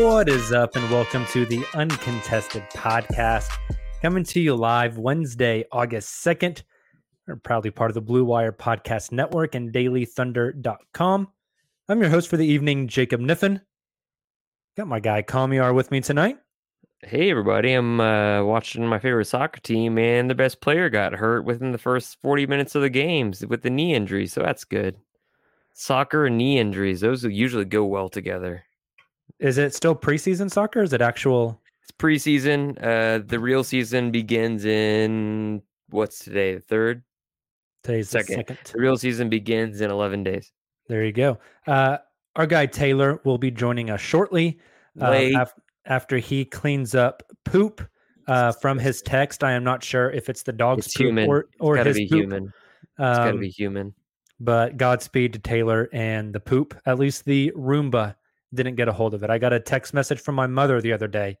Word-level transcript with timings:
What 0.00 0.30
is 0.30 0.50
up, 0.50 0.76
and 0.76 0.90
welcome 0.90 1.26
to 1.26 1.44
the 1.44 1.62
Uncontested 1.74 2.62
Podcast, 2.70 3.50
coming 4.00 4.24
to 4.24 4.40
you 4.40 4.56
live 4.56 4.96
Wednesday, 4.96 5.66
August 5.72 6.24
2nd. 6.24 6.62
We're 7.26 7.36
proudly 7.36 7.70
part 7.70 7.90
of 7.90 7.94
the 7.94 8.00
Blue 8.00 8.24
Wire 8.24 8.50
Podcast 8.50 9.12
Network 9.12 9.54
and 9.54 9.70
dailythunder.com. 9.70 11.28
I'm 11.90 12.00
your 12.00 12.08
host 12.08 12.28
for 12.28 12.38
the 12.38 12.46
evening, 12.46 12.88
Jacob 12.88 13.20
Niffen. 13.20 13.60
Got 14.74 14.88
my 14.88 15.00
guy 15.00 15.22
Kamiar 15.22 15.74
with 15.74 15.90
me 15.90 16.00
tonight. 16.00 16.38
Hey 17.02 17.30
everybody, 17.30 17.74
I'm 17.74 18.00
uh, 18.00 18.42
watching 18.42 18.86
my 18.86 18.98
favorite 18.98 19.26
soccer 19.26 19.60
team, 19.60 19.98
and 19.98 20.30
the 20.30 20.34
best 20.34 20.62
player 20.62 20.88
got 20.88 21.12
hurt 21.12 21.44
within 21.44 21.72
the 21.72 21.78
first 21.78 22.18
40 22.22 22.46
minutes 22.46 22.74
of 22.74 22.80
the 22.80 22.88
games 22.88 23.44
with 23.44 23.60
the 23.60 23.70
knee 23.70 23.94
injury, 23.94 24.26
so 24.26 24.40
that's 24.40 24.64
good. 24.64 24.96
Soccer 25.74 26.24
and 26.24 26.38
knee 26.38 26.58
injuries, 26.58 27.02
those 27.02 27.22
usually 27.22 27.66
go 27.66 27.84
well 27.84 28.08
together. 28.08 28.64
Is 29.40 29.58
it 29.58 29.74
still 29.74 29.94
preseason 29.96 30.50
soccer? 30.50 30.82
Is 30.82 30.92
it 30.92 31.00
actual? 31.00 31.60
It's 31.82 31.90
preseason. 31.92 32.76
Uh, 32.82 33.22
the 33.26 33.38
real 33.38 33.64
season 33.64 34.10
begins 34.10 34.64
in 34.64 35.62
what's 35.88 36.18
today, 36.20 36.54
the 36.54 36.60
third? 36.60 37.02
Today's 37.82 38.10
the 38.10 38.18
Second. 38.20 38.36
second. 38.36 38.58
The 38.74 38.80
real 38.80 38.96
season 38.98 39.28
begins 39.30 39.80
in 39.80 39.90
11 39.90 40.22
days. 40.24 40.52
There 40.88 41.04
you 41.04 41.12
go. 41.12 41.38
Uh, 41.66 41.98
our 42.36 42.46
guy 42.46 42.66
Tayler 42.66 43.24
will 43.24 43.38
be 43.38 43.50
joining 43.50 43.88
us 43.90 44.00
shortly 44.00 44.58
uh, 45.00 45.10
Late. 45.10 45.34
af- 45.34 45.54
after 45.86 46.18
he 46.18 46.44
cleans 46.44 46.94
up 46.94 47.22
poop 47.46 47.80
uh, 48.28 48.52
from 48.52 48.78
his 48.78 49.00
text. 49.06 49.42
I 49.42 49.52
am 49.52 49.64
not 49.64 49.82
sure 49.82 50.10
if 50.10 50.28
it's 50.28 50.42
the 50.42 50.52
dog's 50.52 50.86
It's 50.86 50.96
poop 50.96 51.06
human. 51.06 51.28
or, 51.30 51.46
or 51.58 51.76
it's 51.76 51.80
gotta 51.80 51.88
his 51.90 51.96
be 51.96 52.08
poop. 52.08 52.20
human. 52.20 52.44
It's 52.44 53.18
gotta 53.18 53.30
Um, 53.30 53.40
be 53.40 53.48
human. 53.48 53.94
But 54.38 54.76
Godspeed 54.76 55.32
to 55.32 55.38
Tayler 55.38 55.88
and 55.92 56.32
the 56.34 56.40
poop. 56.40 56.74
At 56.86 56.98
least 56.98 57.24
the 57.24 57.52
Roomba 57.56 58.14
didn't 58.54 58.76
get 58.76 58.88
a 58.88 58.92
hold 58.92 59.14
of 59.14 59.22
it. 59.22 59.30
I 59.30 59.38
got 59.38 59.52
a 59.52 59.60
text 59.60 59.94
message 59.94 60.20
from 60.20 60.34
my 60.34 60.46
mother 60.46 60.80
the 60.80 60.92
other 60.92 61.08
day 61.08 61.38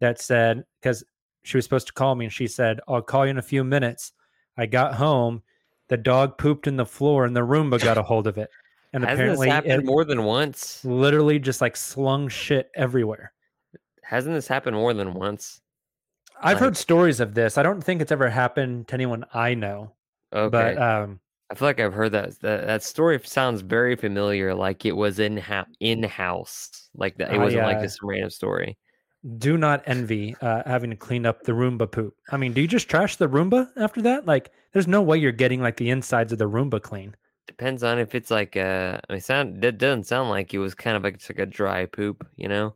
that 0.00 0.20
said, 0.20 0.64
because 0.80 1.04
she 1.44 1.56
was 1.56 1.64
supposed 1.64 1.86
to 1.88 1.92
call 1.92 2.14
me 2.14 2.26
and 2.26 2.32
she 2.32 2.46
said, 2.46 2.80
I'll 2.88 3.02
call 3.02 3.26
you 3.26 3.30
in 3.30 3.38
a 3.38 3.42
few 3.42 3.64
minutes. 3.64 4.12
I 4.56 4.66
got 4.66 4.94
home, 4.94 5.42
the 5.88 5.96
dog 5.96 6.38
pooped 6.38 6.66
in 6.66 6.76
the 6.76 6.86
floor 6.86 7.24
and 7.24 7.34
the 7.34 7.40
Roomba 7.40 7.82
got 7.82 7.98
a 7.98 8.02
hold 8.02 8.26
of 8.26 8.38
it. 8.38 8.50
And 8.94 9.04
Hasn't 9.04 9.20
apparently 9.20 9.46
this 9.46 9.54
happened 9.54 9.72
it 9.84 9.86
more 9.86 10.04
than 10.04 10.24
once? 10.24 10.84
literally 10.84 11.38
just 11.38 11.62
like 11.62 11.78
slung 11.78 12.28
shit 12.28 12.70
everywhere. 12.74 13.32
Hasn't 14.02 14.34
this 14.34 14.46
happened 14.46 14.76
more 14.76 14.92
than 14.92 15.14
once? 15.14 15.62
I've 16.42 16.58
heard 16.58 16.76
stories 16.76 17.18
of 17.18 17.32
this. 17.32 17.56
I 17.56 17.62
don't 17.62 17.82
think 17.82 18.02
it's 18.02 18.12
ever 18.12 18.28
happened 18.28 18.88
to 18.88 18.94
anyone 18.94 19.24
I 19.32 19.54
know. 19.54 19.92
Okay. 20.30 20.50
But 20.50 20.76
um, 20.76 21.20
I 21.52 21.54
feel 21.54 21.68
like 21.68 21.80
I've 21.80 21.92
heard 21.92 22.12
that 22.12 22.40
that, 22.40 22.66
that 22.66 22.82
story 22.82 23.20
sounds 23.24 23.60
very 23.60 23.94
familiar, 23.94 24.54
like 24.54 24.86
it 24.86 24.96
was 24.96 25.18
in 25.18 25.36
ha- 25.36 25.66
in 25.80 26.02
house, 26.02 26.88
like 26.94 27.18
that. 27.18 27.34
It 27.34 27.38
wasn't 27.38 27.64
like 27.64 27.76
uh, 27.76 27.82
just 27.82 27.98
some 28.00 28.08
random 28.08 28.30
story. 28.30 28.78
do 29.38 29.58
not 29.58 29.82
envy 29.86 30.34
uh, 30.40 30.62
having 30.64 30.90
to 30.90 30.96
clean 30.96 31.26
up 31.26 31.42
the 31.42 31.52
Roomba 31.52 31.90
poop. 31.92 32.14
I 32.30 32.38
mean, 32.38 32.54
do 32.54 32.62
you 32.62 32.66
just 32.66 32.88
trash 32.88 33.16
the 33.16 33.28
Roomba 33.28 33.68
after 33.76 34.00
that? 34.02 34.26
Like, 34.26 34.50
there's 34.72 34.88
no 34.88 35.02
way 35.02 35.18
you're 35.18 35.30
getting 35.30 35.60
like 35.60 35.76
the 35.76 35.90
insides 35.90 36.32
of 36.32 36.38
the 36.38 36.48
Roomba 36.48 36.80
clean. 36.80 37.14
Depends 37.46 37.82
on 37.84 37.98
if 37.98 38.14
it's 38.14 38.30
like 38.30 38.56
uh, 38.56 38.98
I 39.08 39.12
mean, 39.12 39.20
sound 39.20 39.60
that 39.62 39.76
doesn't 39.76 40.06
sound 40.06 40.30
like 40.30 40.54
it 40.54 40.58
was 40.58 40.74
kind 40.74 40.96
of 40.96 41.04
like 41.04 41.14
it's 41.14 41.28
like 41.28 41.38
a 41.38 41.46
dry 41.46 41.84
poop, 41.84 42.26
you 42.36 42.48
know. 42.48 42.74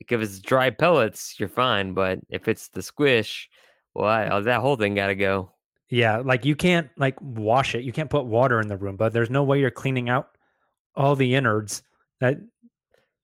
If 0.00 0.20
it's 0.20 0.40
dry 0.40 0.70
pellets, 0.70 1.38
you're 1.38 1.48
fine, 1.48 1.92
but 1.92 2.20
if 2.30 2.48
it's 2.48 2.68
the 2.68 2.82
squish, 2.82 3.50
well, 3.94 4.08
I, 4.08 4.40
that 4.40 4.60
whole 4.62 4.76
thing 4.76 4.94
got 4.94 5.08
to 5.08 5.14
go. 5.14 5.52
Yeah, 5.88 6.18
like 6.18 6.44
you 6.44 6.56
can't 6.56 6.88
like 6.96 7.14
wash 7.20 7.74
it. 7.74 7.82
You 7.84 7.92
can't 7.92 8.10
put 8.10 8.26
water 8.26 8.60
in 8.60 8.68
the 8.68 8.76
Roomba. 8.76 9.12
There's 9.12 9.30
no 9.30 9.44
way 9.44 9.60
you're 9.60 9.70
cleaning 9.70 10.08
out 10.08 10.30
all 10.96 11.14
the 11.14 11.34
innards. 11.34 11.82
That 12.20 12.38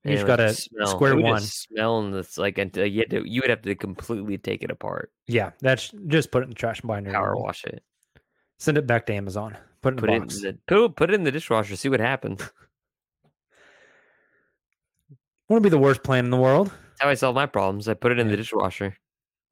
you 0.05 0.13
just 0.15 0.27
got 0.27 0.37
to 0.37 0.53
smell. 0.55 0.87
square 0.87 1.17
one. 1.17 1.41
Smell 1.41 1.99
and 2.01 2.15
it's 2.15 2.39
like 2.39 2.59
until 2.59 2.87
you 2.87 3.01
had 3.01 3.11
to, 3.11 3.29
you 3.29 3.41
would 3.41 3.51
have 3.51 3.63
to 3.63 3.75
completely 3.75 4.37
take 4.39 4.63
it 4.63 4.71
apart, 4.71 5.13
Yeah, 5.27 5.51
that's 5.61 5.93
just 6.09 6.31
put 6.31 6.43
it 6.43 6.45
in 6.45 6.49
the 6.51 6.55
trash 6.57 6.81
binder. 6.83 7.11
power 7.13 7.37
wash 7.37 7.65
it, 7.65 7.83
Send 8.59 8.79
it 8.79 8.87
back 8.87 9.07
to 9.07 9.15
Amazon. 9.15 9.57
Put 9.81 9.95
it 9.95 9.97
in 9.97 10.01
put 10.01 10.11
a 10.11 10.13
it 10.15 10.17
in 10.23 10.29
the 10.43 10.59
put, 10.67 10.97
put 10.97 11.11
it 11.11 11.15
in 11.15 11.25
the 11.25 11.31
dishwasher, 11.33 11.75
see 11.77 11.89
what 11.89 12.01
happens. 12.01 12.41
Wouldn't 15.49 15.65
be 15.65 15.69
the 15.71 15.79
worst 15.79 16.03
plan 16.03 16.25
in 16.25 16.31
the 16.31 16.37
world. 16.37 16.69
That's 16.69 17.01
how 17.03 17.09
I 17.09 17.15
solve 17.15 17.35
my 17.35 17.47
problems. 17.47 17.89
I 17.89 17.95
put 17.95 18.13
it 18.13 18.19
in 18.19 18.27
Yeah. 18.29 18.33
the 18.33 18.37
dishwasher. 18.39 18.97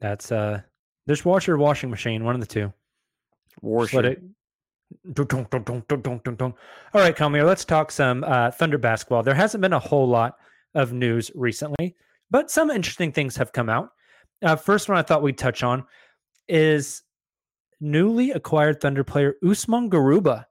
That's 0.00 0.31
uh 0.32 0.62
dishwasher, 1.06 1.54
or 1.54 1.59
washing 1.59 1.91
machine, 1.91 2.25
one 2.25 2.34
of 2.34 2.41
the 2.41 2.47
two. 2.47 2.72
Just 3.54 3.62
Washer. 3.62 4.04
it. 4.04 4.22
Dun. 5.12 6.54
All 6.94 7.00
right, 7.00 7.16
Kamiar, 7.16 7.47
let's 7.47 7.64
talk 7.64 7.92
some 7.92 8.24
uh, 8.24 8.50
Thunder 8.50 8.78
basketball. 8.78 9.22
There 9.22 9.34
hasn't 9.34 9.62
been 9.62 9.72
a 9.72 9.78
whole 9.78 10.08
lot 10.08 10.36
of 10.74 10.92
news 10.92 11.30
recently, 11.34 11.94
but 12.30 12.50
some 12.50 12.70
interesting 12.70 13.12
things 13.12 13.36
have 13.36 13.52
come 13.52 13.68
out. 13.68 13.91
Uh, 14.42 14.56
first 14.56 14.88
one 14.88 14.98
I 14.98 15.02
thought 15.02 15.22
we'd 15.22 15.38
touch 15.38 15.62
on 15.62 15.84
is 16.48 17.02
newly 17.80 18.32
acquired 18.32 18.80
Thunder 18.80 19.04
player 19.04 19.34
Usman 19.47 19.91
Garuba. 19.91 20.46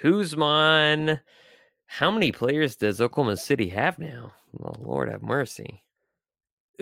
Who's 0.00 0.36
mine? 0.36 1.20
How 1.86 2.10
many 2.10 2.30
players 2.32 2.76
does 2.76 3.00
Oklahoma 3.00 3.36
City 3.36 3.68
have 3.70 3.98
now? 3.98 4.32
Oh, 4.62 4.74
Lord 4.78 5.10
have 5.10 5.22
mercy. 5.22 5.82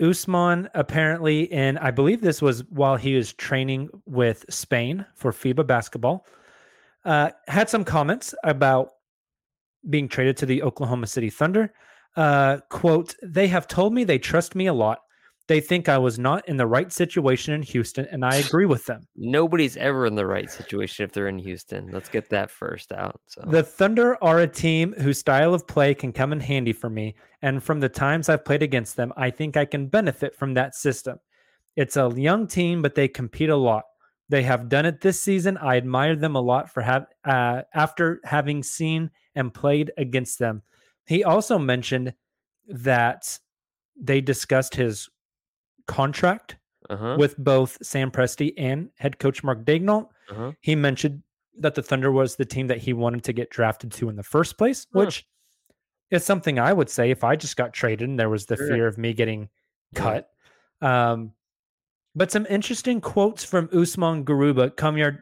Usman 0.01 0.69
apparently, 0.73 1.51
and 1.51 1.77
I 1.79 1.91
believe 1.91 2.21
this 2.21 2.41
was 2.41 2.63
while 2.69 2.95
he 2.95 3.15
was 3.15 3.33
training 3.33 3.89
with 4.05 4.45
Spain 4.49 5.05
for 5.15 5.31
FIBA 5.31 5.65
basketball, 5.65 6.25
uh, 7.05 7.31
had 7.47 7.69
some 7.69 7.83
comments 7.83 8.33
about 8.43 8.91
being 9.89 10.07
traded 10.07 10.37
to 10.37 10.45
the 10.45 10.63
Oklahoma 10.63 11.07
City 11.07 11.29
Thunder. 11.29 11.73
Uh, 12.15 12.57
quote, 12.69 13.15
they 13.23 13.47
have 13.47 13.67
told 13.67 13.93
me 13.93 14.03
they 14.03 14.19
trust 14.19 14.55
me 14.55 14.67
a 14.67 14.73
lot. 14.73 14.99
They 15.47 15.61
think 15.61 15.87
I 15.87 15.97
was 15.97 16.19
not 16.19 16.47
in 16.49 16.57
the 16.57 16.67
right 16.67 16.91
situation 16.91 17.53
in 17.53 17.61
Houston, 17.61 18.05
and 18.11 18.25
I 18.25 18.35
agree 18.45 18.65
with 18.65 18.85
them. 18.85 19.07
Nobody's 19.15 19.77
ever 19.77 20.05
in 20.05 20.15
the 20.15 20.25
right 20.25 20.51
situation 20.51 21.05
if 21.05 21.11
they're 21.11 21.29
in 21.29 21.39
Houston. 21.39 21.89
Let's 21.91 22.09
get 22.09 22.29
that 22.29 22.51
first 22.51 22.91
out. 22.91 23.19
So 23.27 23.43
The 23.47 23.63
Thunder 23.63 24.21
are 24.21 24.39
a 24.39 24.47
team 24.47 24.93
whose 24.93 25.19
style 25.19 25.53
of 25.53 25.67
play 25.67 25.93
can 25.93 26.11
come 26.11 26.33
in 26.33 26.39
handy 26.39 26.73
for 26.73 26.89
me, 26.89 27.15
and 27.41 27.63
from 27.63 27.79
the 27.79 27.89
times 27.89 28.29
I've 28.29 28.45
played 28.45 28.63
against 28.63 28.95
them, 28.97 29.13
I 29.15 29.29
think 29.29 29.55
I 29.55 29.65
can 29.65 29.87
benefit 29.87 30.35
from 30.35 30.53
that 30.55 30.75
system. 30.75 31.19
It's 31.75 31.95
a 31.95 32.11
young 32.15 32.47
team, 32.47 32.81
but 32.81 32.95
they 32.95 33.07
compete 33.07 33.49
a 33.49 33.55
lot. 33.55 33.83
They 34.29 34.43
have 34.43 34.67
done 34.67 34.85
it 34.85 34.99
this 34.99 35.21
season. 35.21 35.57
I 35.57 35.77
admire 35.77 36.15
them 36.15 36.35
a 36.35 36.41
lot 36.41 36.69
for 36.69 36.81
have 36.81 37.05
uh, 37.23 37.61
after 37.73 38.19
having 38.25 38.61
seen 38.63 39.11
and 39.35 39.53
played 39.53 39.91
against 39.97 40.39
them. 40.39 40.63
He 41.05 41.23
also 41.23 41.57
mentioned 41.57 42.13
that 42.67 43.39
they 43.95 44.19
discussed 44.19 44.75
his 44.75 45.09
contract 45.87 46.57
uh-huh. 46.89 47.15
with 47.19 47.37
both 47.37 47.77
Sam 47.81 48.11
Presti 48.11 48.53
and 48.57 48.89
head 48.97 49.19
coach 49.19 49.43
Mark 49.43 49.65
Daigneault. 49.65 50.09
uh-huh. 50.29 50.51
He 50.61 50.75
mentioned 50.75 51.23
that 51.59 51.75
the 51.75 51.81
Thunder 51.81 52.11
was 52.11 52.35
the 52.35 52.45
team 52.45 52.67
that 52.67 52.77
he 52.77 52.93
wanted 52.93 53.23
to 53.23 53.33
get 53.33 53.49
drafted 53.49 53.91
to 53.93 54.09
in 54.09 54.15
the 54.15 54.23
first 54.23 54.57
place, 54.57 54.85
Huh. 54.93 54.99
which 54.99 55.25
is 56.11 56.23
something 56.23 56.59
I 56.59 56.71
would 56.71 56.89
say 56.89 57.09
if 57.11 57.23
I 57.23 57.35
just 57.35 57.57
got 57.57 57.73
traded 57.73 58.07
and 58.07 58.19
there 58.19 58.29
was 58.29 58.45
the 58.45 58.55
Sure. 58.57 58.67
fear 58.67 58.87
of 58.87 58.97
me 58.97 59.13
getting 59.13 59.49
Yeah. 59.93 60.01
cut. 60.01 60.29
Um, 60.81 61.33
but 62.15 62.31
some 62.31 62.45
interesting 62.49 63.01
quotes 63.01 63.43
from 63.43 63.69
Usman 63.73 64.23
Garuba. 64.25 64.71
Kamyard, 64.75 65.21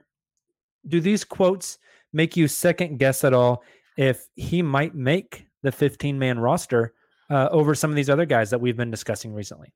do 0.88 1.00
these 1.02 1.24
quotes 1.24 1.78
make 2.14 2.38
you 2.38 2.48
second 2.48 3.00
guess 3.00 3.24
at 3.24 3.34
all 3.34 3.64
if 3.98 4.28
he 4.36 4.62
might 4.62 4.94
make 4.94 5.48
the 5.64 5.72
15 5.72 6.20
man 6.20 6.38
roster 6.40 6.94
uh, 7.30 7.50
over 7.52 7.74
some 7.74 7.90
of 7.90 7.96
these 7.96 8.10
other 8.10 8.26
guys 8.26 8.50
that 8.52 8.62
we've 8.62 8.78
been 8.78 8.92
discussing 8.92 9.34
recently? 9.34 9.74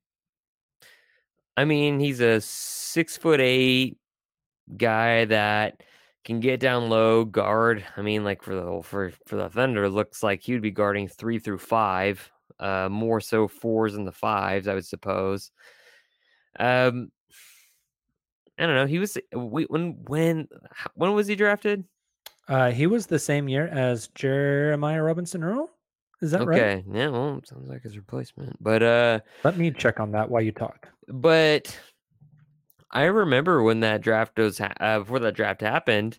I 1.60 1.66
mean, 1.66 2.00
he's 2.00 2.22
a 2.22 2.40
six 2.40 3.18
foot 3.18 3.42
eight 3.42 3.98
guy 4.78 5.26
that 5.26 5.84
can 6.24 6.40
get 6.40 6.62
down 6.62 6.88
low, 6.88 7.26
guard. 7.26 7.84
I 7.98 8.02
mean, 8.02 8.24
like 8.24 8.42
for 8.42 8.56
the 8.56 8.82
for 8.82 9.12
for 9.28 9.36
the 9.36 9.50
Thunder, 9.50 9.90
looks 9.90 10.24
like 10.24 10.42
he 10.42 10.54
would 10.54 10.62
be 10.62 10.72
guarding 10.72 11.10
three 11.10 11.38
through 11.38 11.58
five, 11.58 12.32
uh, 12.62 12.88
more 12.90 13.20
so 13.20 13.50
fours 13.50 13.96
and 13.96 14.08
the 14.08 14.14
fives, 14.14 14.70
I 14.70 14.74
would 14.74 14.86
suppose. 14.86 15.52
Um, 16.58 17.12
I 18.58 18.66
don't 18.66 18.76
know. 18.76 18.86
He 18.86 19.00
was 19.00 19.18
when 19.34 19.98
when 20.08 20.48
when 20.94 21.14
was 21.14 21.28
he 21.28 21.36
drafted? 21.36 21.84
Uh, 22.48 22.72
he 22.72 22.88
was 22.88 23.06
the 23.06 23.20
same 23.20 23.50
year 23.50 23.68
as 23.68 24.08
Jeremiah 24.16 25.04
Robinson 25.04 25.44
Earl. 25.44 25.70
Is 26.22 26.32
that 26.32 26.46
right? 26.46 26.60
Okay, 26.60 26.84
yeah, 26.92 27.08
well, 27.10 27.42
sounds 27.46 27.68
like 27.70 27.84
his 27.84 27.96
replacement. 27.98 28.62
But 28.62 28.84
uh, 28.84 29.20
Let 29.44 29.58
me 29.58 29.72
check 29.72 30.00
on 30.00 30.12
that 30.12 30.30
while 30.30 30.42
you 30.42 30.52
talk. 30.52 30.88
but 31.08 31.78
I 32.92 33.04
remember 33.06 33.62
when 33.64 33.82
that 33.82 34.02
draft 34.02 34.38
was 34.38 34.58
ha- 34.58 34.74
uh, 34.80 35.00
before 35.00 35.20
that 35.20 35.36
draft 35.36 35.62
happened. 35.62 36.18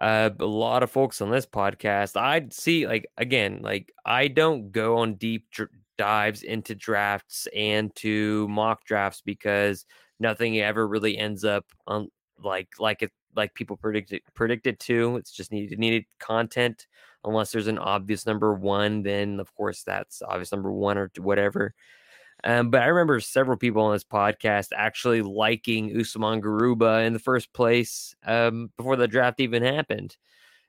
Uh, 0.00 0.30
a 0.40 0.44
lot 0.44 0.82
of 0.82 0.90
folks 0.90 1.20
on 1.22 1.30
this 1.30 1.46
podcast, 1.46 2.20
I'd 2.20 2.52
see 2.52 2.86
like 2.86 3.06
again, 3.16 3.60
like 3.62 3.92
I 4.04 4.28
don't 4.28 4.70
go 4.72 4.98
on 4.98 5.14
deep 5.14 5.46
dr- 5.50 5.70
dives 5.96 6.42
into 6.42 6.74
drafts 6.74 7.48
and 7.56 7.94
to 7.96 8.46
mock 8.48 8.84
drafts 8.84 9.22
because 9.24 9.86
nothing 10.20 10.58
ever 10.60 10.86
really 10.86 11.16
ends 11.16 11.44
up 11.44 11.64
on 11.86 12.10
like 12.42 12.68
like 12.78 13.02
it 13.02 13.10
like 13.34 13.54
people 13.54 13.76
predicted 13.78 14.20
predicted 14.34 14.78
to. 14.80 15.16
It's 15.16 15.32
just 15.32 15.50
needed 15.52 15.78
needed 15.78 16.04
content. 16.20 16.86
Unless 17.26 17.52
there's 17.52 17.66
an 17.66 17.78
obvious 17.78 18.26
number 18.26 18.54
one, 18.54 19.02
then 19.02 19.40
of 19.40 19.54
course 19.54 19.82
that's 19.82 20.22
obvious 20.22 20.52
number 20.52 20.72
one 20.72 20.96
or 20.96 21.10
whatever. 21.18 21.74
Um, 22.44 22.70
but 22.70 22.82
I 22.82 22.86
remember 22.86 23.18
several 23.20 23.56
people 23.56 23.82
on 23.82 23.92
this 23.92 24.04
podcast 24.04 24.68
actually 24.76 25.22
liking 25.22 25.98
Usman 25.98 26.40
Garuba 26.40 27.06
in 27.06 27.12
the 27.12 27.18
first 27.18 27.52
place 27.52 28.14
um, 28.24 28.70
before 28.76 28.96
the 28.96 29.08
draft 29.08 29.40
even 29.40 29.62
happened. 29.62 30.16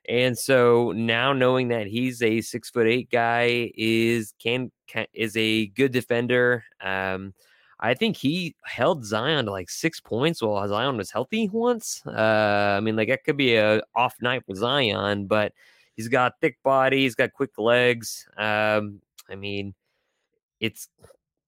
And 0.08 0.38
so 0.38 0.94
now 0.94 1.34
knowing 1.34 1.68
that 1.68 1.88
he's 1.88 2.22
a 2.24 2.42
six 2.42 2.70
foot 2.70 2.88
eight 2.88 3.10
guy 3.12 3.72
is 3.76 4.34
can, 4.40 4.72
can 4.88 5.06
is 5.14 5.36
a 5.36 5.68
good 5.68 5.92
defender. 5.92 6.64
Um, 6.82 7.34
I 7.80 7.94
think 7.94 8.16
he 8.18 8.56
held 8.64 9.06
Zion 9.06 9.46
to 9.46 9.52
like 9.52 9.70
six 9.70 10.00
points 10.00 10.42
while 10.42 10.68
Zion 10.68 10.98
was 10.98 11.12
healthy 11.12 11.50
once. 11.52 12.02
Uh, 12.08 12.76
I 12.78 12.80
mean, 12.80 12.96
like 12.96 13.10
that 13.10 13.24
could 13.24 13.38
be 13.38 13.56
a 13.56 13.82
off 13.94 14.16
night 14.22 14.44
for 14.46 14.56
Zion, 14.56 15.28
but 15.28 15.52
he's 15.98 16.08
got 16.08 16.34
thick 16.40 16.58
body, 16.64 17.02
he's 17.02 17.16
got 17.16 17.34
quick 17.34 17.58
legs. 17.58 18.26
Um, 18.38 19.02
I 19.30 19.36
mean, 19.36 19.74
it's 20.62 20.88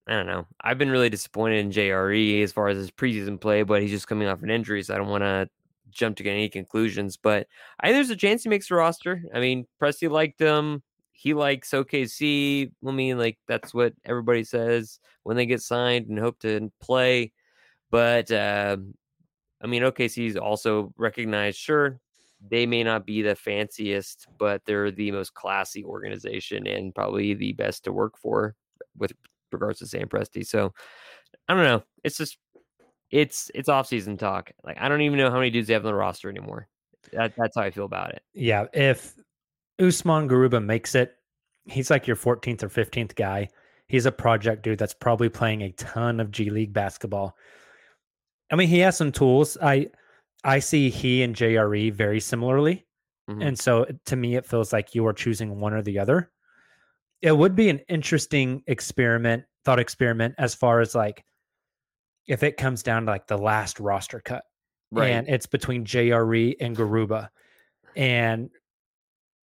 I 0.08 0.14
don't 0.14 0.26
know. 0.26 0.48
I've 0.60 0.80
been 0.80 0.90
really 0.90 1.10
disappointed 1.10 1.60
in 1.60 1.72
JRE 1.72 2.42
as 2.44 2.52
far 2.52 2.68
as 2.68 2.78
his 2.78 2.90
preseason 2.90 3.40
play, 3.40 3.62
but 3.62 3.82
he's 3.82 3.92
just 3.92 4.08
coming 4.08 4.28
off 4.28 4.42
an 4.42 4.50
injury, 4.50 4.82
so 4.82 4.96
I 4.96 4.98
don't 4.98 5.08
want 5.08 5.24
to 5.24 5.48
jump 5.92 6.18
to 6.18 6.28
any 6.28 6.50
conclusions. 6.50 7.16
But 7.16 7.48
I 7.80 7.88
think 7.88 7.98
there's 7.98 8.10
a 8.10 8.16
chance 8.16 8.42
he 8.44 8.50
makes 8.50 8.70
the 8.70 8.76
roster. 8.76 9.24
I 9.34 9.40
mean, 9.40 9.68
Presti 9.80 10.10
liked 10.10 10.40
him. 10.40 10.82
He 11.12 11.36
likes 11.36 11.70
OKC. 11.72 12.72
I 12.88 12.92
mean, 12.92 13.20
like 13.20 13.38
that's 13.48 13.72
what 13.72 13.94
everybody 14.04 14.44
says 14.44 15.00
when 15.24 15.38
they 15.38 15.46
get 15.46 15.62
signed 15.62 16.08
and 16.08 16.18
hope 16.18 16.40
to 16.40 16.72
play. 16.82 17.32
But 17.92 18.32
uh, 18.32 18.78
I 19.62 19.68
mean, 19.68 19.84
OKC 19.84 20.28
is 20.28 20.38
also 20.38 20.92
recognized. 20.98 21.60
Sure, 21.60 22.00
they 22.48 22.66
may 22.66 22.84
not 22.84 23.06
be 23.06 23.22
the 23.22 23.36
fanciest, 23.36 24.28
but 24.38 24.62
they're 24.66 24.92
the 24.92 25.12
most 25.12 25.34
classy 25.34 25.84
organization 25.84 26.68
and 26.68 26.96
probably 26.96 27.34
the 27.34 27.54
best 27.54 27.84
to 27.84 27.92
work 27.92 28.18
for 28.18 28.56
with 28.98 29.12
regards 29.52 29.80
to 29.80 29.88
Sam 29.88 30.08
Presti. 30.08 30.46
So 30.46 30.74
I 31.48 31.54
don't 31.54 31.64
know. 31.64 31.84
It's 32.04 32.18
just 32.18 32.38
it's 33.12 33.52
it's 33.54 33.70
off 33.70 33.88
season 33.88 34.18
talk. 34.18 34.52
Like 34.64 34.78
I 34.80 34.88
don't 34.88 35.02
even 35.02 35.18
know 35.18 35.30
how 35.30 35.38
many 35.38 35.50
dudes 35.50 35.68
they 35.68 35.74
have 35.74 35.86
on 35.86 35.92
the 35.92 35.98
roster 35.98 36.30
anymore. 36.30 36.68
That, 37.14 37.34
that's 37.38 37.56
how 37.56 37.64
I 37.64 37.72
feel 37.72 37.86
about 37.86 38.12
it. 38.12 38.22
Yeah, 38.34 38.66
if 38.74 39.16
Usman 39.80 40.30
Garuba 40.30 40.64
makes 40.64 40.96
it, 40.96 41.16
he's 41.66 41.90
like 41.90 42.08
your 42.08 42.16
14th 42.16 42.64
or 42.64 42.70
15th 42.70 43.16
guy. 43.16 43.50
He's 43.88 44.06
a 44.06 44.12
project 44.12 44.64
dude 44.64 44.78
that's 44.78 44.94
probably 44.94 45.30
playing 45.30 45.64
a 45.64 45.72
ton 45.72 46.20
of 46.20 46.32
G 46.32 46.50
League 46.52 46.74
basketball. 46.74 47.36
I 48.52 48.56
mean, 48.56 48.68
he 48.68 48.80
has 48.80 48.98
some 48.98 49.12
tools. 49.12 49.58
I 49.62 49.88
I 50.44 50.60
see 50.60 50.90
he 50.90 51.24
and 51.24 51.36
JRE 51.36 51.92
very 51.92 52.20
similarly. 52.20 52.86
Mhm. 53.30 53.46
And 53.46 53.60
so 53.60 53.86
to 54.06 54.16
me, 54.16 54.36
it 54.36 54.46
feels 54.46 54.72
like 54.74 54.96
you 54.96 55.06
are 55.06 55.14
choosing 55.14 55.60
one 55.60 55.74
or 55.74 55.82
the 55.82 56.00
other. 56.00 56.32
It 57.22 57.36
would 57.36 57.56
be 57.56 57.70
an 57.70 57.80
interesting 57.90 58.64
experiment, 58.68 59.44
thought 59.66 59.80
experiment, 59.80 60.36
as 60.38 60.56
far 60.56 60.80
as 60.80 60.96
like 60.96 61.26
if 62.28 62.44
it 62.44 62.58
comes 62.58 62.84
down 62.84 63.06
to 63.06 63.12
like 63.12 63.28
the 63.28 63.38
last 63.38 63.80
roster 63.80 64.20
cut 64.22 64.44
Right. 64.92 65.10
and 65.10 65.28
it's 65.28 65.46
between 65.46 65.84
JRE 65.86 66.56
and 66.60 66.76
Garuba. 66.76 67.30
And 67.96 68.50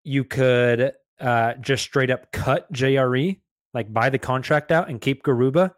you 0.05 0.25
could 0.25 0.93
uh, 1.21 1.55
just 1.55 1.83
straight 1.83 2.11
up 2.11 2.31
cut 2.33 2.71
JRE, 2.73 3.41
like 3.75 3.93
buy 3.93 4.09
the 4.11 4.19
contract 4.19 4.73
out 4.73 4.89
and 4.89 5.01
keep 5.01 5.23
Garuba. 5.23 5.75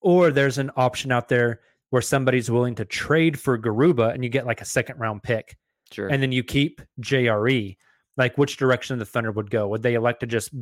Or 0.00 0.30
there's 0.30 0.58
an 0.58 0.70
option 0.76 1.10
out 1.12 1.28
there 1.28 1.60
where 1.94 2.02
somebody's 2.02 2.50
willing 2.50 2.74
to 2.74 2.84
trade 2.84 3.38
for 3.38 3.56
Garuba 3.56 4.12
and 4.12 4.24
you 4.24 4.28
get 4.28 4.46
like 4.46 4.60
a 4.60 4.64
second 4.64 4.98
round 4.98 5.22
pick. 5.22 5.56
sure. 5.92 6.08
And 6.08 6.20
then 6.20 6.32
you 6.32 6.42
keep 6.42 6.82
JRE. 7.00 7.76
Like 8.16 8.36
which 8.36 8.56
direction 8.56 8.98
the 8.98 9.04
Thunder 9.04 9.30
would 9.30 9.48
go? 9.48 9.68
Would 9.68 9.84
they 9.84 9.94
elect 9.94 10.18
to 10.18 10.26
just 10.26 10.52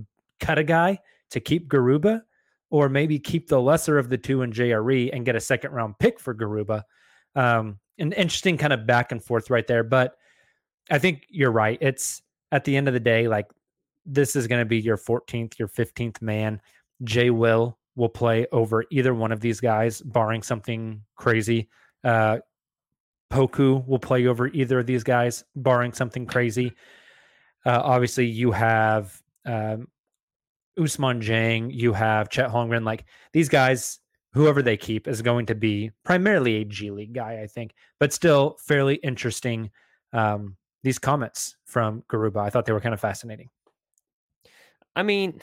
cut 0.41 0.59
a 0.59 0.63
guy 0.63 0.99
to 1.31 1.41
keep 1.41 1.71
Garuba? 1.71 2.21
Or 2.69 2.91
maybe 2.91 3.19
keep 3.19 3.49
the 3.49 3.63
lesser 3.63 3.97
of 3.97 4.11
the 4.11 4.19
two 4.19 4.43
in 4.43 4.53
JRE 4.53 5.09
and 5.11 5.25
get 5.25 5.35
a 5.35 5.41
second 5.41 5.73
round 5.73 5.99
pick 5.99 6.21
for 6.21 6.35
Garuba? 6.35 6.83
Um, 7.35 7.79
an 7.99 8.13
interesting 8.13 8.59
kind 8.59 8.75
of 8.75 8.87
back 8.87 9.11
and 9.11 9.25
forth 9.25 9.49
right 9.49 9.67
there. 9.67 9.85
But 9.85 10.19
I 10.91 10.99
think 10.99 11.25
you're 11.31 11.51
right. 11.51 11.79
It's 11.81 12.21
at 12.51 12.65
the 12.65 12.77
end 12.77 12.89
of 12.89 12.95
the 12.95 13.01
day, 13.01 13.27
like 13.27 13.47
this 14.05 14.37
is 14.37 14.47
going 14.47 14.61
to 14.61 14.67
be 14.67 14.81
your 14.81 14.99
14th, 14.99 15.59
your 15.59 15.69
15th 15.69 16.21
man. 16.21 16.61
Jay 17.05 17.31
Will 17.31 17.79
will 17.97 18.09
play 18.09 18.47
over 18.53 18.85
either 18.91 19.15
one 19.15 19.33
of 19.33 19.41
these 19.41 19.61
guys, 19.61 20.01
barring 20.01 20.43
something 20.43 21.03
crazy. 21.17 21.69
Uh, 22.05 22.39
Poku 23.31 23.87
will 23.87 23.99
play 23.99 24.27
over 24.27 24.49
either 24.49 24.81
of 24.81 24.87
these 24.87 25.05
guys, 25.05 25.45
barring 25.57 25.93
something 25.93 26.27
crazy. 26.27 26.73
Uh, 27.65 27.81
obviously, 27.83 28.27
you 28.27 28.51
have 28.51 29.21
um, 29.47 29.89
Ousmane 30.79 31.23
Dieng, 31.23 31.71
you 31.73 31.93
have 31.93 32.29
Chet 32.29 32.51
Holmgren. 32.51 32.85
Like 32.85 33.05
these 33.33 33.49
guys, 33.49 33.99
whoever 34.33 34.63
they 34.63 34.77
keep 34.77 35.09
is 35.09 35.23
going 35.23 35.47
to 35.47 35.55
be 35.55 35.91
primarily 36.05 36.57
a 36.57 36.65
G 36.65 36.91
League 36.91 37.13
guy, 37.13 37.41
I 37.43 37.47
think, 37.47 37.75
but 38.01 38.13
still 38.13 38.57
fairly 38.61 38.97
interesting. 38.97 39.71
Um, 40.13 40.57
these 40.83 40.99
comments 40.99 41.57
from 41.65 42.03
Garuba, 42.11 42.39
I 42.39 42.51
thought 42.51 42.67
they 42.67 42.73
were 42.73 42.81
kind 42.81 42.95
of 42.95 43.01
fascinating. 43.01 43.49
I 44.95 45.03
mean, 45.03 45.41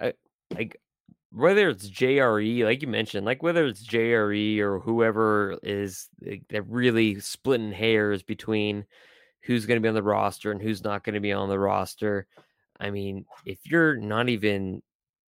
I, 0.00 0.12
like 0.54 0.78
whether 1.36 1.68
it's 1.68 1.90
JRE, 1.90 2.64
like 2.64 2.80
you 2.80 2.88
mentioned, 2.88 3.26
like 3.26 3.42
whether 3.42 3.66
it's 3.66 3.86
JRE 3.86 4.58
or 4.60 4.80
whoever 4.80 5.58
is 5.62 6.08
they're 6.48 6.62
really 6.62 7.20
splitting 7.20 7.72
hairs 7.72 8.22
between 8.22 8.86
who's 9.42 9.66
going 9.66 9.76
to 9.76 9.82
be 9.82 9.88
on 9.88 9.94
the 9.94 10.02
roster 10.02 10.50
and 10.50 10.62
who's 10.62 10.82
not 10.82 11.04
going 11.04 11.12
to 11.12 11.20
be 11.20 11.34
on 11.34 11.50
the 11.50 11.58
roster. 11.58 12.26
I 12.80 12.88
mean, 12.88 13.26
if 13.44 13.58
you're 13.64 13.96
not 13.96 14.30
even 14.30 14.82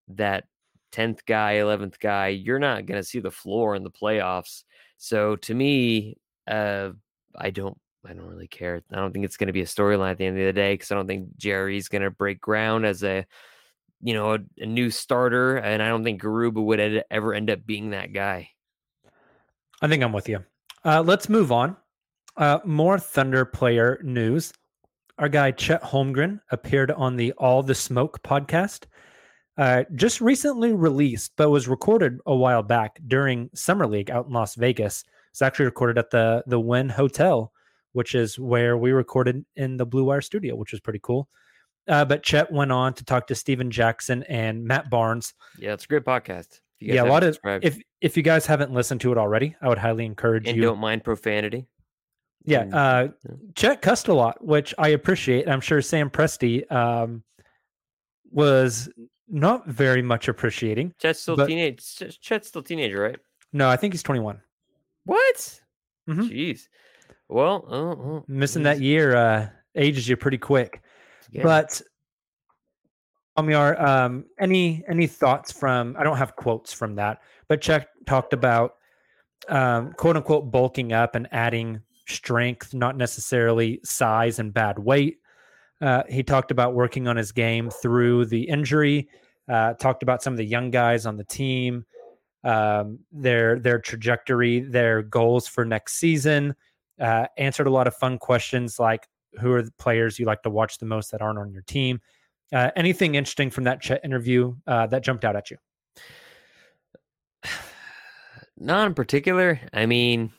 that 0.09 0.45
10th 0.93 1.27
guy, 1.27 1.57
11th 1.57 2.01
guy, 2.01 2.29
you're 2.29 2.59
not 2.59 2.87
going 2.87 3.01
to 3.01 3.07
see 3.07 3.21
the 3.21 3.31
floor 3.31 3.75
in 3.75 3.85
the 3.85 3.91
playoffs. 3.91 4.65
So 4.97 5.37
to 5.37 5.55
me, 5.55 6.17
uh, 6.51 6.91
I 7.37 7.51
don't 7.51 7.79
I 8.09 8.15
don't 8.15 8.29
really 8.29 8.49
care. 8.49 8.81
I 8.91 8.97
don't 8.97 9.13
think 9.13 9.27
it's 9.27 9.37
going 9.37 9.49
to 9.49 9.53
be 9.53 9.61
a 9.61 9.67
storyline 9.67 10.13
at 10.13 10.17
the 10.17 10.25
end 10.25 10.39
of 10.39 10.47
the 10.47 10.53
day 10.55 10.73
because 10.73 10.91
I 10.91 10.95
don't 10.95 11.07
think 11.07 11.37
Jerry's 11.37 11.89
going 11.89 12.01
to 12.01 12.11
break 12.11 12.41
ground 12.41 12.87
as 12.87 13.05
a 13.05 13.27
you 14.01 14.15
know 14.15 14.35
a, 14.35 14.39
a, 14.59 14.67
new 14.67 14.91
starter, 14.91 15.57
and 15.57 15.83
I 15.83 15.89
don't 15.89 16.05
think 16.05 16.23
Garuba 16.23 16.63
would 16.63 16.81
ed- 16.81 17.05
ever 17.11 17.35
end 17.35 17.51
up 17.51 17.67
being 17.67 17.91
that 17.91 18.13
guy. 18.13 18.51
I 19.81 19.89
think 19.89 20.03
I'm 20.03 20.13
with 20.13 20.29
you. 20.29 20.45
Uh, 20.85 21.03
let's 21.03 21.29
move 21.29 21.53
on. 21.53 21.77
Uh, 22.37 22.59
more 22.65 22.99
Thunder 22.99 23.45
player 23.45 24.01
news. 24.03 24.53
Our 25.19 25.29
guy 25.29 25.51
Chet 25.51 25.83
Holmgren 25.83 26.41
appeared 26.53 26.93
on 26.93 27.17
the 27.17 27.33
All 27.33 27.63
the 27.63 27.75
Smoke 27.75 28.23
podcast. 28.23 28.85
Uh, 29.57 29.83
just 29.97 30.21
recently 30.21 30.73
released, 30.73 31.33
but 31.37 31.51
was 31.51 31.67
recorded 31.67 32.19
a 32.27 32.37
while 32.37 32.63
back 32.63 33.01
during 33.09 33.51
Summer 33.55 33.89
League 33.89 34.11
out 34.11 34.27
in 34.27 34.33
Las 34.33 34.55
Vegas. 34.55 35.03
It's 35.33 35.43
actually 35.43 35.65
recorded 35.65 35.99
at 35.99 36.11
the 36.11 36.45
the 36.47 36.61
Wynn 36.61 36.89
Hotel, 36.89 37.53
which 37.93 38.15
is 38.15 38.39
where 38.39 38.79
we 38.79 38.93
recorded 38.93 39.45
in 39.57 39.77
the 39.77 39.87
Blue 39.87 40.05
Wire 40.05 40.21
studio, 40.21 40.55
which 40.55 40.71
was 40.71 40.81
pretty 40.81 41.01
cool. 41.03 41.29
Uh, 41.89 42.05
but 42.05 42.23
Chet 42.23 42.53
went 42.53 42.73
on 42.73 42.95
to 42.95 43.05
talk 43.05 43.27
to 43.29 43.35
Stephen 43.35 43.71
Jackson 43.71 44.23
and 44.25 44.65
Matt 44.65 44.91
Barnes. 44.91 45.35
Yeah, 45.59 45.73
it's 45.73 45.85
a 45.85 45.89
great 45.89 46.05
podcast. 46.05 46.61
Yeah, 46.81 47.03
a 47.03 47.07
lot 47.07 47.25
of 47.25 47.39
if 47.45 47.79
if 48.01 48.17
you 48.17 48.23
guys 48.23 48.47
haven't 48.47 48.73
listened 48.73 49.01
to 49.01 49.13
it 49.13 49.19
already, 49.19 49.57
I 49.61 49.69
would 49.69 49.79
highly 49.79 50.05
encourage 50.05 50.47
and 50.47 50.57
you. 50.57 50.63
don't 50.63 50.79
mind 50.79 51.03
profanity. 51.03 51.67
Yeah, 52.45 52.65
uh, 52.73 53.09
Chet 53.57 53.83
cussed 53.83 54.09
a 54.09 54.15
lot, 54.15 54.45
which 54.45 54.73
I 54.79 54.89
appreciate. 54.89 55.49
I'm 55.49 55.61
sure 55.61 55.83
Sam 55.83 56.09
Presti 56.09 56.71
um, 56.71 57.25
was 58.31 58.89
not 59.29 59.67
very 59.67 60.03
much 60.03 60.29
appreciating. 60.29 60.95
Chet's 60.99 61.21
still 61.21 61.37
but, 61.37 61.47
teenage. 61.47 61.85
Chet's 62.21 62.49
still 62.49 62.63
teenager, 62.63 63.01
right? 63.01 63.19
No, 63.53 63.69
I 63.69 63.77
think 63.77 63.93
he's 63.93 64.03
21. 64.03 64.41
What? 65.05 65.61
Mm-hmm. 66.09 66.23
Jeez. 66.23 66.69
Well, 67.29 67.67
uh, 67.71 68.17
uh, 68.17 68.23
missing 68.29 68.63
geez. 68.63 68.65
that 68.65 68.81
year 68.81 69.17
uh, 69.17 69.49
ages 69.75 70.09
you 70.09 70.17
pretty 70.17 70.39
quick. 70.39 70.83
Yeah. 71.31 71.43
But 71.43 71.81
Amir, 73.37 73.81
um, 73.81 74.25
any 74.41 74.85
any 74.89 75.07
thoughts 75.07 75.53
from? 75.53 75.97
I 75.99 76.03
don't 76.03 76.17
have 76.17 76.37
quotes 76.37 76.73
from 76.73 76.97
that, 76.97 77.23
but 77.47 77.61
Chet 77.61 77.89
talked 78.07 78.33
about 78.33 78.75
um, 79.49 79.93
quote 79.93 80.17
unquote 80.17 80.51
bulking 80.51 80.93
up 80.93 81.15
and 81.15 81.29
adding 81.31 81.81
strength, 82.09 82.75
not 82.75 82.97
necessarily 82.97 83.81
size 83.85 84.39
and 84.39 84.53
bad 84.53 84.79
weight. 84.79 85.19
Uh, 85.81 86.03
he 86.09 86.23
talked 86.23 86.51
about 86.51 86.75
working 86.75 87.07
on 87.07 87.17
his 87.17 87.31
game 87.31 87.71
through 87.71 88.25
the 88.27 88.43
injury. 88.43 89.09
Uh, 89.49 89.73
talked 89.75 90.03
about 90.03 90.23
some 90.23 90.33
of 90.33 90.37
the 90.37 90.45
young 90.45 90.71
guys 90.71 91.07
on 91.07 91.17
the 91.17 91.25
team, 91.25 91.85
um, 92.45 92.99
their 93.13 93.59
their 93.61 93.79
trajectory, 93.79 94.61
their 94.61 95.03
goals 95.03 95.47
for 95.47 95.65
next 95.65 95.95
season. 95.95 96.55
Uh, 97.01 97.27
answered 97.37 97.69
a 97.69 97.71
lot 97.71 97.87
of 97.87 97.95
fun 97.95 98.19
questions 98.19 98.81
like 98.81 99.07
who 99.41 99.53
are 99.53 99.63
the 99.63 99.73
players 99.73 100.19
you 100.19 100.27
like 100.27 100.43
to 100.43 100.51
watch 100.51 100.79
the 100.79 100.87
most 100.87 101.11
that 101.13 101.23
aren't 101.23 101.39
on 101.39 101.53
your 101.53 101.63
team. 101.63 102.01
Uh, 102.53 102.71
anything 102.77 103.15
interesting 103.15 103.51
from 103.51 103.65
that 103.65 103.81
Chet 103.81 104.05
interview 104.05 104.55
uh, 104.67 104.87
that 104.87 105.03
jumped 105.03 105.25
out 105.25 105.37
at 105.37 105.51
you? 105.51 105.57
Not 108.57 108.87
in 108.87 108.95
particular. 108.95 109.61
I 109.73 109.87
mean, 109.87 110.33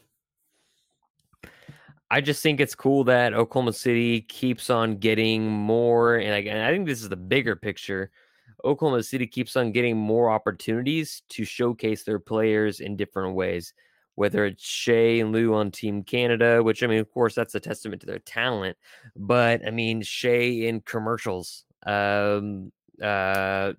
I 2.11 2.21
just 2.21 2.41
think 2.41 2.59
it's 2.59 2.75
cool 2.75 3.03
that 3.05 3.33
Oklahoma 3.33 3.73
City 3.73 4.21
keeps 4.21 4.69
on 4.69 4.97
getting 4.97 5.47
more, 5.47 6.15
and, 6.15 6.31
like, 6.31 6.47
and 6.47 6.57
I 6.57 6.71
think 6.71 6.87
this 6.87 7.01
is 7.01 7.09
the 7.09 7.15
bigger 7.15 7.55
picture. 7.55 8.09
Oklahoma 8.65 9.03
City 9.03 9.27
keeps 9.27 9.55
on 9.55 9.71
getting 9.71 9.95
more 9.95 10.29
opportunities 10.29 11.21
to 11.29 11.45
showcase 11.45 12.03
their 12.03 12.19
players 12.19 12.79
in 12.79 12.97
different 12.97 13.35
ways. 13.35 13.73
Whether 14.19 14.43
it's 14.43 14.65
Shai 14.65 15.21
and 15.21 15.31
Lu 15.31 15.53
on 15.53 15.71
Team 15.71 16.03
Canada, 16.03 16.61
which 16.61 16.83
I 16.83 16.87
mean, 16.87 16.99
of 16.99 17.09
course, 17.09 17.33
that's 17.33 17.55
a 17.55 17.59
testament 17.61 18.01
to 18.01 18.05
their 18.05 18.19
talent. 18.19 18.75
But 19.15 19.65
I 19.65 19.71
mean, 19.71 20.01
Shai 20.01 20.67
in 20.67 20.81
commercials, 20.81 21.63
um, 21.85 22.73
uh, 23.01 23.71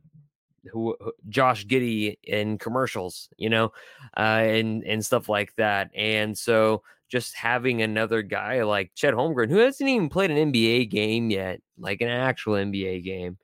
who 0.73 0.97
Josh 1.29 1.67
Giddey 1.67 2.17
in 2.25 2.57
commercials, 2.57 3.29
you 3.37 3.51
know, 3.51 3.73
uh, 4.17 4.41
and 4.49 4.83
and 4.85 5.05
stuff 5.05 5.29
like 5.29 5.55
that. 5.57 5.91
And 5.95 6.39
so 6.39 6.85
just 7.11 7.35
having 7.35 7.83
another 7.83 8.23
guy 8.23 8.63
like 8.63 8.95
Chet 8.95 9.13
Holmgren, 9.13 9.51
who 9.51 9.59
hasn't 9.59 9.91
even 9.91 10.09
played 10.09 10.31
an 10.31 10.51
NBA 10.51 10.89
game 10.89 11.29
yet, 11.29 11.61
like 11.77 12.01
an 12.01 12.09
actual 12.09 12.55
NBA 12.55 13.05
game, 13.05 13.37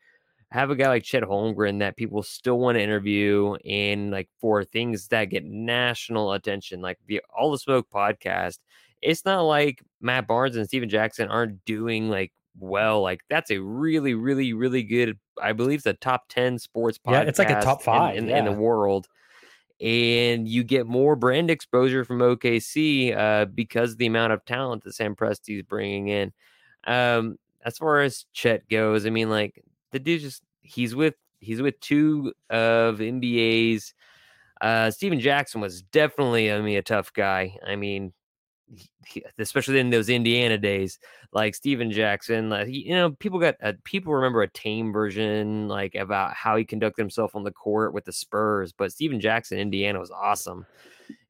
have 0.50 0.70
a 0.70 0.76
guy 0.76 0.88
like 0.88 1.02
Chet 1.02 1.22
Holmgren 1.22 1.80
that 1.80 1.96
people 1.96 2.22
still 2.22 2.58
want 2.58 2.76
to 2.76 2.82
interview 2.82 3.54
and 3.64 4.10
like 4.10 4.28
for 4.40 4.64
things 4.64 5.08
that 5.08 5.26
get 5.26 5.44
national 5.44 6.32
attention, 6.32 6.80
like 6.80 6.98
the 7.06 7.20
All 7.36 7.50
the 7.50 7.58
Smoke 7.58 7.88
podcast. 7.92 8.58
It's 9.02 9.24
not 9.24 9.42
like 9.42 9.82
Matt 10.00 10.26
Barnes 10.26 10.56
and 10.56 10.66
Stephen 10.66 10.88
Jackson 10.88 11.28
aren't 11.28 11.64
doing 11.64 12.08
like 12.08 12.32
well. 12.58 13.02
Like 13.02 13.20
that's 13.28 13.50
a 13.50 13.58
really, 13.58 14.14
really, 14.14 14.52
really 14.52 14.82
good. 14.82 15.18
I 15.40 15.52
believe 15.52 15.82
the 15.82 15.94
top 15.94 16.28
ten 16.28 16.58
sports 16.58 16.98
podcast. 16.98 17.12
Yeah, 17.12 17.22
it's 17.22 17.38
like 17.38 17.50
a 17.50 17.60
top 17.60 17.82
five 17.82 18.16
in, 18.16 18.24
in, 18.24 18.30
yeah. 18.30 18.38
in 18.38 18.44
the 18.44 18.52
world 18.52 19.08
and 19.80 20.48
you 20.48 20.64
get 20.64 20.86
more 20.86 21.16
brand 21.16 21.50
exposure 21.50 22.04
from 22.04 22.20
OKC 22.20 23.16
uh, 23.16 23.44
because 23.44 23.92
of 23.92 23.98
the 23.98 24.06
amount 24.06 24.32
of 24.32 24.44
talent 24.44 24.84
that 24.84 24.94
Sam 24.94 25.14
Presti 25.14 25.58
is 25.58 25.62
bringing 25.62 26.08
in. 26.08 26.32
Um, 26.84 27.36
as 27.64 27.76
far 27.78 28.00
as 28.00 28.24
Chet 28.32 28.68
goes, 28.68 29.06
I 29.06 29.10
mean, 29.10 29.28
like 29.28 29.62
the 29.96 30.00
dude 30.00 30.20
just 30.20 30.42
he's 30.60 30.94
with 30.94 31.14
he's 31.40 31.62
with 31.62 31.80
two 31.80 32.32
of 32.50 32.98
NBA's. 32.98 33.94
Uh, 34.60 34.90
Stephen 34.90 35.20
Jackson 35.20 35.60
was 35.60 35.82
definitely, 35.82 36.50
I 36.52 36.60
mean, 36.60 36.78
a 36.78 36.82
tough 36.82 37.12
guy. 37.12 37.56
I 37.66 37.76
mean, 37.76 38.12
he, 39.06 39.22
especially 39.38 39.78
in 39.78 39.90
those 39.90 40.08
Indiana 40.08 40.58
days, 40.58 40.98
like 41.32 41.54
Stephen 41.54 41.90
Jackson, 41.90 42.48
like, 42.50 42.66
he, 42.66 42.88
you 42.88 42.94
know, 42.94 43.10
people 43.12 43.38
got 43.38 43.54
uh, 43.62 43.72
people 43.84 44.14
remember 44.14 44.42
a 44.42 44.48
tame 44.48 44.92
version, 44.92 45.68
like 45.68 45.94
about 45.94 46.34
how 46.34 46.56
he 46.56 46.64
conducted 46.64 47.00
himself 47.00 47.34
on 47.34 47.44
the 47.44 47.52
court 47.52 47.94
with 47.94 48.04
the 48.04 48.12
Spurs. 48.12 48.72
But 48.72 48.92
Stephen 48.92 49.20
Jackson, 49.20 49.58
Indiana, 49.58 49.98
was 49.98 50.10
awesome. 50.10 50.66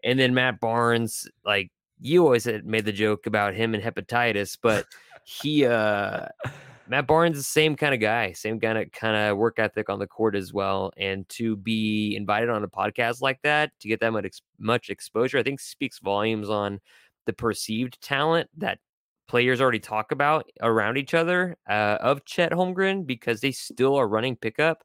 And 0.02 0.18
then 0.18 0.35
Matt 0.35 0.61
Barnes, 0.61 1.28
like 1.44 1.70
you 2.00 2.25
always 2.25 2.44
had 2.44 2.64
made 2.64 2.85
the 2.85 2.92
joke 2.92 3.26
about 3.26 3.54
him 3.54 3.75
and 3.75 3.82
hepatitis, 3.82 4.56
but 4.61 4.87
he, 5.25 5.66
uh, 5.66 6.26
Matt 6.88 7.07
Barnes 7.07 7.37
the 7.37 7.43
same 7.43 7.76
kind 7.76 7.95
of 7.95 8.00
guy, 8.00 8.33
same 8.33 8.61
kind 8.61 8.78
of 8.78 8.93
kind 8.93 9.16
of 9.16 9.37
work 9.37 9.59
ethic 9.59 9.88
on 9.88 9.99
the 9.99 10.07
court 10.07 10.35
as 10.37 10.52
well. 10.52 10.93
And 10.97 11.28
to 11.31 11.57
be 11.57 12.14
invited 12.16 12.49
on 12.49 12.64
a 12.64 12.69
podcast 12.69 13.21
like 13.21 13.40
that, 13.43 13.73
to 13.81 13.88
get 13.88 14.00
that 14.00 14.12
much 14.12 14.40
much 14.59 14.90
exposure, 14.90 15.38
I 15.38 15.43
think 15.43 15.61
speaks 15.61 15.99
volumes 15.99 16.49
on 16.49 16.81
the 17.26 17.33
perceived 17.33 18.00
talent 18.00 18.49
that 18.59 18.78
players 19.28 19.61
already 19.61 19.81
talk 19.81 20.12
about 20.12 20.49
around 20.62 20.97
each 20.97 21.14
other 21.14 21.57
uh, 21.69 21.99
of 22.00 22.25
Chet 22.25 22.52
Holmgren 22.52 23.07
because 23.07 23.40
they 23.40 23.52
still 23.52 23.97
are 23.97 24.09
running 24.09 24.37
pickup. 24.37 24.85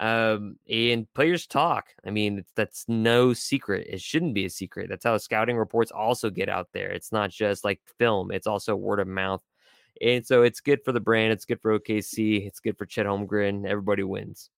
Um, 0.00 0.56
and 0.70 1.12
players 1.14 1.46
talk. 1.48 1.86
I 2.06 2.10
mean, 2.10 2.44
that's 2.54 2.84
no 2.86 3.32
secret. 3.32 3.88
It 3.90 4.00
shouldn't 4.00 4.34
be 4.34 4.44
a 4.44 4.50
secret. 4.50 4.88
That's 4.88 5.04
how 5.04 5.16
scouting 5.18 5.56
reports 5.56 5.90
also 5.90 6.30
get 6.30 6.48
out 6.48 6.68
there. 6.72 6.90
It's 6.90 7.10
not 7.10 7.30
just 7.30 7.64
like 7.64 7.80
film, 7.98 8.30
it's 8.30 8.46
also 8.46 8.76
word 8.76 9.00
of 9.00 9.08
mouth. 9.08 9.42
And 10.02 10.26
so 10.26 10.42
it's 10.42 10.60
good 10.60 10.80
for 10.84 10.92
the 10.92 11.00
brand. 11.00 11.32
It's 11.32 11.44
good 11.44 11.60
for 11.60 11.78
OKC. 11.78 12.46
It's 12.46 12.60
good 12.60 12.76
for 12.78 12.86
Chet 12.86 13.06
Holmgren. 13.06 13.66
Everybody 13.66 14.02
wins. 14.02 14.50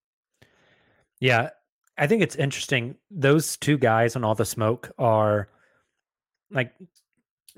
Yeah. 1.20 1.50
I 1.98 2.06
think 2.06 2.22
it's 2.22 2.36
interesting. 2.36 2.96
Those 3.10 3.56
two 3.56 3.76
guys 3.76 4.16
on 4.16 4.24
all 4.24 4.34
the 4.34 4.44
smoke 4.44 4.90
are 4.98 5.48
like 6.50 6.72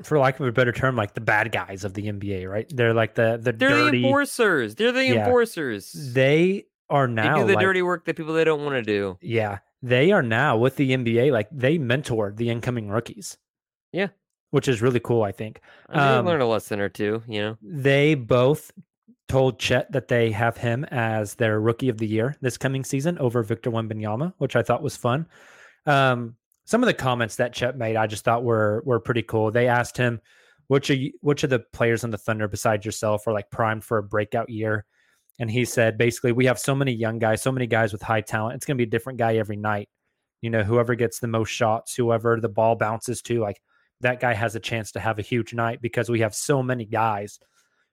for 0.03 0.19
lack 0.19 0.41
of 0.41 0.47
a 0.47 0.53
better 0.53 0.73
term, 0.73 0.97
like 0.97 1.15
the 1.15 1.21
bad 1.21 1.53
guys 1.53 1.85
of 1.85 1.95
the 1.95 2.11
NBA, 2.11 2.49
right? 2.49 2.71
They're 2.75 2.95
like 2.95 3.15
the 3.15 3.39
the 3.41 3.53
they're 3.53 3.69
dirty, 3.69 3.99
the 3.99 4.07
enforcers. 4.07 4.75
They're 4.75 4.93
the 4.93 5.05
yeah, 5.07 5.25
enforcers. 5.25 5.93
They 5.93 6.67
are 6.89 7.07
now 7.07 7.37
they 7.37 7.41
do 7.43 7.47
the 7.49 7.55
like, 7.55 7.62
dirty 7.62 7.83
work 7.83 8.05
that 8.07 8.17
people 8.17 8.35
they 8.35 8.45
don't 8.45 8.65
want 8.65 8.75
to 8.75 8.83
do. 8.83 9.19
Yeah, 9.21 9.59
they 9.83 10.12
are 10.12 10.23
now 10.23 10.57
with 10.57 10.77
the 10.77 10.91
NBA. 10.91 11.33
Like 11.33 11.49
they 11.53 11.79
mentor 11.79 12.33
the 12.35 12.51
incoming 12.51 12.89
rookies. 12.89 13.37
Yeah, 13.93 14.09
which 14.52 14.68
is 14.68 14.80
really 14.80 15.00
cool. 15.00 15.23
I 15.23 15.32
think. 15.32 15.61
I 15.88 15.99
mean, 15.99 16.18
um, 16.18 16.26
learned 16.26 16.42
a 16.42 16.47
lesson 16.47 16.80
or 16.80 16.88
two. 16.88 17.23
You 17.26 17.40
know, 17.40 17.59
they 17.61 18.14
both 18.14 18.71
told 19.28 19.59
Chet 19.59 19.90
that 19.92 20.09
they 20.09 20.30
have 20.30 20.56
him 20.56 20.85
as 20.85 21.35
their 21.35 21.61
rookie 21.61 21.88
of 21.88 21.99
the 21.99 22.06
year 22.06 22.37
this 22.40 22.56
coming 22.56 22.85
season 22.85 23.18
over 23.18 23.42
Victor 23.42 23.71
Wembanyama, 23.71 24.35
which 24.38 24.54
I 24.54 24.62
thought 24.62 24.82
was 24.82 24.97
fun. 24.97 25.26
Um, 25.87 26.37
some 26.64 26.82
of 26.82 26.87
the 26.87 26.94
comments 26.94 27.37
that 27.37 27.54
Chet 27.54 27.76
made, 27.76 27.97
I 27.97 28.06
just 28.06 28.25
thought 28.25 28.44
were 28.44 28.82
were 28.87 29.00
pretty 29.00 29.23
cool. 29.23 29.50
They 29.50 29.66
asked 29.66 29.97
him, 29.97 30.21
"Which 30.68 30.90
are 30.90 30.94
you, 30.94 31.12
which 31.21 31.42
of 31.44 31.50
the 31.50 31.59
players 31.59 32.04
on 32.04 32.11
the 32.11 32.18
Thunder 32.18 32.47
besides 32.47 32.87
yourself 32.87 33.26
are 33.26 33.32
like 33.32 33.50
primed 33.50 33.85
for 33.85 33.99
a 33.99 34.02
breakout 34.02 34.49
year?" 34.49 34.85
And 35.38 35.50
he 35.50 35.64
said, 35.64 35.97
basically, 35.97 36.32
we 36.32 36.44
have 36.44 36.59
so 36.59 36.75
many 36.75 36.92
young 36.92 37.18
guys, 37.18 37.42
so 37.42 37.50
many 37.50 37.66
guys 37.66 37.92
with 37.92 38.02
high 38.02 38.21
talent. 38.21 38.54
It's 38.56 38.66
going 38.66 38.76
to 38.76 38.85
be 38.85 38.87
a 38.87 38.90
different 38.90 39.18
guy 39.18 39.37
every 39.37 39.56
night. 39.56 39.88
You 40.42 40.50
know, 40.50 40.62
whoever 40.62 40.94
gets 40.94 41.21
the 41.21 41.26
most 41.26 41.49
shots, 41.49 41.97
whoever 41.97 42.38
the 42.38 42.50
ball 42.50 42.76
bounces 42.76 43.23
to, 43.23 43.40
like 43.40 43.61
that 44.02 44.21
guy 44.21 44.35
has 44.35 44.54
a 44.54 44.61
chance 44.61 44.92
to 44.92 45.00
have 45.00 45.18
a 45.18 45.23
huge 45.23 45.54
night 45.54 45.80
because 45.80 46.09
we 46.09 46.21
have 46.21 46.35
so 46.35 46.62
many 46.62 46.85
guys, 46.85 47.38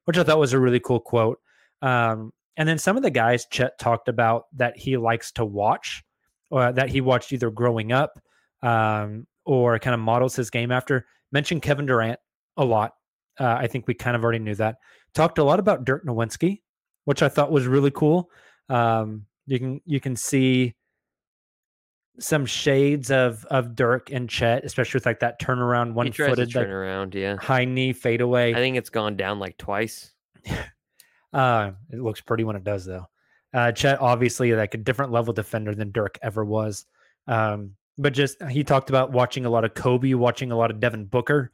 which 0.06 0.18
I 0.18 0.24
thought 0.24 0.40
was 0.40 0.54
a 0.54 0.60
really 0.60 0.80
cool 0.80 1.00
quote. 1.00 1.40
Um, 1.82 2.34
and 2.58 2.68
then 2.68 2.78
some 2.78 2.98
of 2.98 3.04
the 3.04 3.10
guys 3.10 3.48
Chet 3.50 3.80
talked 3.80 4.10
about 4.10 4.46
that 4.58 4.78
he 4.78 4.98
likes 4.98 5.32
to 5.34 5.46
watch 5.46 6.04
or 6.52 6.72
that 6.72 6.90
he 6.90 7.00
watched 7.00 7.32
either 7.32 7.50
growing 7.50 7.92
up 7.92 8.20
um, 8.62 9.28
or 9.46 9.80
kind 9.80 9.94
of 9.94 10.00
models 10.00 10.36
his 10.36 10.50
game 10.50 10.72
after. 10.72 11.06
Mentioned 11.32 11.62
Kevin 11.62 11.86
Durant 11.86 12.20
a 12.58 12.66
lot. 12.66 12.94
Uh, 13.40 13.56
I 13.58 13.68
think 13.68 13.88
we 13.88 13.94
kind 13.94 14.16
of 14.16 14.24
already 14.24 14.40
knew 14.40 14.56
that. 14.56 14.78
Talked 15.14 15.38
a 15.38 15.44
lot 15.44 15.60
about 15.60 15.86
Dirk 15.86 16.06
Nowitzki, 16.06 16.62
which 17.06 17.24
I 17.24 17.30
thought 17.30 17.52
was 17.52 17.66
really 17.66 17.92
cool. 17.92 18.30
Um, 18.68 19.26
you 19.46 19.58
can 19.60 19.82
you 19.86 20.00
can 20.00 20.16
see 20.16 20.76
some 22.20 22.46
shades 22.46 23.12
of 23.12 23.46
of 23.46 23.76
Dirk 23.76 24.12
and 24.12 24.30
Chet, 24.30 24.64
especially 24.64 24.98
with 24.98 25.06
like 25.06 25.20
that 25.20 25.40
turnaround, 25.42 25.94
one 25.94 26.08
He 26.08 26.12
tries 26.12 26.30
to 26.30 26.36
footed, 26.36 26.56
like 26.56 26.68
around. 26.68 27.16
Yeah, 27.16 27.38
high 27.38 27.66
knee 27.66 27.94
fadeaway. 27.94 28.54
I 28.54 28.58
think 28.58 28.78
it's 28.78 28.90
gone 28.90 29.16
down 29.16 29.40
like 29.40 29.58
twice. 29.58 30.12
Uh, 31.32 31.72
it 31.92 32.00
looks 32.00 32.22
pretty 32.22 32.44
when 32.44 32.56
it 32.56 32.64
does, 32.64 32.86
though. 32.86 33.06
Uh, 33.54 33.72
Chet, 33.72 34.02
obviously, 34.02 34.52
like 34.54 34.74
a 34.74 34.78
different 34.78 35.12
level 35.12 35.34
defender 35.34 35.76
than 35.76 35.92
Dirk 35.92 36.18
ever 36.22 36.44
was. 36.44 36.86
Um, 37.28 37.76
but 37.98 38.14
just 38.14 38.42
he 38.44 38.64
talked 38.64 38.90
about 38.90 39.12
watching 39.12 39.46
a 39.46 39.50
lot 39.50 39.66
of 39.66 39.74
Kobe, 39.74 40.14
watching 40.14 40.52
a 40.52 40.58
lot 40.58 40.72
of 40.72 40.80
Devin 40.80 41.06
Booker. 41.06 41.52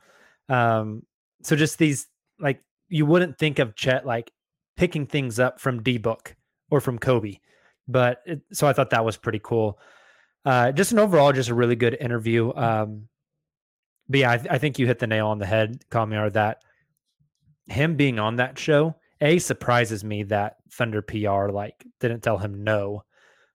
Um, 0.48 1.03
so 1.41 1.55
just 1.55 1.77
these 1.77 2.07
like 2.39 2.62
you 2.88 3.05
wouldn't 3.05 3.38
think 3.38 3.60
of 3.60 3.75
Chet 3.75 4.05
like 4.05 4.31
picking 4.77 5.07
things 5.07 5.39
up 5.39 5.60
from 5.60 5.84
D 5.84 5.98
Book 5.98 6.36
or 6.69 6.79
from 6.79 7.00
Kobe, 7.00 7.39
but 7.88 8.22
it, 8.25 8.41
so 8.53 8.67
I 8.67 8.74
thought 8.74 8.91
that 8.91 9.05
was 9.05 9.17
pretty 9.17 9.41
cool. 9.43 9.79
Uh, 10.45 10.71
just 10.71 10.91
an 10.91 10.99
overall, 10.99 11.33
just 11.33 11.49
a 11.49 11.55
really 11.55 11.75
good 11.75 11.97
interview. 11.99 12.53
Um, 12.55 13.07
but 14.07 14.19
yeah, 14.19 14.31
I, 14.31 14.37
th- 14.37 14.49
I 14.51 14.57
think 14.57 14.77
you 14.77 14.85
hit 14.85 14.99
the 14.99 15.07
nail 15.07 15.27
on 15.27 15.39
the 15.39 15.45
head, 15.45 15.83
Kamiar. 15.89 16.31
That 16.33 16.61
him 17.67 17.95
being 17.95 18.19
on 18.19 18.35
that 18.35 18.59
show 18.59 18.95
a 19.21 19.39
surprises 19.39 20.03
me 20.03 20.23
that 20.23 20.57
Thunder 20.71 21.01
PR 21.01 21.47
like 21.49 21.83
didn't 21.99 22.21
tell 22.21 22.37
him 22.37 22.63
no. 22.63 23.03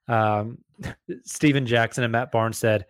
Um, 0.08 0.58
Stephen 1.24 1.66
Jackson 1.66 2.02
and 2.02 2.12
Matt 2.12 2.32
Barnes 2.32 2.58
said, 2.58 2.86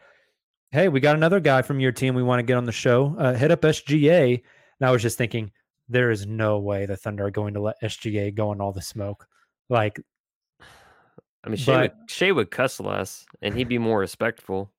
"Hey, 0.70 0.88
we 0.88 1.00
got 1.00 1.16
another 1.16 1.40
guy 1.40 1.62
from 1.62 1.80
your 1.80 1.92
team 1.92 2.14
we 2.14 2.22
want 2.22 2.38
to 2.38 2.44
get 2.44 2.56
on 2.56 2.64
the 2.64 2.72
show. 2.72 3.14
Uh, 3.18 3.34
hit 3.34 3.50
up 3.50 3.60
SGA." 3.62 4.42
And 4.80 4.88
I 4.88 4.92
was 4.92 5.02
just 5.02 5.18
thinking, 5.18 5.52
there 5.88 6.10
is 6.10 6.26
no 6.26 6.58
way 6.58 6.86
the 6.86 6.96
Thunder 6.96 7.26
are 7.26 7.30
going 7.30 7.54
to 7.54 7.60
let 7.60 7.80
SGA 7.82 8.34
go 8.34 8.52
in 8.52 8.60
all 8.60 8.72
the 8.72 8.80
smoke. 8.80 9.26
Like, 9.68 10.00
I 11.44 11.48
mean, 11.48 11.56
Shai, 11.56 11.88
But- 11.88 11.96
would, 11.98 12.10
Shai 12.10 12.30
would 12.32 12.50
cuss 12.50 12.80
less, 12.80 13.24
and 13.42 13.54
he'd 13.54 13.68
be 13.68 13.78
more 13.78 13.98
respectful. 14.00 14.70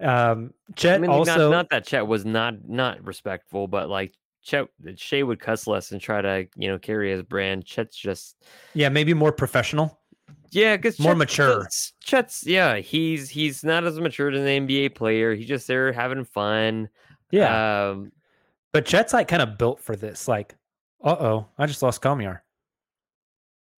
um, 0.00 0.54
Chet 0.76 0.94
I 0.96 0.98
mean, 0.98 1.10
also 1.10 1.50
not, 1.50 1.50
not 1.50 1.70
that 1.70 1.86
Chet 1.86 2.06
was 2.06 2.24
not 2.24 2.68
not 2.68 3.04
respectful, 3.04 3.66
but 3.68 3.88
like 3.90 4.14
Chet, 4.42 4.68
Shai 4.96 5.22
would 5.22 5.40
cuss 5.40 5.66
less 5.66 5.92
and 5.92 6.00
try 6.00 6.22
to 6.22 6.46
you 6.56 6.68
know 6.68 6.78
carry 6.78 7.10
his 7.10 7.22
brand. 7.22 7.64
Chet's 7.66 7.96
just 7.96 8.36
yeah, 8.72 8.88
maybe 8.88 9.12
more 9.14 9.32
professional. 9.32 9.98
yeah, 10.52 10.76
because 10.76 10.98
More 11.00 11.14
mature. 11.14 11.68
Chet's 12.02 12.46
yeah, 12.46 12.76
he's 12.76 13.28
he's 13.28 13.62
not 13.64 13.84
as 13.84 13.98
mature 14.00 14.30
as 14.30 14.40
an 14.40 14.46
NBA 14.66 14.94
player. 14.94 15.34
He's 15.34 15.48
just 15.48 15.66
there 15.66 15.92
having 15.92 16.24
fun. 16.24 16.88
Yeah, 17.32 17.88
um, 17.90 18.12
but 18.72 18.86
Chet's 18.86 19.12
like 19.12 19.28
kind 19.28 19.42
of 19.42 19.58
built 19.58 19.80
for 19.82 19.96
this. 19.96 20.26
Like, 20.28 20.54
uh 21.04 21.16
oh, 21.18 21.46
I 21.58 21.66
just 21.66 21.82
lost 21.82 22.00
Kamiar. 22.00 22.40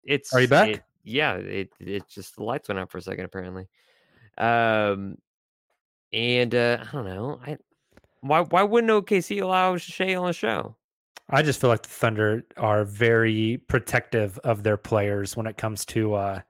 it's 0.03 0.33
Are 0.35 0.41
you 0.41 0.47
back? 0.47 0.69
it- 0.69 0.83
yeah, 1.03 1.35
it 1.35 1.69
it 1.79 2.07
just 2.07 2.35
the 2.35 2.43
lights 2.43 2.67
went 2.67 2.79
out 2.79 2.91
for 2.91 2.97
a 2.97 3.01
second 3.01 3.25
apparently. 3.25 3.67
Um, 4.37 5.17
and 6.13 6.53
uh, 6.55 6.77
I 6.81 6.91
don't 6.91 7.05
know, 7.05 7.39
I 7.45 7.57
why 8.21 8.41
why 8.41 8.63
wouldn't 8.63 8.91
OKC 8.91 9.41
allow 9.41 9.77
Shai 9.77 10.15
on 10.15 10.27
the 10.27 10.33
show? 10.33 10.75
I 11.29 11.41
just 11.41 11.61
feel 11.61 11.69
like 11.69 11.83
the 11.83 11.89
Thunder 11.89 12.43
are 12.57 12.83
very 12.83 13.61
protective 13.67 14.37
of 14.39 14.63
their 14.63 14.77
players 14.77 15.37
when 15.37 15.47
it 15.47 15.57
comes 15.57 15.85
to 15.85 16.13
uh, 16.13 16.41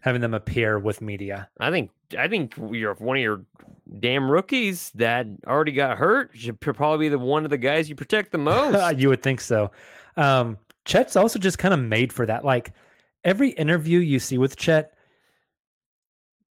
having 0.00 0.20
them 0.20 0.34
appear 0.34 0.78
with 0.78 1.00
media. 1.00 1.48
I 1.58 1.70
think 1.70 1.90
I 2.18 2.28
think 2.28 2.54
you're 2.70 2.94
one 2.94 3.16
of 3.16 3.22
your 3.22 3.44
damn 3.98 4.30
rookies 4.30 4.90
that 4.94 5.26
already 5.46 5.72
got 5.72 5.98
hurt 5.98 6.30
should 6.34 6.60
probably 6.60 7.06
be 7.06 7.08
the 7.10 7.18
one 7.18 7.44
of 7.44 7.50
the 7.50 7.58
guys 7.58 7.88
you 7.88 7.94
protect 7.94 8.32
the 8.32 8.38
most. 8.38 8.98
you 8.98 9.08
would 9.08 9.22
think 9.22 9.40
so. 9.40 9.70
Um, 10.16 10.58
Chet's 10.84 11.16
also 11.16 11.38
just 11.38 11.58
kind 11.58 11.74
of 11.74 11.80
made 11.80 12.12
for 12.12 12.26
that. 12.26 12.44
Like 12.44 12.72
every 13.24 13.50
interview 13.50 13.98
you 13.98 14.18
see 14.18 14.38
with 14.38 14.56
Chet, 14.56 14.92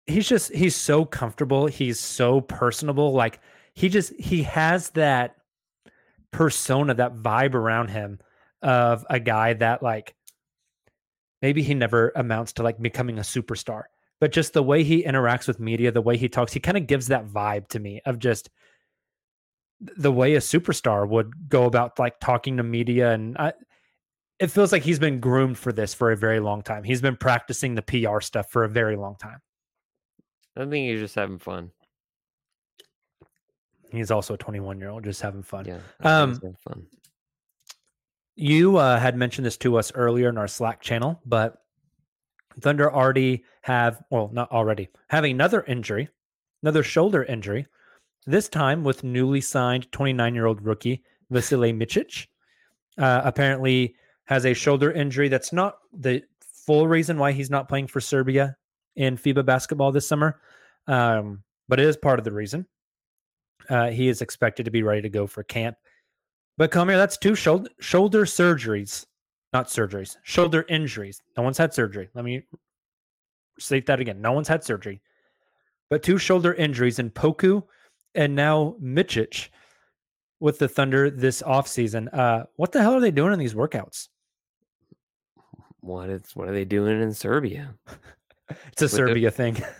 he's 0.06 0.28
just 0.28 0.52
he's 0.54 0.76
so 0.76 1.04
comfortable. 1.04 1.66
He's 1.66 2.00
so 2.00 2.40
personable. 2.40 3.12
Like 3.12 3.40
he 3.74 3.88
just 3.88 4.12
he 4.18 4.42
has 4.44 4.90
that 4.90 5.36
persona, 6.30 6.94
that 6.94 7.16
vibe 7.16 7.54
around 7.54 7.88
him 7.88 8.20
of 8.62 9.04
a 9.10 9.18
guy 9.18 9.54
that 9.54 9.82
like 9.82 10.14
maybe 11.42 11.62
he 11.62 11.74
never 11.74 12.12
amounts 12.14 12.52
to 12.54 12.62
like 12.62 12.80
becoming 12.80 13.18
a 13.18 13.22
superstar, 13.22 13.84
but 14.20 14.32
just 14.32 14.52
the 14.52 14.62
way 14.62 14.84
he 14.84 15.02
interacts 15.02 15.48
with 15.48 15.60
media, 15.60 15.90
the 15.90 16.02
way 16.02 16.16
he 16.16 16.28
talks, 16.28 16.52
he 16.52 16.60
kind 16.60 16.76
of 16.76 16.86
gives 16.86 17.08
that 17.08 17.26
vibe 17.26 17.68
to 17.68 17.78
me 17.78 18.00
of 18.04 18.18
just 18.18 18.50
the 19.80 20.12
way 20.12 20.34
a 20.34 20.40
superstar 20.40 21.08
would 21.08 21.48
go 21.48 21.64
about 21.64 21.98
like 21.98 22.20
talking 22.20 22.58
to 22.58 22.62
media 22.62 23.12
and 23.12 23.36
I, 23.38 23.54
it 24.40 24.50
feels 24.50 24.72
like 24.72 24.82
he's 24.82 24.98
been 24.98 25.20
groomed 25.20 25.58
for 25.58 25.70
this 25.70 25.92
for 25.92 26.12
a 26.12 26.16
very 26.16 26.40
long 26.40 26.62
time. 26.62 26.82
He's 26.82 27.02
been 27.02 27.16
practicing 27.16 27.74
the 27.74 27.82
PR 27.82 28.20
stuff 28.20 28.50
for 28.50 28.64
a 28.64 28.68
very 28.68 28.96
long 28.96 29.16
time. 29.16 29.40
I 30.56 30.60
think 30.64 30.90
he's 30.90 31.00
just 31.00 31.14
having 31.14 31.38
fun. 31.38 31.70
He's 33.92 34.10
also 34.10 34.34
a 34.34 34.38
21 34.38 34.78
year 34.80 34.88
old 34.88 35.04
just 35.04 35.20
having 35.20 35.42
fun. 35.42 35.66
Yeah, 35.66 35.74
I 35.74 35.78
think 35.78 35.84
he's 35.98 36.06
Um, 36.10 36.34
having 36.34 36.56
fun. 36.56 36.86
You 38.36 38.78
uh, 38.78 38.98
had 38.98 39.16
mentioned 39.16 39.44
this 39.44 39.58
to 39.58 39.76
us 39.76 39.92
earlier 39.94 40.30
in 40.30 40.38
our 40.38 40.48
Slack 40.48 40.80
channel, 40.80 41.20
but 41.26 41.58
Thunder 42.60 42.90
already 42.92 43.44
have, 43.62 44.02
well, 44.10 44.30
not 44.32 44.50
already, 44.50 44.88
have 45.08 45.24
another 45.24 45.62
injury, 45.64 46.08
another 46.62 46.82
shoulder 46.82 47.24
injury, 47.24 47.66
this 48.26 48.48
time 48.48 48.84
with 48.84 49.04
newly 49.04 49.42
signed 49.42 49.92
29 49.92 50.34
year 50.34 50.46
old 50.46 50.62
rookie 50.62 51.04
Vasily 51.28 51.72
Micic. 51.74 52.26
Uh, 52.96 53.20
apparently 53.24 53.94
has 54.30 54.46
a 54.46 54.54
shoulder 54.54 54.92
injury 54.92 55.28
that's 55.28 55.52
not 55.52 55.78
the 55.92 56.22
full 56.40 56.86
reason 56.86 57.18
why 57.18 57.32
he's 57.32 57.50
not 57.50 57.68
playing 57.68 57.88
for 57.88 58.00
Serbia 58.00 58.56
in 58.94 59.16
FIBA 59.16 59.44
basketball 59.44 59.90
this 59.90 60.06
summer, 60.06 60.40
um, 60.86 61.42
but 61.68 61.80
it 61.80 61.86
is 61.86 61.96
part 61.96 62.20
of 62.20 62.24
the 62.24 62.30
reason. 62.30 62.64
Uh, 63.68 63.90
he 63.90 64.08
is 64.08 64.22
expected 64.22 64.64
to 64.64 64.70
be 64.70 64.84
ready 64.84 65.02
to 65.02 65.08
go 65.08 65.26
for 65.26 65.42
camp. 65.42 65.76
But 66.56 66.70
come 66.70 66.88
here, 66.88 66.96
that's 66.96 67.16
two 67.16 67.34
shoulder 67.34 67.70
shoulder 67.80 68.24
surgeries, 68.24 69.04
not 69.52 69.66
surgeries, 69.66 70.16
shoulder 70.22 70.64
injuries. 70.68 71.20
No 71.36 71.42
one's 71.42 71.58
had 71.58 71.74
surgery. 71.74 72.08
Let 72.14 72.24
me 72.24 72.44
state 73.58 73.86
that 73.86 73.98
again. 73.98 74.20
No 74.20 74.30
one's 74.30 74.48
had 74.48 74.62
surgery, 74.62 75.00
but 75.88 76.04
two 76.04 76.18
shoulder 76.18 76.54
injuries 76.54 77.00
in 77.00 77.10
Poku 77.10 77.64
and 78.14 78.36
now 78.36 78.76
Micic 78.80 79.48
with 80.38 80.60
the 80.60 80.68
Thunder 80.68 81.10
this 81.10 81.42
offseason. 81.42 82.16
Uh, 82.16 82.44
what 82.54 82.70
the 82.70 82.80
hell 82.80 82.94
are 82.94 83.00
they 83.00 83.10
doing 83.10 83.32
in 83.32 83.38
these 83.40 83.54
workouts? 83.54 84.06
What 85.80 86.10
is 86.10 86.30
what 86.34 86.48
are 86.48 86.52
they 86.52 86.64
doing 86.64 87.00
in 87.00 87.12
Serbia? 87.14 87.74
It's 88.72 88.82
a 88.82 88.86
the- 88.86 88.88
Serbia 88.88 89.30
thing. 89.30 89.62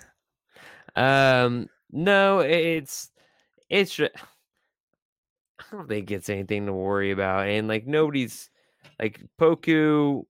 Um, 0.96 1.68
no, 1.92 2.40
it's 2.40 3.10
it's. 3.68 3.98
I 4.00 4.08
don't 5.70 5.88
think 5.88 6.10
it's 6.10 6.28
anything 6.28 6.66
to 6.66 6.72
worry 6.72 7.10
about, 7.12 7.46
and 7.48 7.68
like 7.68 7.86
nobody's 7.86 8.50
like 8.98 9.20
Poku. 9.38 10.24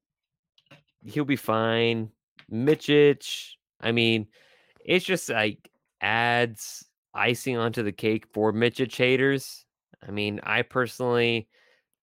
He'll 1.04 1.24
be 1.24 1.36
fine. 1.36 2.10
Micic. 2.52 3.54
I 3.80 3.92
mean, 3.92 4.26
it's 4.84 5.04
just 5.04 5.30
like 5.30 5.70
adds 6.02 6.84
icing 7.14 7.56
onto 7.56 7.82
the 7.82 7.92
cake 7.92 8.26
for 8.32 8.52
Micic 8.52 8.94
haters. 8.94 9.64
I 10.06 10.10
mean, 10.10 10.40
I 10.42 10.60
personally 10.62 11.48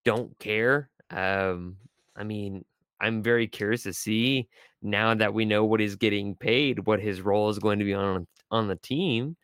don't 0.03 0.37
care. 0.39 0.89
Um, 1.11 1.77
I 2.15 2.23
mean, 2.23 2.65
I'm 2.99 3.21
very 3.21 3.47
curious 3.47 3.83
to 3.83 3.93
see 3.93 4.47
now 4.81 5.13
that 5.15 5.33
we 5.33 5.45
know 5.45 5.65
what 5.65 5.79
he's 5.79 5.95
getting 5.95 6.35
paid, 6.35 6.85
what 6.85 6.99
his 6.99 7.21
role 7.21 7.49
is 7.49 7.59
going 7.59 7.79
to 7.79 7.85
be 7.85 7.93
on 7.93 8.27
on 8.51 8.67
the 8.67 8.75
team. 8.75 9.35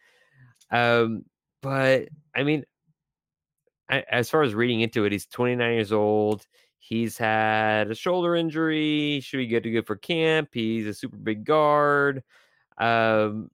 Um, 0.72 1.24
but 1.62 2.10
I 2.36 2.44
mean, 2.44 2.64
I, 3.90 4.04
as 4.10 4.30
far 4.30 4.44
as 4.44 4.54
reading 4.54 4.82
into 4.82 5.06
it, 5.06 5.12
he's 5.12 5.26
29 5.28 5.74
years 5.74 5.92
old. 5.92 6.46
He's 6.80 7.18
had 7.18 7.92
a 7.92 7.96
shoulder 7.96 8.36
injury. 8.36 9.22
Should 9.22 9.38
be 9.38 9.48
good 9.48 9.64
to 9.64 9.72
go 9.72 9.82
for 9.84 9.96
camp. 9.96 10.50
He's 10.52 10.86
a 10.86 10.94
super 10.94 11.16
big 11.16 11.46
guard. 11.46 12.24
Um, 12.78 13.50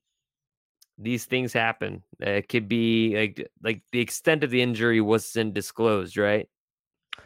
these 0.98 1.26
things 1.26 1.54
happen. 1.54 2.04
It 2.20 2.50
could 2.50 2.68
be 2.68 3.16
like 3.16 3.50
like 3.64 3.82
the 3.92 4.00
extent 4.00 4.44
of 4.44 4.50
the 4.50 4.62
injury 4.62 5.00
wasn't 5.00 5.54
disclosed, 5.54 6.18
right? 6.18 6.50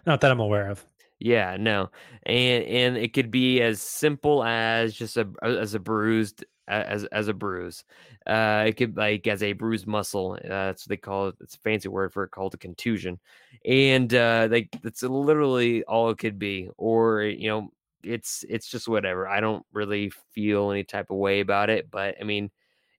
Not 0.05 0.21
that 0.21 0.31
I'm 0.31 0.39
aware 0.39 0.69
of. 0.69 0.85
Yeah, 1.23 1.55
no, 1.57 1.89
and 2.23 2.63
and 2.65 2.97
it 2.97 3.13
could 3.13 3.31
be 3.31 3.61
as 3.61 3.81
simple 3.81 4.43
as 4.43 4.93
just 4.93 5.15
a 5.15 5.29
as 5.41 5.73
a 5.73 5.79
bruised 5.79 6.43
as 6.67 7.05
as 7.05 7.29
a 7.29 7.33
bruise. 7.33 7.85
Uh, 8.27 8.65
it 8.67 8.73
could 8.73 8.97
like 8.97 9.25
as 9.27 9.41
a 9.41 9.53
bruised 9.53 9.87
muscle. 9.87 10.33
Uh, 10.33 10.47
that's 10.49 10.83
what 10.85 10.89
they 10.89 10.97
call 10.97 11.29
it. 11.29 11.35
It's 11.39 11.55
a 11.55 11.59
fancy 11.59 11.87
word 11.87 12.11
for 12.11 12.25
it 12.25 12.31
called 12.31 12.53
a 12.55 12.57
contusion, 12.57 13.19
and 13.65 14.13
uh, 14.13 14.49
like 14.51 14.69
that's 14.83 15.01
literally 15.01 15.83
all 15.85 16.09
it 16.09 16.17
could 16.17 16.37
be. 16.39 16.69
Or 16.77 17.21
you 17.23 17.47
know, 17.47 17.69
it's 18.03 18.43
it's 18.49 18.67
just 18.67 18.89
whatever. 18.89 19.25
I 19.25 19.39
don't 19.39 19.65
really 19.71 20.11
feel 20.33 20.71
any 20.71 20.83
type 20.83 21.09
of 21.09 21.15
way 21.17 21.39
about 21.39 21.69
it, 21.69 21.89
but 21.89 22.15
I 22.19 22.25
mean, 22.25 22.51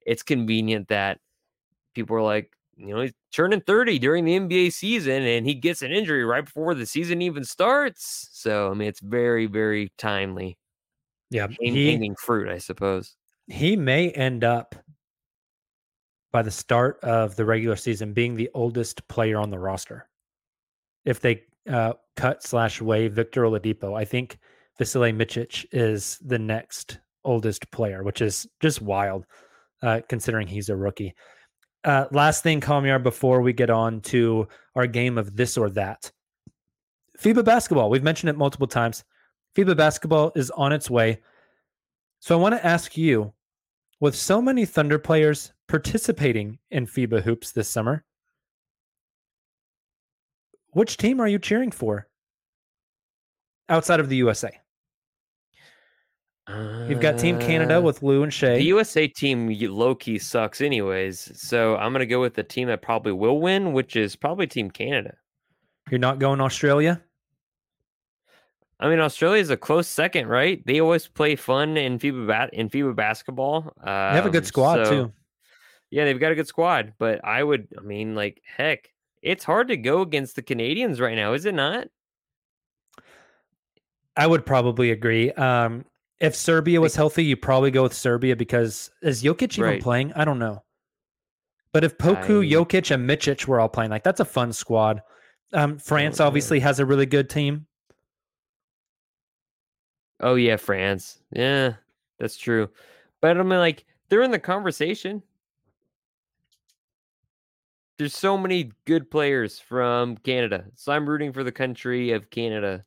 it's 0.06 0.22
convenient 0.22 0.88
that 0.88 1.20
people 1.94 2.16
are 2.16 2.22
like, 2.22 2.50
you 2.76 2.94
know, 2.94 3.02
he's 3.02 3.12
turning 3.32 3.60
30 3.60 3.98
during 3.98 4.24
the 4.24 4.38
NBA 4.38 4.72
season 4.72 5.22
and 5.22 5.46
he 5.46 5.54
gets 5.54 5.82
an 5.82 5.92
injury 5.92 6.24
right 6.24 6.44
before 6.44 6.74
the 6.74 6.86
season 6.86 7.22
even 7.22 7.44
starts. 7.44 8.28
So, 8.32 8.70
I 8.70 8.74
mean, 8.74 8.88
it's 8.88 9.00
very, 9.00 9.46
very 9.46 9.92
timely. 9.98 10.58
Yeah, 11.30 11.48
he 11.60 11.90
hanging 11.90 12.14
fruit, 12.16 12.48
I 12.48 12.58
suppose. 12.58 13.16
he 13.48 13.76
may 13.76 14.10
end 14.10 14.44
up 14.44 14.74
by 16.32 16.42
the 16.42 16.50
start 16.50 16.98
of 17.02 17.36
the 17.36 17.44
regular 17.44 17.76
season 17.76 18.12
being 18.12 18.34
the 18.34 18.50
oldest 18.54 19.06
player 19.08 19.38
on 19.38 19.50
the 19.50 19.58
roster. 19.58 20.08
If 21.04 21.20
they 21.20 21.42
uh, 21.68 21.94
cut 22.16 22.42
slash 22.42 22.80
waive 22.80 23.12
Victor 23.12 23.42
Oladipo, 23.42 23.96
I 23.96 24.04
think 24.04 24.38
Vasily 24.78 25.12
Micic 25.12 25.64
is 25.72 26.18
the 26.24 26.38
next 26.38 26.98
oldest 27.24 27.70
player, 27.70 28.02
which 28.02 28.20
is 28.20 28.46
just 28.60 28.82
wild, 28.82 29.26
uh, 29.82 30.00
considering 30.08 30.46
he's 30.46 30.68
a 30.68 30.76
rookie. 30.76 31.14
Uh, 31.84 32.06
last 32.12 32.42
thing, 32.42 32.60
Kamiar, 32.60 33.02
before 33.02 33.42
we 33.42 33.52
get 33.52 33.68
on 33.68 34.00
to 34.00 34.48
our 34.74 34.86
game 34.86 35.18
of 35.18 35.36
this 35.36 35.58
or 35.58 35.68
that. 35.70 36.10
FIBA 37.20 37.44
basketball, 37.44 37.90
we've 37.90 38.02
mentioned 38.02 38.30
it 38.30 38.38
multiple 38.38 38.66
times. 38.66 39.04
FIBA 39.54 39.76
basketball 39.76 40.32
is 40.34 40.50
on 40.52 40.72
its 40.72 40.88
way. 40.90 41.20
So 42.20 42.36
I 42.36 42.40
want 42.40 42.54
to 42.54 42.66
ask 42.66 42.96
you 42.96 43.34
with 44.00 44.16
so 44.16 44.40
many 44.40 44.64
Thunder 44.64 44.98
players 44.98 45.52
participating 45.68 46.58
in 46.70 46.86
FIBA 46.86 47.22
hoops 47.22 47.52
this 47.52 47.68
summer, 47.68 48.04
which 50.70 50.96
team 50.96 51.20
are 51.20 51.28
you 51.28 51.38
cheering 51.38 51.70
for 51.70 52.08
outside 53.68 54.00
of 54.00 54.08
the 54.08 54.16
USA? 54.16 54.58
You've 56.48 57.00
got 57.00 57.18
Team 57.18 57.38
Canada 57.38 57.80
with 57.80 58.02
Lu 58.02 58.22
and 58.22 58.32
Shai. 58.32 58.56
The 58.56 58.64
USA 58.64 59.08
team 59.08 59.48
low 59.70 59.94
key 59.94 60.18
sucks, 60.18 60.60
anyways. 60.60 61.32
So 61.40 61.76
I'm 61.76 61.92
gonna 61.92 62.04
go 62.04 62.20
with 62.20 62.34
the 62.34 62.42
team 62.42 62.68
that 62.68 62.82
probably 62.82 63.12
will 63.12 63.40
win, 63.40 63.72
which 63.72 63.96
is 63.96 64.14
probably 64.14 64.46
Team 64.46 64.70
Canada. 64.70 65.14
You're 65.90 66.00
not 66.00 66.18
going 66.18 66.40
Australia? 66.42 67.02
I 68.78 68.90
mean, 68.90 69.00
Australia 69.00 69.40
is 69.40 69.50
a 69.50 69.56
close 69.56 69.88
second, 69.88 70.28
right? 70.28 70.64
They 70.66 70.80
always 70.80 71.08
play 71.08 71.36
fun 71.36 71.76
in 71.78 71.98
FIBA 71.98 72.26
bat 72.26 72.50
in 72.52 72.68
FIBA 72.68 72.94
basketball. 72.94 73.72
They 73.82 73.90
have 73.90 74.26
a 74.26 74.30
good 74.30 74.42
Um, 74.42 74.46
squad 74.46 74.84
so- 74.84 74.90
too. 74.90 75.12
Yeah, 75.90 76.04
they've 76.04 76.18
got 76.18 76.32
a 76.32 76.34
good 76.34 76.48
squad, 76.48 76.94
but 76.98 77.24
I 77.24 77.42
would, 77.42 77.68
I 77.78 77.82
mean, 77.82 78.16
like, 78.16 78.42
heck, 78.44 78.90
it's 79.22 79.44
hard 79.44 79.68
to 79.68 79.76
go 79.76 80.02
against 80.02 80.34
the 80.34 80.42
Canadians 80.42 81.00
right 81.00 81.14
now, 81.14 81.34
is 81.34 81.44
it 81.46 81.54
not? 81.54 81.86
I 84.16 84.26
would 84.26 84.44
probably 84.44 84.90
agree. 84.90 85.30
Um, 85.32 85.84
if 86.20 86.34
Serbia 86.34 86.80
was 86.80 86.94
healthy, 86.96 87.24
you 87.24 87.36
probably 87.36 87.70
go 87.70 87.82
with 87.82 87.94
Serbia 87.94 88.36
because 88.36 88.90
is 89.02 89.22
Jokic 89.22 89.54
even 89.58 89.64
Right. 89.64 89.82
playing? 89.82 90.12
I 90.14 90.24
don't 90.24 90.38
know. 90.38 90.62
But 91.72 91.82
if 91.84 91.98
Poku, 91.98 92.40
I- 92.40 92.48
Jokic, 92.50 92.92
and 92.94 93.08
Micic 93.08 93.46
were 93.46 93.58
all 93.60 93.68
playing, 93.68 93.90
like 93.90 94.04
that's 94.04 94.20
a 94.20 94.24
fun 94.24 94.52
squad. 94.52 95.02
Um, 95.52 95.78
France 95.78 96.18
know. 96.18 96.26
obviously 96.26 96.60
has 96.60 96.78
a 96.78 96.86
really 96.86 97.06
good 97.06 97.28
team. 97.28 97.66
Oh 100.20 100.36
yeah, 100.36 100.56
France. 100.56 101.18
Yeah, 101.32 101.74
that's 102.18 102.36
true. 102.36 102.70
But 103.20 103.36
I 103.38 103.42
mean, 103.42 103.58
like, 103.58 103.84
they're 104.08 104.22
in 104.22 104.30
the 104.30 104.38
conversation. 104.38 105.22
There's 107.98 108.14
so 108.16 108.36
many 108.36 108.72
good 108.86 109.10
players 109.10 109.58
from 109.58 110.16
Canada, 110.18 110.66
so 110.74 110.92
I'm 110.92 111.08
rooting 111.08 111.32
for 111.32 111.44
the 111.44 111.52
country 111.52 112.10
of 112.12 112.30
Canada. 112.30 112.84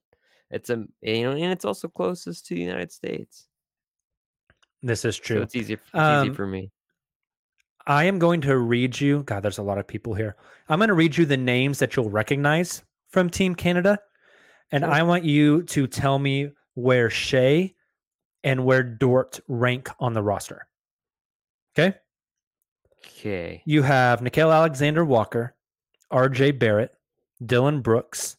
It's 0.52 0.70
a 0.70 0.86
you 1.02 1.24
know, 1.24 1.32
and 1.32 1.52
it's 1.52 1.66
also 1.66 1.88
closest 1.88 2.46
to 2.48 2.56
the 2.56 2.62
United 2.62 2.92
States, 2.92 3.48
This 4.82 5.04
is 5.06 5.16
so 5.18 5.22
true. 5.24 5.42
it's 5.42 5.56
easy. 5.56 5.74
It's 5.74 5.84
Um, 5.94 6.28
easy 6.28 6.36
for 6.36 6.48
me. 6.48 6.72
I 7.86 8.04
am 8.06 8.20
going 8.20 8.42
to 8.42 8.58
read 8.58 9.00
you. 9.00 9.24
God, 9.24 9.44
there's 9.44 9.58
a 9.60 9.64
lot 9.64 9.78
of 9.78 9.88
people 9.88 10.14
here. 10.14 10.36
I'm 10.68 10.80
going 10.80 10.90
to 10.90 10.94
read 10.94 11.18
you 11.18 11.26
the 11.26 11.38
names 11.38 11.80
that 11.80 11.96
you'll 11.96 12.10
recognize 12.10 12.84
from 13.10 13.30
Team 13.30 13.56
Canada. 13.56 14.00
And 14.72 14.84
Sure. 14.84 14.92
I 14.92 15.04
want 15.04 15.24
you 15.24 15.64
to 15.64 15.88
tell 15.88 16.20
me 16.20 16.52
where 16.74 17.10
Shai 17.10 17.74
and 18.44 18.66
where 18.66 18.84
Dort 18.84 19.40
rank 19.48 19.90
on 20.00 20.14
the 20.14 20.22
roster. 20.22 20.68
Okay. 21.78 21.98
Okay. 23.06 23.62
You 23.66 23.84
have 23.84 24.20
Nickeil 24.20 24.54
Alexander 24.54 25.06
Walker, 25.06 25.56
RJ 26.12 26.60
Barrett, 26.60 26.94
Dillon 27.46 27.82
Brooks, 27.82 28.36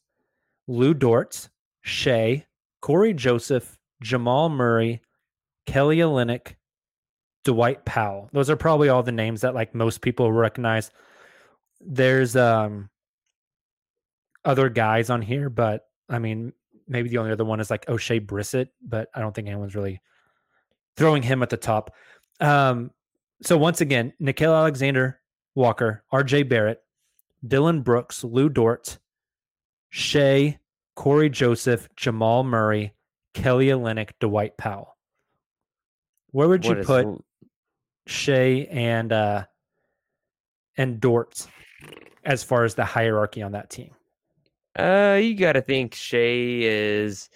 Lu 0.67 0.93
Dort, 0.93 1.49
Shai, 1.89 2.47
Cory 2.81 3.15
Joseph, 3.15 3.79
Jamal 4.03 4.49
Murray, 4.49 5.01
Kelly 5.67 5.99
Olynyk, 5.99 6.55
Dwight 7.45 7.85
Powell. 7.85 8.29
Those 8.33 8.51
are 8.51 8.57
probably 8.57 8.89
all 8.89 9.03
the 9.03 9.13
names 9.13 9.41
that 9.41 9.55
like 9.55 9.75
most 9.75 10.01
people 10.03 10.31
recognize. 10.31 10.91
There's 11.81 12.37
um 12.37 12.91
other 14.45 14.69
guys 14.69 15.11
on 15.11 15.23
here, 15.23 15.49
but 15.49 15.87
I 16.09 16.19
mean 16.19 16.53
maybe 16.87 17.09
the 17.09 17.19
only 17.19 17.33
other 17.33 17.45
one 17.45 17.61
is 17.61 17.71
like 17.71 17.87
Oshae 17.87 18.25
Brissett, 18.25 18.69
but 18.87 19.09
I 19.15 19.21
don't 19.21 19.35
think 19.35 19.49
anyone's 19.49 19.75
really 19.75 20.01
throwing 20.97 21.23
him 21.23 21.43
at 21.43 21.51
the 21.51 21.57
top. 21.57 21.95
Um 22.41 22.91
so 23.43 23.57
once 23.57 23.81
again, 23.81 24.13
Nickeil 24.21 24.55
Alexander 24.55 25.21
Walker, 25.55 26.05
RJ 26.13 26.49
Barrett, 26.49 26.83
Dillon 27.47 27.83
Brooks, 27.83 28.25
Lu 28.25 28.49
Dort, 28.49 28.99
Shai, 29.91 30.59
Cory 30.99 31.31
Joseph, 31.31 31.89
Jamal 31.95 32.43
Murray, 32.43 32.93
Kelly 33.33 33.69
Olynyk, 33.69 34.11
Dwight 34.19 34.57
Powell. 34.59 34.97
Where 36.33 36.49
would 36.49 36.65
you 36.65 36.75
What 36.75 36.85
put 36.85 37.07
Shai 38.09 38.67
and 38.69 39.13
uh 39.13 39.45
and 40.77 40.99
Dort 41.01 41.47
as 42.25 42.43
far 42.43 42.65
as 42.65 42.75
the 42.75 42.85
hierarchy 42.85 43.43
on 43.43 43.53
that 43.53 43.71
team? 43.71 43.93
Uh, 44.77 45.21
you 45.23 45.37
got 45.37 45.53
to 45.53 45.63
think 45.63 45.95
Shai 45.95 46.17
is. 46.19 47.31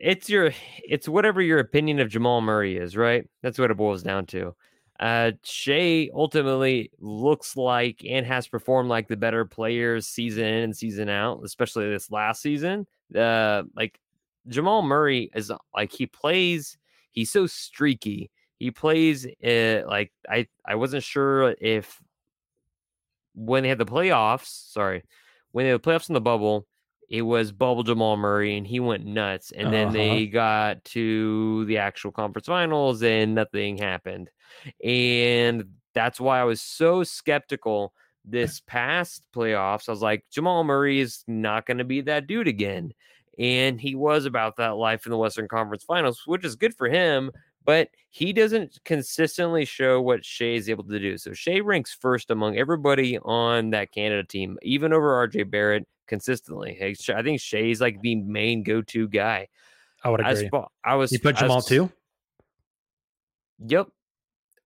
It's 0.00 0.30
your, 0.30 0.52
it's 0.78 1.06
whatever 1.06 1.42
your 1.42 1.58
opinion 1.58 2.00
of 2.00 2.08
Jamal 2.08 2.40
Murray 2.40 2.78
is, 2.78 2.96
right? 2.96 3.28
That's 3.42 3.58
what 3.58 3.70
it 3.70 3.76
boils 3.76 4.02
down 4.02 4.24
to. 4.28 4.54
Uh, 5.02 5.32
Shai 5.42 6.10
ultimately 6.14 6.92
looks 7.00 7.56
like 7.56 8.04
and 8.08 8.24
has 8.24 8.46
performed 8.46 8.88
like 8.88 9.08
the 9.08 9.16
better 9.16 9.44
players 9.44 10.06
season 10.06 10.44
in 10.44 10.62
and 10.62 10.76
season 10.76 11.08
out, 11.08 11.40
especially 11.44 11.90
this 11.90 12.12
last 12.12 12.40
season. 12.40 12.86
Uh, 13.12 13.64
like 13.74 13.98
Jamal 14.46 14.82
Murray 14.82 15.28
is 15.34 15.50
like 15.74 15.90
he 15.90 16.06
plays. 16.06 16.78
He's 17.10 17.32
so 17.32 17.48
streaky. 17.48 18.30
He 18.60 18.70
plays 18.70 19.26
uh, 19.44 19.82
like 19.88 20.12
I. 20.30 20.46
I 20.64 20.76
wasn't 20.76 21.02
sure 21.02 21.56
if 21.60 22.00
when 23.34 23.64
they 23.64 23.70
had 23.70 23.78
the 23.78 23.84
playoffs. 23.84 24.70
Sorry, 24.72 25.02
when 25.50 25.64
they 25.64 25.70
had 25.70 25.82
the 25.82 25.90
playoffs 25.90 26.10
in 26.10 26.14
the 26.14 26.20
bubble, 26.20 26.68
it 27.12 27.20
was 27.22 27.52
bubble 27.52 27.82
Jamal 27.82 28.16
Murray 28.16 28.56
and 28.56 28.66
he 28.66 28.80
went 28.80 29.04
nuts. 29.04 29.52
And 29.52 29.70
then 29.70 29.88
Uh-huh. 29.88 29.92
they 29.92 30.26
got 30.26 30.82
to 30.86 31.66
the 31.66 31.76
actual 31.76 32.10
conference 32.10 32.46
finals 32.46 33.02
and 33.02 33.34
nothing 33.34 33.76
happened. 33.76 34.30
And 34.82 35.64
that's 35.94 36.18
why 36.18 36.40
I 36.40 36.44
was 36.44 36.62
so 36.62 37.04
skeptical 37.04 37.92
this 38.24 38.60
past 38.66 39.24
playoffs. 39.36 39.90
I 39.90 39.92
was 39.92 40.00
like, 40.00 40.24
Jamal 40.30 40.64
Murray 40.64 41.00
is 41.00 41.22
not 41.28 41.66
going 41.66 41.76
to 41.78 41.84
be 41.84 42.00
that 42.00 42.26
dude 42.26 42.48
again. 42.48 42.94
And 43.38 43.78
he 43.78 43.94
was 43.94 44.24
about 44.24 44.56
that 44.56 44.76
life 44.76 45.04
in 45.04 45.10
the 45.10 45.18
Western 45.18 45.48
Conference 45.48 45.84
Finals, 45.84 46.22
which 46.24 46.46
is 46.46 46.56
good 46.56 46.74
for 46.74 46.88
him, 46.88 47.30
but 47.66 47.88
he 48.08 48.32
doesn't 48.32 48.78
consistently 48.86 49.66
show 49.66 50.00
what 50.00 50.24
Shai 50.24 50.54
is 50.54 50.70
able 50.70 50.84
to 50.84 50.98
do. 50.98 51.18
So 51.18 51.34
Shai 51.34 51.60
ranks 51.60 51.94
first 51.98 52.30
among 52.30 52.56
everybody 52.56 53.18
on 53.18 53.68
that 53.70 53.92
Canada 53.92 54.24
team, 54.24 54.58
even 54.62 54.94
over 54.94 55.28
RJ 55.28 55.50
Barrett 55.50 55.86
consistently. 56.12 56.76
I 56.82 57.22
think 57.22 57.40
Shai's 57.40 57.80
like 57.80 58.02
the 58.02 58.16
main 58.16 58.62
go-to 58.62 59.08
guy. 59.08 59.48
I 60.04 60.10
would 60.10 60.20
agree. 60.20 60.50
fa- 60.50 60.66
I 60.84 60.94
was 60.96 61.10
You 61.10 61.18
put 61.18 61.36
Jamal 61.36 61.62
too? 61.62 61.90
Yep. 63.66 63.88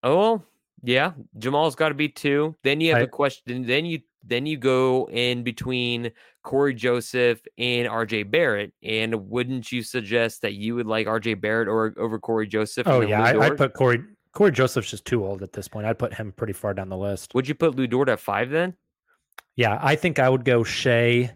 Oh, 0.03 0.17
well, 0.17 0.45
yeah. 0.83 1.13
Jamal's 1.39 1.77
got 1.77 1.91
to 1.91 1.95
be 1.95 2.09
two. 2.09 2.57
Then 2.65 2.81
you 2.81 2.91
have 2.91 2.99
I- 2.99 3.05
the 3.05 3.11
question. 3.11 3.65
Then 3.65 3.87
you 3.87 4.01
then 4.29 4.45
you 4.45 4.57
go 4.57 5.09
in 5.13 5.45
between 5.45 6.11
Cory 6.43 6.75
Joseph 6.75 7.41
and 7.59 7.87
RJ 7.87 8.29
Barrett. 8.29 8.73
And 8.83 9.29
wouldn't 9.31 9.71
you 9.71 9.85
suggest 9.85 10.43
that 10.43 10.55
you 10.55 10.75
would 10.75 10.87
like 10.87 11.07
RJ 11.07 11.41
Barrett 11.41 11.69
or 11.69 11.95
over 11.97 12.19
Cory 12.19 12.49
Joseph? 12.49 12.89
Oh 12.89 13.03
yeah, 13.03 13.23
I, 13.23 13.39
I'd 13.39 13.57
put 13.57 13.75
Cory 13.75 14.03
Cory 14.33 14.51
Joseph's 14.51 14.91
just 14.91 15.05
too 15.05 15.25
old 15.25 15.45
at 15.45 15.53
this 15.53 15.69
point. 15.69 15.87
I'd 15.87 15.99
put 15.99 16.13
him 16.13 16.33
pretty 16.33 16.55
far 16.55 16.75
down 16.75 16.89
the 16.89 16.97
list. 16.97 17.35
Would 17.37 17.47
you 17.47 17.55
put 17.55 17.77
Lu 17.77 17.87
Dort 17.87 18.09
at 18.09 18.19
five 18.19 18.51
then? 18.51 18.75
Yeah, 19.57 19.79
I 19.83 19.97
think 19.97 20.19
I 20.19 20.29
would 20.29 20.45
go 20.45 20.65
Shai 20.65 21.33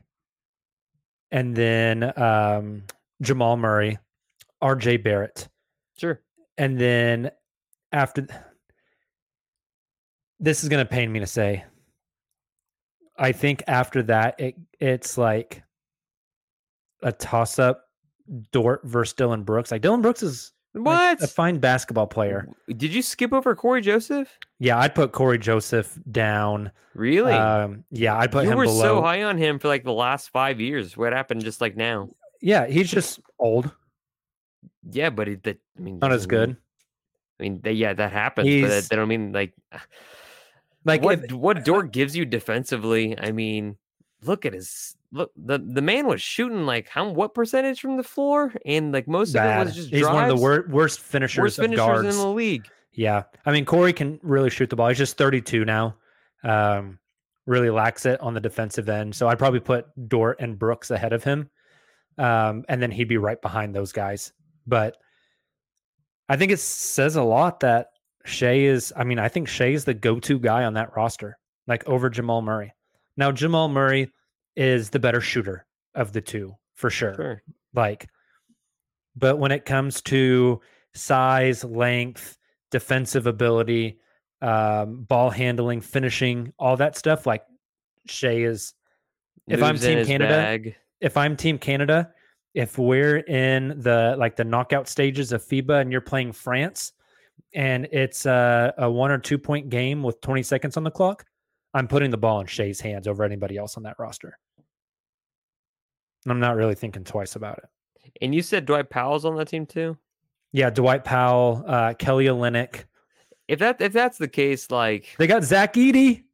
and 1.30 1.56
then 1.56 2.12
um, 2.18 2.82
Jamal 3.22 3.56
Murray, 3.56 3.98
RJ 4.62 5.02
Barrett. 5.02 5.48
Sure. 5.98 6.20
And 6.58 6.78
then 6.78 7.30
after 7.92 8.26
this 10.38 10.62
is 10.62 10.68
going 10.68 10.84
to 10.84 10.90
pain 10.90 11.12
me 11.12 11.20
to 11.20 11.26
say. 11.26 11.64
I 13.18 13.32
think 13.32 13.62
after 13.66 14.02
that 14.04 14.40
it 14.40 14.54
it's 14.80 15.18
like 15.18 15.62
a 17.02 17.12
toss 17.12 17.58
up 17.58 17.84
Dort 18.50 18.80
versus 18.84 19.12
Dillon 19.12 19.42
Brooks. 19.42 19.70
Like 19.70 19.82
Dillon 19.82 20.00
Brooks 20.00 20.22
is 20.22 20.52
Like, 20.74 20.84
What? 20.84 21.22
a 21.22 21.26
fine 21.26 21.58
basketball 21.58 22.06
player. 22.06 22.46
Did 22.68 22.94
you 22.94 23.02
skip 23.02 23.32
over 23.32 23.54
Cory 23.56 23.80
Joseph? 23.80 24.38
Yeah, 24.60 24.78
I'd 24.78 24.94
put 24.94 25.10
Cory 25.12 25.38
Joseph 25.38 25.98
down. 26.10 26.70
Really? 26.94 27.32
Um, 27.32 27.84
yeah, 27.90 28.16
I'd 28.16 28.30
put 28.30 28.44
you 28.44 28.52
him 28.52 28.58
were 28.58 28.64
below. 28.64 28.80
so 28.80 29.02
high 29.02 29.22
on 29.24 29.36
him 29.36 29.58
for 29.58 29.68
like 29.68 29.82
the 29.84 29.92
last 29.92 30.30
five 30.30 30.60
years. 30.60 30.96
What 30.96 31.12
happened 31.12 31.42
just 31.44 31.60
like 31.60 31.76
now? 31.76 32.08
Yeah, 32.40 32.66
he's 32.66 32.90
just 32.90 33.20
old, 33.38 33.70
Yeah, 34.90 35.10
but 35.10 35.28
it, 35.28 35.42
that 35.42 35.58
I 35.76 35.80
mean, 35.80 35.98
not 35.98 36.12
as 36.12 36.26
good. 36.26 36.56
I 37.38 37.42
mean, 37.42 37.60
they, 37.62 37.72
yeah, 37.72 37.92
that 37.94 38.12
happens, 38.12 38.44
but 38.46 38.50
He's- 38.50 38.68
that, 38.70 38.88
that 38.90 38.96
don't 38.96 39.08
mean 39.08 39.32
like 39.32 39.54
Like 40.84 41.02
what 41.02 41.24
if- 41.24 41.32
what 41.32 41.64
Dort 41.64 41.92
gives 41.92 42.16
you 42.16 42.24
defensively. 42.24 43.18
I 43.18 43.32
mean, 43.32 43.76
look 44.24 44.46
at 44.46 44.52
his 44.52 44.96
look. 45.12 45.32
The 45.36 45.58
the 45.58 45.82
man 45.82 46.06
was 46.06 46.22
shooting 46.22 46.66
like 46.66 46.88
how 46.88 47.08
what 47.10 47.34
percentage 47.34 47.80
from 47.80 47.96
the 47.96 48.02
floor, 48.02 48.52
and 48.64 48.92
like 48.92 49.08
most 49.08 49.34
of 49.34 49.44
it 49.44 49.64
was 49.64 49.74
just 49.74 49.90
he's 49.90 50.06
one 50.06 50.24
of 50.24 50.36
the 50.36 50.40
wor- 50.42 50.66
worst 50.68 51.00
finishers 51.00 51.42
worst 51.42 51.58
of 51.58 51.64
finishers 51.64 51.86
guards. 51.86 52.16
in 52.16 52.22
the 52.22 52.28
league. 52.28 52.68
Yeah, 52.92 53.24
I 53.46 53.52
mean 53.52 53.64
Cory 53.64 53.92
can 53.92 54.18
really 54.22 54.50
shoot 54.50 54.70
the 54.70 54.76
ball. 54.76 54.88
He's 54.88 54.98
just 54.98 55.16
32 55.16 55.64
now. 55.64 55.96
Um, 56.42 56.98
really 57.46 57.70
lacks 57.70 58.06
it 58.06 58.20
on 58.20 58.34
the 58.34 58.40
defensive 58.40 58.88
end. 58.88 59.14
So 59.14 59.28
I'd 59.28 59.38
probably 59.38 59.60
put 59.60 59.86
Dort 60.08 60.40
and 60.40 60.58
Brooks 60.58 60.90
ahead 60.90 61.12
of 61.12 61.24
him, 61.24 61.50
um, 62.18 62.64
and 62.68 62.82
then 62.82 62.90
he'd 62.90 63.08
be 63.08 63.18
right 63.18 63.40
behind 63.40 63.74
those 63.74 63.92
guys. 63.92 64.32
But 64.66 64.96
I 66.28 66.36
think 66.36 66.52
it 66.52 66.60
says 66.60 67.16
a 67.16 67.22
lot 67.22 67.60
that 67.60 67.90
Shai 68.24 68.54
is. 68.54 68.92
I 68.96 69.04
mean, 69.04 69.18
I 69.18 69.28
think 69.28 69.48
Shai 69.48 69.68
is 69.68 69.84
the 69.84 69.94
go-to 69.94 70.38
guy 70.38 70.64
on 70.64 70.74
that 70.74 70.96
roster, 70.96 71.38
like 71.66 71.86
over 71.88 72.10
Jamal 72.10 72.42
Murray. 72.42 72.74
Now 73.20 73.30
Jamal 73.30 73.68
Murray 73.68 74.10
is 74.56 74.90
the 74.90 74.98
better 74.98 75.20
shooter 75.20 75.66
of 75.94 76.12
the 76.12 76.20
two 76.20 76.54
for 76.74 76.88
sure 76.90 77.14
Sure. 77.14 77.42
like 77.74 78.08
but 79.16 79.38
when 79.38 79.52
it 79.52 79.64
comes 79.64 80.00
to 80.02 80.60
size 80.94 81.62
length 81.64 82.36
defensive 82.70 83.26
ability 83.26 83.98
um 84.42 85.02
ball 85.04 85.28
handling 85.30 85.80
finishing 85.80 86.52
all 86.58 86.76
that 86.78 86.96
stuff 86.96 87.26
like 87.26 87.42
Shai 88.06 88.36
is 88.38 88.72
If 89.46 89.62
I'm 89.62 89.76
Team 89.76 90.06
Canada, 90.06 90.30
bag. 90.34 90.76
if 91.00 91.16
I'm 91.16 91.36
team 91.36 91.58
Canada 91.58 92.10
if 92.54 92.78
we're 92.78 93.18
in 93.18 93.80
the 93.80 94.16
like 94.18 94.34
the 94.36 94.44
knockout 94.44 94.88
stages 94.88 95.32
of 95.32 95.44
FIBA 95.44 95.82
and 95.82 95.92
you're 95.92 96.00
playing 96.00 96.32
France 96.32 96.92
and 97.54 97.86
it's 97.92 98.26
a, 98.26 98.72
a 98.78 98.90
one 98.90 99.10
or 99.10 99.18
two 99.18 99.38
point 99.38 99.68
game 99.68 100.02
with 100.02 100.20
20 100.22 100.42
seconds 100.42 100.76
on 100.76 100.84
the 100.84 100.90
clock 100.90 101.24
I'm 101.74 101.88
putting 101.88 102.10
the 102.10 102.16
ball 102.16 102.40
in 102.40 102.46
Shai's 102.46 102.80
hands 102.80 103.06
over 103.06 103.24
anybody 103.24 103.56
else 103.56 103.76
on 103.76 103.82
that 103.84 103.98
roster 103.98 104.38
I'm 106.26 106.40
not 106.40 106.56
really 106.56 106.74
thinking 106.74 107.04
twice 107.04 107.36
about 107.36 107.58
it 107.58 108.14
And 108.20 108.34
you 108.34 108.42
said 108.42 108.66
Dwight 108.66 108.90
Powell's 108.90 109.24
on 109.24 109.36
that 109.36 109.48
team 109.48 109.66
too. 109.66 109.96
Yeah, 110.52 110.70
Dwight 110.70 111.04
Powell, 111.04 111.64
uh, 111.66 111.94
Kelly 111.94 112.26
Olynyk. 112.26 112.84
If 113.46 113.60
that 113.60 113.80
if 113.80 113.92
that's 113.92 114.18
the 114.18 114.28
case, 114.28 114.70
like 114.70 115.14
They 115.18 115.26
got 115.26 115.44
Zach 115.44 115.74
Edey. 115.74 116.24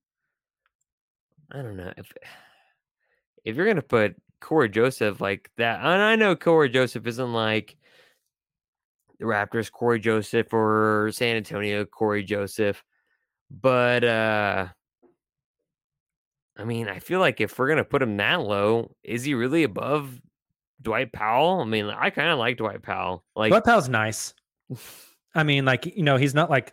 I 1.51 1.63
don't 1.63 1.77
know 1.77 1.93
if 1.97 2.13
if 3.45 3.57
you're 3.57 3.67
gonna 3.67 3.83
put 3.83 4.17
Cory 4.41 4.69
Joseph 4.69 5.21
like 5.21 5.51
that, 5.57 5.81
and 5.81 5.89
I 5.89 6.17
know 6.17 6.37
Cory 6.37 6.69
Joseph 6.69 7.07
isn't 7.07 7.33
like 7.33 7.77
the 9.19 9.25
Raptors 9.25 9.71
Cory 9.71 10.01
Joseph 10.01 10.53
or 10.53 11.11
San 11.13 11.37
Antonio 11.37 11.85
Cory 11.85 12.23
Joseph, 12.23 12.83
but 13.51 14.05
uh 14.05 14.67
I 16.59 16.65
mean, 16.65 16.89
I 16.89 16.99
feel 17.01 17.21
like 17.21 17.41
if 17.41 17.59
we're 17.59 17.69
gonna 17.69 17.85
put 17.85 18.03
him 18.03 18.17
that 18.17 18.41
low, 18.41 18.91
is 19.05 19.25
he 19.25 19.35
really 19.35 19.63
above 19.63 20.21
Dwight 20.81 21.13
Powell? 21.13 21.61
I 21.61 21.65
mean, 21.65 21.87
I 21.87 22.11
kind 22.11 22.31
of 22.31 22.39
like 22.39 22.57
Dwight 22.57 22.83
Powell. 22.83 23.25
Like 23.35 23.51
Dwight 23.51 23.65
Powell's 23.65 23.89
nice. 23.89 24.35
I 25.35 25.43
mean, 25.43 25.65
like 25.65 25.85
you 25.87 26.03
know, 26.03 26.17
he's 26.17 26.35
not 26.35 26.49
like 26.51 26.73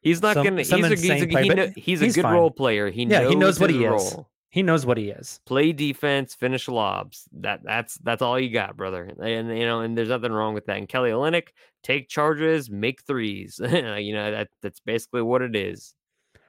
he's 0.00 0.22
not 0.22 0.34
some- 0.34 0.44
gonna. 0.44 0.64
some 0.64 0.82
He's 0.82 0.86
a, 1.08 1.12
he's 1.14 1.22
a, 1.22 1.26
player, 1.26 1.42
he 1.42 1.48
kno- 1.54 1.72
he's 1.76 2.02
a 2.02 2.08
good 2.10 2.22
fine. 2.22 2.34
role 2.34 2.50
player. 2.50 2.90
He 2.90 3.02
Yeah, 3.04 3.20
knows 3.20 3.28
he 3.30 3.34
knows 3.36 3.60
what 3.60 3.70
he 3.70 3.84
is. 3.84 4.16
he 4.48 4.62
knows 4.62 4.86
what 4.86 4.96
he 4.96 5.10
is. 5.10 5.40
play 5.44 5.72
defense, 5.72 6.34
finish 6.34 6.66
lobs. 6.68 7.28
That 7.32 7.60
that's 7.64 7.96
that's 7.98 8.22
all 8.22 8.40
you 8.40 8.48
got, 8.50 8.76
brother. 8.78 9.12
And 9.20 9.48
you 9.58 9.66
know, 9.66 9.80
and 9.80 9.96
there's 9.96 10.08
nothing 10.08 10.32
wrong 10.32 10.54
with 10.54 10.64
that. 10.66 10.78
And 10.78 10.88
Kelly 10.88 11.10
Olynyk, 11.10 11.48
take 11.82 12.08
charges, 12.08 12.70
make 12.70 13.02
threes. 13.02 13.60
you 13.62 14.14
know, 14.14 14.30
that 14.30 14.48
that's 14.62 14.80
basically 14.80 15.20
what 15.22 15.42
it 15.42 15.54
is. 15.54 15.94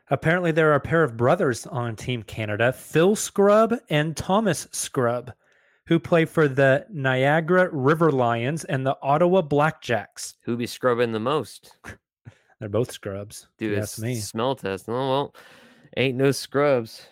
Apparently, 0.10 0.52
there 0.52 0.72
are 0.72 0.76
a 0.76 0.80
pair 0.80 1.04
of 1.04 1.18
brothers 1.18 1.66
on 1.68 1.96
Team 1.96 2.24
Canada, 2.24 2.72
Phil 2.72 3.16
Scrubb 3.16 3.74
and 3.90 4.16
Thomas 4.16 4.68
Scrubb, 4.72 5.34
who 5.88 6.00
play 6.00 6.26
for 6.26 6.48
the 6.48 6.86
Niagara 6.90 7.70
River 7.72 8.12
Lions 8.12 8.64
and 8.64 8.86
the 8.86 8.98
Ottawa 9.02 9.42
Blackjacks. 9.42 10.36
Who 10.44 10.56
be 10.56 10.66
scrubbing 10.68 11.12
the 11.12 11.20
most? 11.20 11.78
They're 12.60 12.70
both 12.70 12.92
scrubs. 12.92 13.48
Do 13.58 13.66
if 13.66 13.72
you 13.72 13.78
a 13.78 13.82
ask 13.82 14.00
me. 14.00 14.16
smell 14.16 14.56
test. 14.56 14.86
Oh 14.88 14.94
well, 14.94 15.36
ain't 15.96 16.18
no 16.18 16.32
scrubs. 16.32 17.06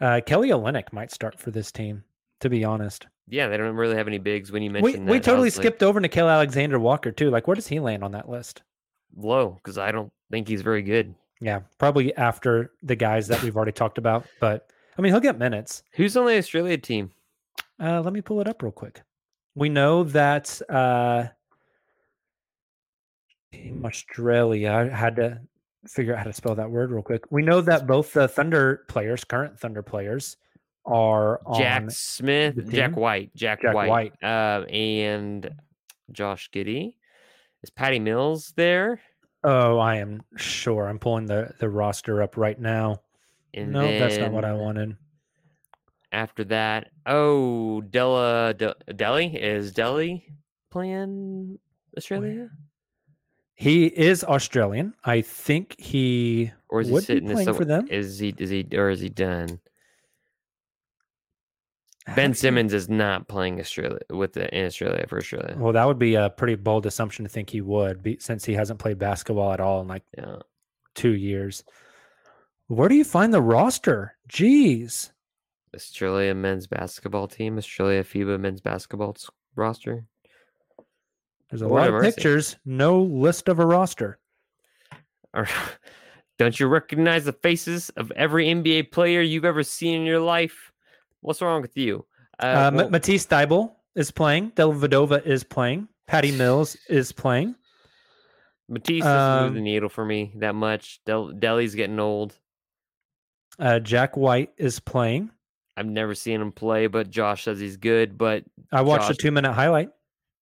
Uh, 0.00 0.20
Kelly 0.24 0.48
Olynyk 0.48 0.92
might 0.92 1.10
start 1.10 1.38
for 1.38 1.50
this 1.50 1.70
team. 1.70 2.04
To 2.40 2.48
be 2.48 2.64
honest, 2.64 3.06
Yeah, 3.28 3.48
they 3.48 3.58
don't 3.58 3.76
really 3.76 3.96
have 3.96 4.08
any 4.08 4.16
bigs 4.16 4.50
when 4.50 4.62
you 4.62 4.70
we 4.70 4.80
mentioned 4.80 5.04
we 5.04 5.18
that. 5.18 5.24
I 5.24 5.30
totally 5.32 5.48
was 5.48 5.58
like, 5.58 5.64
skipped 5.64 5.82
over 5.82 6.00
Nickeil 6.00 6.32
Alexander 6.32 6.78
Walker 6.78 7.12
too. 7.12 7.28
Like, 7.28 7.46
where 7.46 7.54
does 7.54 7.66
he 7.66 7.80
land 7.80 8.02
on 8.02 8.12
that 8.12 8.28
list? 8.28 8.62
low 9.16 9.50
because 9.50 9.76
I 9.76 9.90
don't 9.92 10.10
think 10.30 10.48
he's 10.48 10.62
very 10.62 10.82
good. 10.82 11.14
Yeah, 11.40 11.60
probably 11.78 12.14
after 12.16 12.72
the 12.82 12.96
guys 12.96 13.28
that 13.28 13.42
we've 13.42 13.56
already 13.56 13.72
talked 13.72 13.98
about. 13.98 14.26
But 14.40 14.68
I 14.98 15.02
mean, 15.02 15.12
he'll 15.12 15.20
get 15.20 15.38
minutes. 15.38 15.82
Who's 15.92 16.16
on 16.16 16.26
the 16.26 16.36
Australia 16.36 16.76
team? 16.76 17.12
Uh, 17.82 18.02
let 18.02 18.12
me 18.12 18.20
pull 18.20 18.40
it 18.40 18.48
up 18.48 18.62
real 18.62 18.72
quick. 18.72 19.02
We 19.54 19.68
know 19.68 20.04
that 20.04 20.60
uh, 20.68 21.28
Team 23.52 23.82
Australia. 23.84 24.90
I 24.92 24.94
had 24.94 25.16
to 25.16 25.40
figure 25.86 26.12
out 26.12 26.18
how 26.18 26.24
to 26.24 26.32
spell 26.32 26.54
that 26.54 26.70
word 26.70 26.90
real 26.90 27.02
quick. 27.02 27.24
We 27.30 27.42
know 27.42 27.60
that 27.62 27.86
both 27.86 28.12
the 28.12 28.28
Thunder 28.28 28.84
players, 28.88 29.24
current 29.24 29.58
Thunder 29.58 29.82
players, 29.82 30.36
are 30.84 31.40
Jack. 31.56 31.90
Smith, 31.90 32.70
Jack? 32.70 32.96
White, 32.96 33.34
Jack, 33.34 33.62
Jack 33.62 33.74
White, 33.74 33.88
White. 33.88 34.12
Uh, 34.22 34.64
and 34.68 35.50
Josh 36.12 36.50
Giddey. 36.52 36.94
Is 37.62 37.70
Patty 37.70 37.98
Mills 37.98 38.52
there? 38.56 39.00
Oh, 39.42 39.78
I 39.78 39.96
am 39.96 40.22
sure. 40.36 40.86
I'm 40.88 40.98
pulling 40.98 41.26
the 41.26 41.52
the 41.58 41.68
roster 41.68 42.22
up 42.22 42.36
right 42.36 42.58
now. 42.58 43.02
And 43.54 43.72
no, 43.72 43.98
that's 43.98 44.18
not 44.18 44.32
what 44.32 44.44
I 44.44 44.52
wanted. 44.52 44.96
After 46.12 46.44
that, 46.44 46.90
oh, 47.06 47.80
Della 47.82 48.54
De- 48.54 48.74
Delly 48.90 49.34
is 49.34 49.72
Delly 49.72 50.24
playing 50.70 51.58
Australia, 51.96 52.50
He 53.54 53.86
is 53.86 54.24
Australian. 54.24 54.94
I 55.04 55.20
think 55.22 55.76
he 55.78 56.52
or 56.68 56.80
is 56.82 56.88
he 56.88 57.00
sitting 57.00 57.28
in 57.28 57.34
playing 57.34 57.54
for 57.54 57.64
them. 57.64 57.86
Is 57.90 58.18
he? 58.18 58.34
Is 58.38 58.50
he? 58.50 58.66
Or 58.74 58.90
is 58.90 59.00
he 59.00 59.08
done? 59.08 59.60
Ben 62.16 62.34
Simmons 62.34 62.72
is 62.74 62.88
not 62.88 63.28
playing 63.28 63.60
Australia 63.60 63.98
with 64.10 64.32
the 64.32 64.52
in 64.56 64.66
Australia 64.66 65.04
for 65.08 65.18
Australia. 65.18 65.54
Well, 65.58 65.72
that 65.72 65.86
would 65.86 65.98
be 65.98 66.14
a 66.14 66.30
pretty 66.30 66.54
bold 66.56 66.86
assumption 66.86 67.24
to 67.24 67.28
think 67.28 67.50
he 67.50 67.60
would, 67.60 68.02
be, 68.02 68.18
since 68.20 68.44
he 68.44 68.54
hasn't 68.54 68.78
played 68.80 68.98
basketball 68.98 69.52
at 69.52 69.60
all 69.60 69.80
in 69.80 69.88
like 69.88 70.02
Yeah. 70.16 70.36
two 70.94 71.14
years. 71.14 71.62
Where 72.68 72.88
do 72.88 72.94
you 72.94 73.04
find 73.04 73.32
the 73.34 73.42
roster? 73.42 74.16
Jeez. 74.28 75.10
Australia 75.74 76.34
men's 76.34 76.66
basketball 76.66 77.28
team, 77.28 77.56
Australia 77.58 78.02
FIBA 78.02 78.40
men's 78.40 78.60
basketball 78.60 79.16
roster. 79.54 80.04
There's 81.48 81.62
a 81.62 81.68
Lord 81.68 81.80
lot 81.80 81.88
of 81.88 81.94
mercy. 81.94 82.10
pictures, 82.12 82.56
no 82.64 83.00
list 83.02 83.48
of 83.48 83.58
a 83.58 83.66
roster. 83.66 84.18
Don't 86.38 86.58
you 86.58 86.66
recognize 86.68 87.24
the 87.24 87.32
faces 87.32 87.90
of 87.90 88.10
every 88.12 88.46
NBA 88.46 88.90
player 88.92 89.20
you've 89.20 89.44
ever 89.44 89.62
seen 89.62 90.00
in 90.00 90.06
your 90.06 90.20
life? 90.20 90.69
What's 91.20 91.40
wrong 91.42 91.62
with 91.62 91.76
you? 91.76 92.06
Uh, 92.38 92.46
Uh, 92.46 92.70
well, 92.74 92.90
Matisse 92.90 93.26
Thybulle 93.26 93.72
is 93.94 94.10
playing. 94.10 94.52
Dellavedova 94.52 95.24
is 95.26 95.44
playing. 95.44 95.88
Patty 96.06 96.32
Mills 96.36 96.76
is 96.88 97.12
playing. 97.12 97.54
Matisse 98.68 99.02
doesn't 99.04 99.44
move 99.46 99.54
the 99.54 99.60
um, 99.60 99.64
needle 99.64 99.88
for 99.88 100.04
me 100.04 100.32
that 100.36 100.54
much. 100.54 101.00
Del- 101.04 101.32
Delly's 101.32 101.74
getting 101.74 101.98
old. 101.98 102.36
Uh, 103.58 103.80
Jack 103.80 104.16
White 104.16 104.52
is 104.56 104.78
playing. 104.80 105.30
I've 105.76 105.86
never 105.86 106.14
seen 106.14 106.40
him 106.40 106.52
play, 106.52 106.86
but 106.86 107.10
Josh 107.10 107.44
says 107.44 107.58
he's 107.58 107.76
good. 107.76 108.16
But 108.16 108.44
I 108.72 108.82
watched 108.82 109.10
a 109.10 109.14
two 109.14 109.30
minute 109.32 109.52
highlight. 109.52 109.90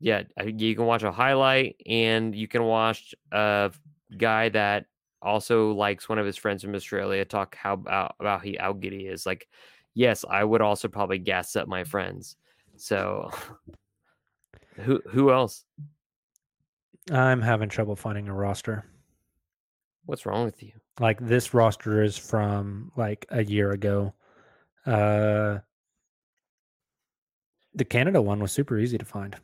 yeah, 0.01 0.25
you 0.45 0.75
can 0.77 0.85
watch 0.85 1.03
a 1.03 1.13
highlight, 1.13 1.77
and 1.87 2.35
you 2.35 2.49
can 2.49 2.65
watch 2.65 3.15
a 3.33 3.73
guy 4.17 4.49
that 4.51 4.87
also 5.23 5.73
likes 5.73 6.09
one 6.09 6.19
of 6.19 6.27
his 6.27 6.37
friends 6.37 6.63
from 6.63 6.75
Australia 6.75 7.25
talk 7.25 7.57
how 7.57 7.73
about 7.75 8.15
about 8.21 8.45
he 8.45 8.57
how 8.61 8.73
good 8.73 8.93
he 8.93 9.07
is. 9.07 9.25
Like, 9.27 9.49
yes, 9.99 10.25
I 10.31 10.45
would 10.45 10.63
also 10.63 10.87
probably 10.87 11.19
gas 11.19 11.57
up 11.57 11.67
my 11.67 11.83
friends. 11.83 12.37
So, 12.77 13.31
who 14.77 15.03
who 15.11 15.33
else? 15.33 15.65
I'm 17.11 17.43
having 17.43 17.69
trouble 17.69 17.97
finding 17.97 18.29
a 18.29 18.35
roster. 18.35 18.85
What's 20.07 20.25
wrong 20.25 20.45
with 20.45 20.63
you? 20.63 20.73
Like 21.01 21.19
this 21.21 21.53
roster 21.53 22.03
is 22.03 22.17
from 22.17 22.93
like 22.97 23.27
a 23.31 23.45
year 23.45 23.73
ago. 23.73 24.15
Uh 24.87 25.59
the 27.75 27.85
Canada 27.85 28.23
one 28.23 28.41
was 28.41 28.53
super 28.53 28.79
easy 28.79 28.99
to 28.99 29.05
find. 29.05 29.37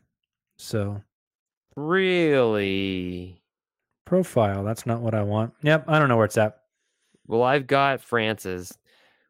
So 0.57 1.03
Really? 1.77 3.43
Profile. 4.05 4.63
That's 4.63 4.87
not 4.87 5.01
what 5.01 5.15
I 5.15 5.23
want. 5.23 5.55
Yep. 5.63 5.85
I 5.89 5.99
don't 5.99 6.09
know 6.09 6.17
where 6.17 6.27
it's 6.27 6.39
at. 6.39 6.61
Well, 7.27 7.43
I've 7.43 7.67
got 7.67 8.01
France's. 8.01 8.79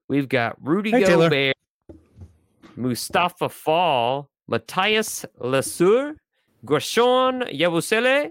We've 0.08 0.28
got 0.28 0.56
Rudy 0.62 0.90
Hey, 0.90 1.02
Tayler. 1.02 1.30
Gobert, 1.30 1.56
Moustapha 2.76 3.48
Fall, 3.48 4.28
Matthias 4.48 5.24
Lesueur, 5.38 6.14
Guerschon 6.66 7.50
Yabusele, 7.58 8.30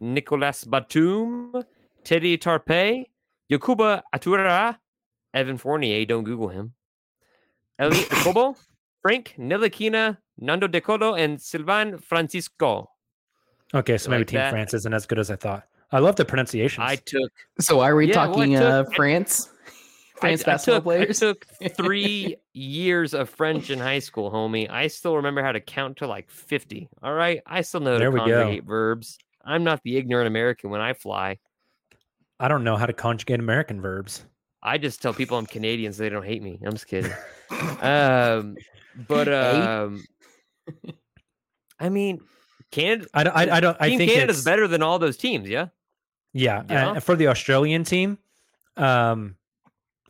Nicolas 0.00 0.64
Batum, 0.64 1.52
Teddy 2.04 2.38
Tarpe, 2.38 3.06
Yakuba 3.50 4.02
Atura, 4.14 4.76
Evan 5.34 5.58
Fournier, 5.58 6.04
don't 6.06 6.24
Google 6.24 6.48
him, 6.48 6.72
Elliot 7.78 8.08
Kobo, 8.10 8.56
Frank 9.02 9.34
Ntilikina, 9.38 10.18
Nando 10.38 10.66
De 10.66 10.80
Colo, 10.80 11.14
and 11.14 11.40
Sylvain 11.40 11.98
Francisco. 11.98 12.88
Okay, 13.74 13.96
so 13.98 14.06
You 14.06 14.10
maybe 14.12 14.20
like 14.20 14.28
Team 14.28 14.38
that? 14.38 14.50
France 14.50 14.74
isn't 14.74 14.92
as 14.94 15.06
good 15.06 15.18
as 15.18 15.30
I 15.30 15.36
thought. 15.36 15.64
I 15.90 15.98
love 15.98 16.16
the 16.16 16.24
pronunciation. 16.24 16.82
I 16.82 16.96
took 16.96 17.30
So 17.60 17.80
are 17.80 17.94
we 17.94 18.08
Yeah, 18.08 18.16
well, 18.16 18.24
I 18.24 18.26
talking 18.34 18.56
uh, 18.56 18.82
took- 18.84 18.94
France? 18.94 19.48
France 20.22 20.48
I, 20.48 20.54
I 20.54 20.56
took, 20.56 20.84
players? 20.84 21.22
I 21.22 21.26
took 21.26 21.46
three 21.76 22.36
years 22.54 23.14
of 23.14 23.28
French 23.28 23.70
in 23.70 23.78
high 23.78 23.98
school, 23.98 24.30
homie. 24.30 24.70
I 24.70 24.86
still 24.88 25.16
remember 25.16 25.42
how 25.42 25.52
to 25.52 25.60
count 25.60 25.98
to 25.98 26.06
like 26.06 26.30
50. 26.30 26.88
All 27.02 27.12
right. 27.12 27.40
I 27.46 27.60
still 27.60 27.80
know 27.80 27.98
There 27.98 28.10
to 28.10 28.16
go. 28.16 28.24
conjugate 28.24 28.64
verbs. 28.64 29.18
I'm 29.44 29.64
not 29.64 29.82
the 29.82 29.96
ignorant 29.96 30.26
American 30.28 30.70
when 30.70 30.80
I 30.80 30.94
fly. 30.94 31.38
I 32.40 32.48
don't 32.48 32.64
know 32.64 32.76
how 32.76 32.86
to 32.86 32.92
conjugate 32.92 33.40
American 33.40 33.80
verbs. 33.80 34.24
I 34.62 34.78
just 34.78 35.02
tell 35.02 35.12
people 35.12 35.36
I'm 35.38 35.46
Canadian 35.46 35.92
so 35.92 36.02
they 36.02 36.08
don't 36.08 36.24
hate 36.24 36.42
me. 36.42 36.58
I'm 36.64 36.72
just 36.72 36.86
kidding. 36.86 37.12
um, 37.80 38.56
but 39.08 39.28
um, 39.32 40.04
I 41.80 41.88
mean, 41.88 42.20
Canada. 42.70 43.08
I 43.14 43.24
don't. 43.24 43.36
I, 43.36 43.56
I 43.56 43.60
don't. 43.60 43.76
I 43.80 43.96
think 43.96 44.10
Canada's 44.12 44.44
better 44.44 44.68
than 44.68 44.82
all 44.82 44.98
those 44.98 45.16
teams. 45.16 45.48
Yeah. 45.48 45.66
Yeah, 46.32 46.62
Yeah. 46.70 46.90
uh, 46.92 47.00
for 47.00 47.14
the 47.14 47.28
Australian 47.28 47.84
team, 47.84 48.18
um, 48.76 49.36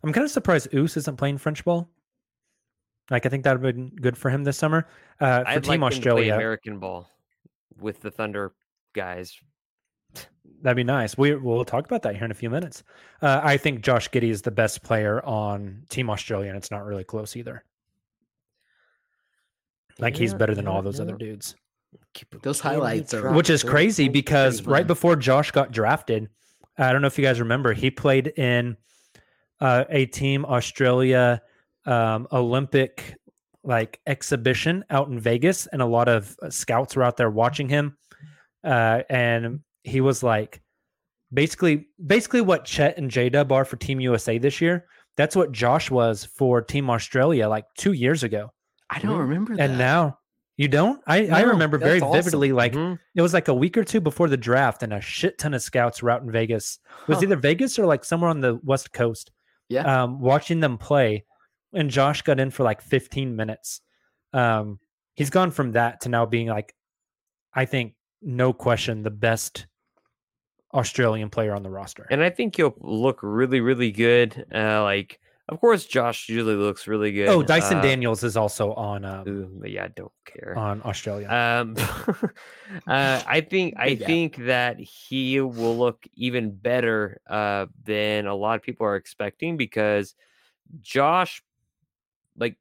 I'm 0.03 0.11
kind 0.11 0.25
of 0.25 0.31
surprised 0.31 0.73
Oos 0.73 0.97
isn't 0.97 1.17
playing 1.17 1.37
French 1.37 1.63
ball. 1.63 1.89
Like 3.09 3.25
I 3.25 3.29
think 3.29 3.43
that 3.43 3.59
would 3.59 3.65
have 3.65 3.75
been 3.75 3.89
good 3.89 4.17
for 4.17 4.29
him 4.29 4.43
this 4.43 4.57
summer. 4.57 4.87
Uh, 5.19 5.43
for 5.43 5.47
I'd 5.49 5.63
Team 5.63 5.81
like 5.81 5.91
them 5.91 6.01
to 6.01 6.11
play 6.11 6.21
Australia, 6.21 6.35
American 6.35 6.79
ball 6.79 7.07
with 7.79 8.01
the 8.01 8.11
Thunder 8.11 8.53
guys. 8.93 9.37
that'd 10.61 10.75
be 10.75 10.83
nice. 10.83 11.17
We 11.17 11.35
we'll 11.35 11.65
talk 11.65 11.85
about 11.85 12.01
that 12.03 12.15
here 12.15 12.25
in 12.25 12.31
a 12.31 12.35
few 12.35 12.49
minutes. 12.49 12.83
Uh, 13.21 13.41
I 13.43 13.57
think 13.57 13.81
Josh 13.81 14.09
Giddey 14.09 14.29
is 14.29 14.41
the 14.41 14.51
best 14.51 14.83
player 14.83 15.23
on 15.25 15.83
Team 15.89 16.09
Australia, 16.09 16.49
and 16.49 16.57
it's 16.57 16.71
not 16.71 16.85
really 16.85 17.03
close 17.03 17.35
either. 17.35 17.63
Like 19.99 20.15
he's 20.15 20.33
better 20.33 20.55
than 20.55 20.65
yeah, 20.65 20.71
all 20.71 20.81
those 20.81 20.97
yeah. 20.97 21.03
other 21.03 21.17
dudes. 21.17 21.55
Those 22.41 22.59
highlights 22.59 23.13
are 23.13 23.31
which 23.33 23.49
is 23.49 23.63
crazy 23.63 24.09
because 24.09 24.61
pretty 24.61 24.71
right 24.71 24.87
before 24.87 25.15
Josh 25.15 25.51
got 25.51 25.71
drafted, 25.71 26.29
I 26.77 26.91
don't 26.91 27.01
know 27.01 27.07
if 27.07 27.17
you 27.17 27.23
guys 27.23 27.39
remember, 27.39 27.73
he 27.73 27.91
played 27.91 28.27
in 28.27 28.77
uh, 29.63 29.85
a 29.89 30.05
team 30.05 30.45
Australia 30.45 31.41
um, 31.85 32.27
Olympic 32.31 33.15
like 33.63 33.99
exhibition 34.05 34.83
out 34.89 35.07
in 35.07 35.19
Vegas, 35.19 35.67
and 35.67 35.81
a 35.81 35.85
lot 35.85 36.07
of 36.09 36.35
uh, 36.43 36.49
scouts 36.49 36.95
were 36.95 37.03
out 37.03 37.15
there 37.17 37.29
watching 37.29 37.69
him, 37.69 37.97
uh, 38.63 39.01
and 39.09 39.61
he 39.83 40.01
was 40.01 40.21
like 40.23 40.61
basically 41.33 41.87
basically 42.05 42.41
what 42.41 42.65
Chet 42.65 42.97
and 42.97 43.09
J 43.09 43.29
Dub 43.29 43.51
are 43.51 43.65
for 43.65 43.77
Team 43.77 43.99
USA 43.99 44.37
this 44.37 44.61
year. 44.61 44.85
That's 45.15 45.35
what 45.35 45.51
Josh 45.51 45.91
was 45.91 46.25
for 46.25 46.61
Team 46.61 46.89
Australia 46.89 47.47
like 47.47 47.65
two 47.77 47.93
years 47.93 48.23
ago, 48.23 48.51
I 48.89 48.99
don't 48.99 49.17
remember 49.19 49.55
that. 49.55 49.69
and 49.69 49.77
now. 49.77 50.19
You 50.55 50.67
don't? 50.67 51.01
I, 51.07 51.25
I 51.29 51.41
remember 51.41 51.79
very 51.79 51.93
that's 51.99 52.03
awesome. 52.03 52.23
vividly, 52.25 52.51
like 52.51 52.73
Mhm. 52.73 52.99
it 53.15 53.23
was 53.23 53.33
like 53.33 53.47
a 53.47 53.53
week 53.55 53.75
or 53.75 53.83
two 53.83 53.99
before 53.99 54.29
the 54.29 54.37
draft, 54.37 54.83
and 54.83 54.93
a 54.93 55.01
shit 55.01 55.39
ton 55.39 55.55
of 55.55 55.63
scouts 55.63 56.03
were 56.03 56.11
out 56.11 56.21
in 56.21 56.29
Vegas. 56.31 56.77
It 57.01 57.07
was 57.07 57.17
Huh. 57.17 57.23
either 57.23 57.35
Vegas 57.37 57.79
or 57.79 57.87
like 57.87 58.05
somewhere 58.05 58.29
on 58.29 58.39
the 58.39 58.59
West 58.63 58.93
Coast. 58.93 59.31
Yeah. 59.69 60.03
Um, 60.03 60.19
watching 60.19 60.59
them 60.59 60.77
play, 60.77 61.25
and 61.73 61.89
Josh 61.89 62.21
got 62.21 62.39
in 62.39 62.51
for 62.51 62.63
like 62.63 62.81
15 62.81 63.35
minutes. 63.35 63.81
Um, 64.33 64.79
he's 65.15 65.29
gone 65.29 65.51
from 65.51 65.73
that 65.73 66.01
to 66.01 66.09
now 66.09 66.25
being 66.25 66.47
like, 66.47 66.75
I 67.53 67.65
think, 67.65 67.93
no 68.21 68.53
question, 68.53 69.03
the 69.03 69.11
best 69.11 69.67
Australian 70.73 71.29
player 71.29 71.53
on 71.53 71.63
the 71.63 71.69
roster. 71.69 72.07
And 72.09 72.23
I 72.23 72.29
think 72.29 72.55
he'll 72.55 72.75
look 72.79 73.19
really, 73.21 73.61
really 73.61 73.91
good. 73.91 74.45
Uh, 74.53 74.81
like, 74.83 75.19
of 75.49 75.59
course, 75.59 75.85
Josh 75.85 76.29
usually 76.29 76.55
looks 76.55 76.87
really 76.87 77.11
good. 77.11 77.27
oh, 77.27 77.43
Dyson 77.43 77.79
uh, 77.79 77.81
Daniels 77.81 78.23
is 78.23 78.37
also 78.37 78.73
on 78.75 79.03
um, 79.03 79.27
ooh, 79.27 79.61
yeah, 79.65 79.85
I 79.85 79.87
don't 79.89 80.11
care. 80.23 80.57
on 80.57 80.81
Australia. 80.83 81.27
Um, 81.29 81.75
uh, 82.87 83.21
I 83.27 83.41
think 83.41 83.73
I 83.77 83.95
gap. 83.95 84.07
think 84.07 84.37
that 84.45 84.79
he 84.79 85.41
will 85.41 85.77
look 85.77 86.07
even 86.13 86.51
better 86.51 87.19
uh, 87.29 87.65
than 87.83 88.25
a 88.25 88.33
lot 88.33 88.55
of 88.55 88.61
people 88.61 88.87
are 88.87 88.95
expecting 88.95 89.57
because 89.57 90.15
Josh, 90.79 91.43
like, 92.37 92.55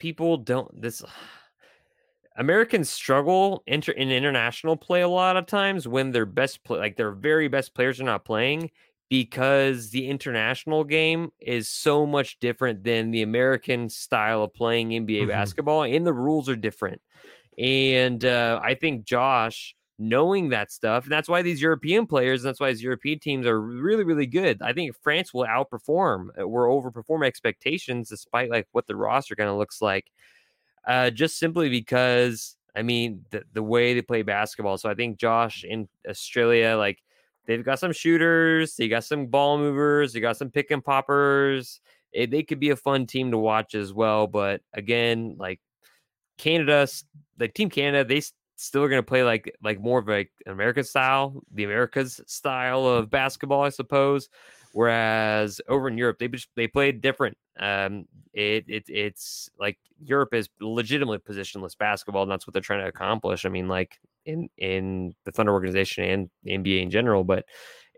people 0.00 0.38
don't 0.38 0.82
this. 0.82 1.02
Americans 2.38 2.90
struggle 2.90 3.62
inter, 3.66 3.92
in 3.92 4.10
international 4.10 4.76
play 4.76 5.00
a 5.00 5.08
lot 5.08 5.38
of 5.38 5.46
times 5.46 5.88
when 5.88 6.10
their 6.10 6.26
best 6.26 6.64
play, 6.64 6.78
like 6.78 6.96
their 6.96 7.12
very 7.12 7.48
best 7.48 7.74
players, 7.74 8.00
are 8.00 8.04
not 8.04 8.26
playing 8.26 8.70
because 9.08 9.90
the 9.90 10.08
international 10.08 10.84
game 10.84 11.30
is 11.40 11.68
so 11.68 12.06
much 12.06 12.38
different 12.40 12.84
than 12.84 13.10
the 13.12 13.22
American 13.22 13.88
style 13.88 14.42
of 14.44 14.54
playing 14.54 14.90
NBA 14.94 15.26
Mhm. 15.26 15.28
basketball, 15.28 15.84
and 15.84 16.06
the 16.06 16.12
rules 16.14 16.48
are 16.48 16.56
different. 16.56 17.00
And 17.58 18.24
uh, 18.24 18.60
I 18.62 18.74
think 18.74 19.04
Josh, 19.04 19.74
knowing 19.98 20.50
that 20.50 20.70
stuff, 20.72 21.04
and 21.04 21.12
that's 21.12 21.28
why 21.28 21.42
these 21.42 21.62
European 21.62 22.06
players, 22.06 22.44
and 22.44 22.48
that's 22.48 22.60
why 22.60 22.70
these 22.70 22.82
European 22.82 23.18
teams 23.20 23.46
are 23.46 23.60
really, 23.60 24.04
really 24.04 24.26
good. 24.26 24.62
I 24.62 24.72
think 24.72 24.94
France 25.02 25.32
will 25.34 25.46
outperform 25.46 26.28
uh, 26.38 26.42
or 26.42 26.66
overperform 26.68 27.26
expectations, 27.26 28.08
despite 28.10 28.50
like 28.50 28.68
what 28.72 28.86
the 28.86 28.96
roster 28.96 29.34
kind 29.36 29.50
of 29.50 29.56
looks 29.56 29.82
like, 29.82 30.10
uh, 30.86 31.10
just 31.10 31.38
simply 31.38 31.68
because 31.68 32.56
I 32.74 32.82
mean 32.82 33.24
the 33.30 33.44
the 33.52 33.62
way 33.62 33.94
they 33.94 34.02
play 34.02 34.22
basketball. 34.22 34.78
So 34.78 34.90
I 34.90 34.94
think 34.94 35.18
Josh 35.18 35.64
in 35.64 35.88
Australia, 36.08 36.76
like 36.76 37.02
they've 37.46 37.64
got 37.64 37.78
some 37.78 37.92
shooters, 37.92 38.76
they 38.76 38.88
got 38.88 39.04
some 39.04 39.26
ball 39.26 39.58
movers, 39.58 40.12
they 40.12 40.20
got 40.20 40.36
some 40.36 40.50
pick 40.50 40.70
and 40.70 40.84
poppers. 40.84 41.80
It, 42.12 42.30
they 42.30 42.42
could 42.42 42.60
be 42.60 42.70
a 42.70 42.76
fun 42.76 43.06
team 43.06 43.30
to 43.30 43.38
watch 43.38 43.74
as 43.74 43.92
well. 43.92 44.26
But 44.26 44.62
again, 44.72 45.36
like 45.38 45.60
Canada, 46.38 46.88
like 47.38 47.54
Team 47.54 47.70
Canada, 47.70 48.06
they 48.06 48.22
still 48.56 48.82
are 48.82 48.88
going 48.88 49.02
to 49.02 49.06
play 49.06 49.22
like 49.22 49.54
like 49.62 49.80
more 49.80 49.98
of 49.98 50.08
like 50.08 50.30
an 50.46 50.52
American 50.52 50.84
style, 50.84 51.42
the 51.52 51.64
Americas 51.64 52.20
style 52.26 52.86
of 52.86 53.10
basketball, 53.10 53.62
I 53.62 53.68
suppose. 53.70 54.28
Whereas 54.72 55.60
over 55.68 55.88
in 55.88 55.96
Europe, 55.96 56.18
they 56.18 56.28
they 56.54 56.66
played 56.66 57.00
different. 57.00 57.36
Um, 57.58 58.06
it 58.34 58.64
it 58.68 58.84
it's 58.88 59.48
like 59.58 59.78
Europe 60.02 60.34
is 60.34 60.48
legitimately 60.60 61.18
positionless 61.18 61.76
basketball, 61.78 62.22
and 62.22 62.30
that's 62.30 62.46
what 62.46 62.52
they're 62.52 62.60
trying 62.60 62.82
to 62.82 62.88
accomplish. 62.88 63.46
I 63.46 63.48
mean, 63.48 63.68
like 63.68 63.98
in 64.26 64.48
in 64.58 65.14
the 65.24 65.32
Thunder 65.32 65.52
organization 65.52 66.04
and 66.04 66.30
the 66.42 66.52
NBA 66.52 66.82
in 66.82 66.90
general, 66.90 67.24
but 67.24 67.44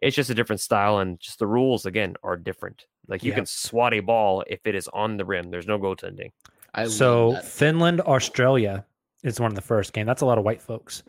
it's 0.00 0.14
just 0.14 0.30
a 0.30 0.34
different 0.34 0.60
style, 0.60 0.98
and 0.98 1.18
just 1.18 1.38
the 1.40 1.46
rules 1.46 1.84
again 1.86 2.14
are 2.22 2.36
different. 2.36 2.84
Like 3.08 3.24
you 3.24 3.30
Yeah. 3.32 3.36
can 3.36 3.46
swat 3.46 3.94
a 3.94 4.00
ball 4.00 4.44
if 4.46 4.60
it 4.64 4.74
is 4.74 4.86
on 4.92 5.16
the 5.16 5.24
rim. 5.24 5.50
There's 5.50 5.66
no 5.66 5.78
goaltending. 5.78 6.30
I 6.74 6.86
so. 6.86 7.34
Finland, 7.42 8.00
Australia 8.02 8.84
is 9.24 9.40
one 9.40 9.50
of 9.50 9.56
the 9.56 9.62
first 9.62 9.92
game. 9.92 10.06
That's 10.06 10.22
a 10.22 10.26
lot 10.26 10.38
of 10.38 10.44
white 10.44 10.62
folks. 10.62 11.02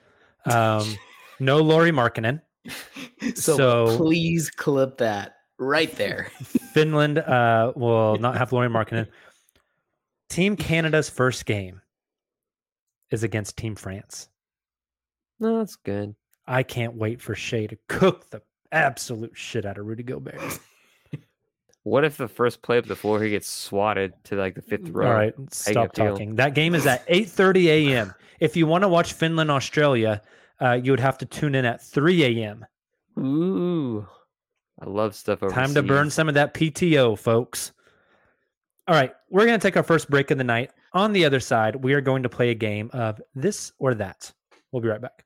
Um, 0.46 0.96
no 1.40 1.58
Lauri 1.60 1.92
Markkanen. 1.92 2.42
so, 3.36 3.58
so- 3.58 3.98
please 3.98 4.50
clip 4.50 4.98
that 4.98 5.36
right 5.60 5.92
there. 5.98 6.32
Finland 6.74 7.20
uh, 7.20 7.74
will 7.76 8.18
not 8.18 8.38
have 8.38 8.52
Lauri 8.54 8.70
Markkanen. 8.78 9.08
Team 10.30 10.56
Canada's 10.56 11.10
first 11.10 11.46
game 11.46 11.82
is 13.12 13.24
against 13.24 13.58
Team 13.58 13.76
France. 13.76 14.30
No, 15.40 15.60
that's 15.60 15.76
good. 15.76 16.16
I 16.48 16.64
can't 16.64 16.96
wait 16.96 17.22
for 17.22 17.36
Shai 17.36 17.68
to 17.68 17.78
cook 17.88 18.30
the 18.30 18.42
absolute 18.72 19.36
shit 19.36 19.66
out 19.66 19.78
of 19.78 19.86
Rudy 19.86 20.04
Gobert. 20.04 20.40
What 21.84 22.04
if 22.04 22.18
the 22.18 22.28
first 22.28 22.62
play 22.62 22.78
up 22.78 22.86
the 22.86 22.96
floor 22.96 23.22
he 23.24 23.30
gets 23.30 23.50
swatted 23.50 24.14
to 24.26 24.36
like 24.36 24.54
the 24.54 24.62
fifth 24.62 24.90
row? 24.90 25.08
All 25.08 25.14
right, 25.14 25.34
stop 25.52 25.94
talking. 25.94 26.36
That 26.36 26.54
game 26.54 26.76
is 26.76 26.86
at 26.86 27.08
8:30 27.08 27.66
a.m. 27.66 28.14
If 28.40 28.56
you 28.58 28.68
want 28.68 28.84
to 28.84 28.90
watch 28.90 29.14
Finland 29.14 29.50
Australia, 29.50 30.22
uh, 30.62 30.74
you 30.74 30.92
would 30.92 31.00
have 31.00 31.18
to 31.20 31.26
tune 31.26 31.56
in 31.56 31.66
at 31.66 31.82
3 31.82 32.24
a.m. 32.42 32.66
Ooh, 33.18 34.06
I 34.80 34.90
love 34.90 35.16
stuff 35.16 35.42
overseas. 35.42 35.56
Time 35.56 35.74
to 35.74 35.82
burn 35.82 36.10
some 36.10 36.28
of 36.28 36.36
that 36.36 36.54
PTO, 36.54 37.18
folks. 37.18 37.72
All 38.88 38.96
right, 38.96 39.14
we're 39.30 39.46
going 39.46 39.60
to 39.60 39.66
take 39.68 39.78
our 39.78 39.84
first 39.84 40.10
break 40.10 40.32
of 40.32 40.38
the 40.38 40.44
night. 40.44 40.72
On 40.94 41.14
the 41.14 41.26
other 41.26 41.40
side, 41.40 41.78
we 41.78 41.94
are 41.94 42.02
going 42.02 42.24
to 42.24 42.30
play 42.30 42.50
a 42.50 42.56
game 42.56 42.90
of 42.94 43.22
this 43.36 43.72
or 43.80 43.94
that. 43.96 44.32
We'll 44.72 44.82
be 44.82 44.90
right 44.90 45.02
back. 45.02 45.26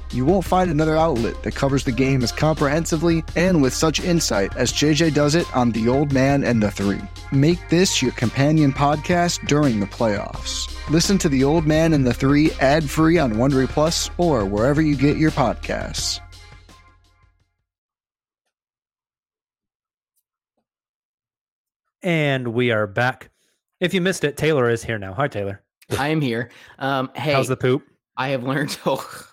You 0.13 0.25
won't 0.25 0.43
find 0.43 0.69
another 0.69 0.97
outlet 0.97 1.41
that 1.43 1.55
covers 1.55 1.85
the 1.85 1.91
game 1.91 2.21
as 2.21 2.33
comprehensively 2.33 3.23
and 3.37 3.61
with 3.61 3.73
such 3.73 4.01
insight 4.01 4.53
as 4.57 4.73
JJ 4.73 5.13
does 5.13 5.35
it 5.35 5.47
on 5.55 5.71
The 5.71 5.87
Old 5.87 6.11
Man 6.11 6.43
and 6.43 6.61
the 6.61 6.69
Three. 6.69 6.99
Make 7.31 7.69
this 7.69 8.01
your 8.01 8.11
companion 8.11 8.73
podcast 8.73 9.47
during 9.47 9.79
the 9.79 9.85
playoffs. 9.85 10.67
Listen 10.89 11.17
to 11.19 11.29
The 11.29 11.45
Old 11.45 11.65
Man 11.65 11.93
and 11.93 12.05
the 12.05 12.13
Three 12.13 12.51
ad 12.59 12.89
free 12.89 13.19
on 13.19 13.33
Wondery 13.35 13.69
Plus 13.69 14.09
or 14.17 14.45
wherever 14.45 14.81
you 14.81 14.97
get 14.97 15.15
your 15.15 15.31
podcasts. 15.31 16.19
And 22.03 22.49
we 22.49 22.71
are 22.71 22.87
back. 22.87 23.29
If 23.79 23.93
you 23.93 24.01
missed 24.01 24.23
it, 24.23 24.35
Tayler 24.37 24.71
is 24.71 24.83
here 24.83 24.97
now. 24.97 25.13
Hi, 25.13 25.27
Tayler. 25.27 25.59
I 25.97 26.09
am 26.09 26.21
here. 26.21 26.49
Um, 26.79 27.11
hey, 27.15 27.33
How's 27.33 27.47
the 27.47 27.57
poop? 27.57 27.83
I 28.17 28.29
have 28.29 28.43
learned. 28.43 28.77
Oh, 28.85 29.25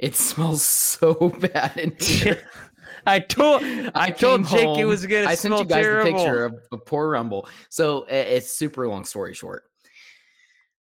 it 0.00 0.16
smells 0.16 0.62
so 0.62 1.14
bad 1.52 1.76
in 1.76 1.94
here. 2.00 2.42
I 3.06 3.18
told 3.18 3.62
I, 3.94 4.10
told 4.10 4.46
came 4.46 4.58
Jake 4.58 4.78
it 4.78 4.84
was 4.84 5.06
gonna 5.06 5.26
I 5.26 5.34
sent 5.34 5.56
you 5.56 5.64
guys 5.64 5.84
terrible. 5.84 6.10
the 6.10 6.18
picture 6.18 6.44
of, 6.44 6.54
of 6.72 6.84
poor 6.84 7.10
Rumble. 7.10 7.48
So 7.70 8.04
it's 8.08 8.52
super 8.52 8.86
long 8.88 9.04
story 9.04 9.32
short. 9.32 9.64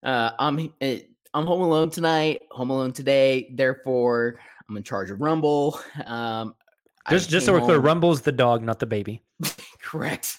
Uh, 0.03 0.31
I'm 0.37 0.73
uh, 0.81 0.95
I'm 1.33 1.45
home 1.45 1.61
alone 1.61 1.91
tonight. 1.91 2.41
Home 2.51 2.71
alone 2.71 2.91
today. 2.91 3.49
Therefore, 3.53 4.39
I'm 4.67 4.75
in 4.75 4.83
charge 4.83 5.11
of 5.11 5.21
Rumble. 5.21 5.79
Um, 6.05 6.55
Just, 7.09 7.29
just 7.29 7.45
so 7.45 7.53
we're 7.53 7.61
clear, 7.61 7.79
Rumble's 7.79 8.21
the 8.21 8.31
dog, 8.31 8.63
not 8.63 8.79
the 8.79 8.85
baby. 8.85 9.23
Correct. 9.81 10.37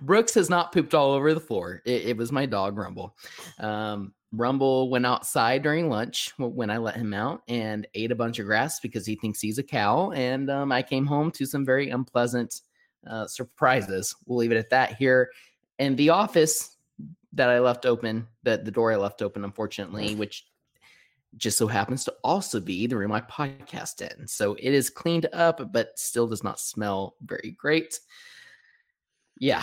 Brooks 0.00 0.34
has 0.34 0.48
not 0.48 0.72
pooped 0.72 0.94
all 0.94 1.12
over 1.12 1.34
the 1.34 1.40
floor. 1.40 1.82
It, 1.84 2.06
it 2.06 2.16
was 2.16 2.32
my 2.32 2.46
dog 2.46 2.76
Rumble. 2.76 3.16
Um, 3.58 4.12
Rumble 4.36 4.90
went 4.90 5.06
outside 5.06 5.62
during 5.62 5.88
lunch 5.88 6.32
when 6.38 6.70
I 6.70 6.78
let 6.78 6.96
him 6.96 7.14
out 7.14 7.42
and 7.48 7.86
ate 7.94 8.10
a 8.10 8.16
bunch 8.16 8.38
of 8.38 8.46
grass 8.46 8.80
because 8.80 9.06
he 9.06 9.16
thinks 9.16 9.40
he's 9.40 9.58
a 9.58 9.62
cow. 9.62 10.10
And 10.12 10.50
um, 10.50 10.72
I 10.72 10.82
came 10.82 11.06
home 11.06 11.30
to 11.32 11.46
some 11.46 11.64
very 11.64 11.90
unpleasant 11.90 12.62
uh, 13.06 13.26
surprises. 13.26 14.14
We'll 14.26 14.38
leave 14.38 14.52
it 14.52 14.58
at 14.58 14.70
that 14.70 14.94
here. 14.96 15.30
And 15.78 15.96
the 15.96 16.10
office 16.10 16.76
that 17.32 17.50
I 17.50 17.58
left 17.58 17.86
open, 17.86 18.26
that 18.44 18.64
the 18.64 18.70
door 18.70 18.92
I 18.92 18.96
left 18.96 19.22
open, 19.22 19.44
unfortunately, 19.44 20.14
which 20.14 20.46
just 21.36 21.58
so 21.58 21.66
happens 21.66 22.04
to 22.04 22.14
also 22.22 22.60
be 22.60 22.86
the 22.86 22.96
room 22.96 23.12
I 23.12 23.20
podcast 23.22 24.00
in. 24.00 24.26
So 24.26 24.54
it 24.54 24.72
is 24.72 24.90
cleaned 24.90 25.26
up, 25.32 25.72
but 25.72 25.98
still 25.98 26.26
does 26.26 26.44
not 26.44 26.60
smell 26.60 27.16
very 27.24 27.56
great. 27.58 27.98
Yeah. 29.38 29.62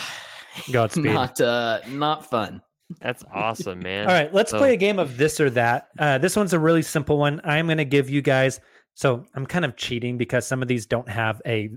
Godspeed. 0.71 1.05
not 1.13 1.39
uh 1.39 1.79
not 1.87 2.29
fun. 2.29 2.61
That's 2.99 3.23
awesome, 3.33 3.79
man. 3.79 4.07
All 4.07 4.13
right, 4.13 4.33
let's 4.33 4.51
So- 4.51 4.57
play 4.57 4.73
a 4.73 4.77
game 4.77 4.99
of 4.99 5.17
this 5.17 5.39
or 5.39 5.49
that. 5.51 5.89
Uh, 5.97 6.17
this 6.17 6.35
one's 6.35 6.53
a 6.53 6.59
really 6.59 6.81
simple 6.81 7.17
one. 7.17 7.41
I'm 7.43 7.67
going 7.67 7.77
to 7.77 7.85
give 7.85 8.09
you 8.09 8.21
guys. 8.21 8.59
So 8.93 9.25
I'm 9.35 9.45
kind 9.45 9.63
of 9.65 9.77
cheating 9.77 10.17
because 10.17 10.45
some 10.45 10.61
of 10.61 10.67
these 10.67 10.85
don't 10.85 11.07
have 11.09 11.41
a 11.45 11.69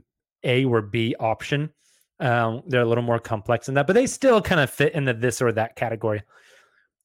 A 0.43 0.65
or 0.65 0.83
B 0.83 1.15
option. 1.19 1.71
Um, 2.21 2.63
they're 2.67 2.83
a 2.83 2.87
little 2.87 3.05
more 3.05 3.19
complex 3.19 3.67
than 3.67 3.75
that, 3.77 3.87
but 3.87 3.93
they 3.95 4.07
still 4.07 4.41
kind 4.41 4.61
of 4.61 4.71
fit 4.71 4.95
in 4.95 5.05
the 5.05 5.15
this 5.15 5.41
or 5.43 5.53
that 5.53 5.77
category. 5.77 6.23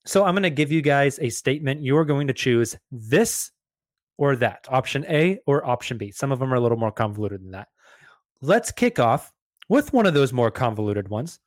So 0.05 0.24
I'm 0.24 0.34
going 0.34 0.43
to 0.43 0.49
give 0.49 0.72
you 0.72 0.82
guys 0.82 1.20
a 1.20 1.30
statement. 1.30 1.82
You 1.82 1.97
are 1.97 2.05
going 2.05 2.28
to 2.28 2.34
choose 2.34 2.76
this 2.91 3.51
or 4.18 4.36
that, 4.38 4.66
option 4.70 5.05
A 5.10 5.39
or 5.45 5.66
option 5.66 5.97
B. 5.97 6.12
Some 6.12 6.32
of 6.32 6.39
them 6.39 6.51
are 6.53 6.57
a 6.57 6.60
little 6.60 6.78
more 6.78 6.91
convoluted 6.91 7.41
than 7.43 7.51
that. 7.51 7.68
Let's 8.41 8.72
kick 8.72 8.99
off 8.99 9.32
with 9.68 9.93
one 9.93 10.05
of 10.05 10.14
those 10.14 10.34
more 10.34 10.51
convoluted 10.51 11.07
ones. 11.10 11.39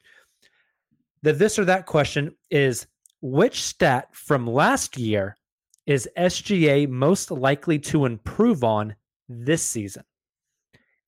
The 1.22 1.32
this 1.32 1.58
or 1.58 1.64
that 1.66 1.86
question 1.86 2.34
is 2.50 2.86
which 3.20 3.62
stat 3.62 4.08
from 4.12 4.46
last 4.46 4.98
year 4.98 5.36
is 5.86 6.08
SGA 6.16 6.88
most 6.88 7.30
likely 7.30 7.78
to 7.78 8.06
improve 8.06 8.64
on 8.64 8.96
this 9.28 9.62
season? 9.62 10.04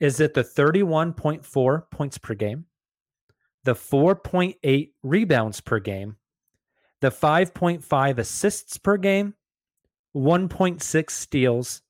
Is 0.00 0.20
it 0.20 0.34
the 0.34 0.44
31.4 0.44 1.90
points 1.90 2.18
per 2.18 2.34
game, 2.34 2.66
the 3.64 3.74
4.8 3.74 4.90
rebounds 5.02 5.60
per 5.60 5.78
game, 5.80 6.16
the 7.00 7.10
5.5 7.10 8.18
assists 8.18 8.78
per 8.78 8.96
game, 8.96 9.34
1.6 10.14 11.10
steals, 11.10 11.82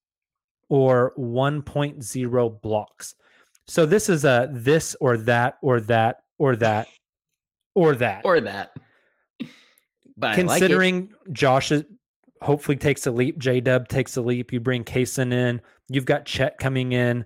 or 0.69 1.13
1.0 1.19 2.63
blocks? 2.63 3.15
So 3.67 3.87
this 3.87 4.09
is 4.09 4.25
a 4.25 4.49
this 4.53 4.95
or 5.01 5.17
that 5.17 5.57
or 5.63 5.81
that 5.81 6.19
or 6.39 6.57
that 6.57 6.89
or 7.75 7.95
that 7.97 8.23
Or 8.25 8.41
that. 8.41 8.77
But 10.17 10.39
I 10.39 10.43
like 10.43 10.61
considering 10.61 11.13
Josh 11.33 11.73
is, 11.73 11.85
hopefully 12.41 12.77
takes 12.77 13.07
a 13.07 13.11
leap, 13.11 13.39
J 13.39 13.61
Dub 13.61 13.89
takes 13.89 14.17
a 14.17 14.23
leap. 14.23 14.53
You 14.53 14.61
bring 14.61 14.85
Cason 14.85 15.33
in, 15.33 15.61
you've 15.89 16.05
got 16.05 16.25
Chet 16.25 16.59
coming 16.59 16.93
in, 16.93 17.25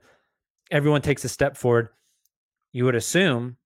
everyone 0.70 1.02
takes 1.02 1.24
a 1.24 1.28
step 1.28 1.56
forward. 1.56 1.88
You 2.72 2.84
would 2.84 2.94
assume 2.94 3.56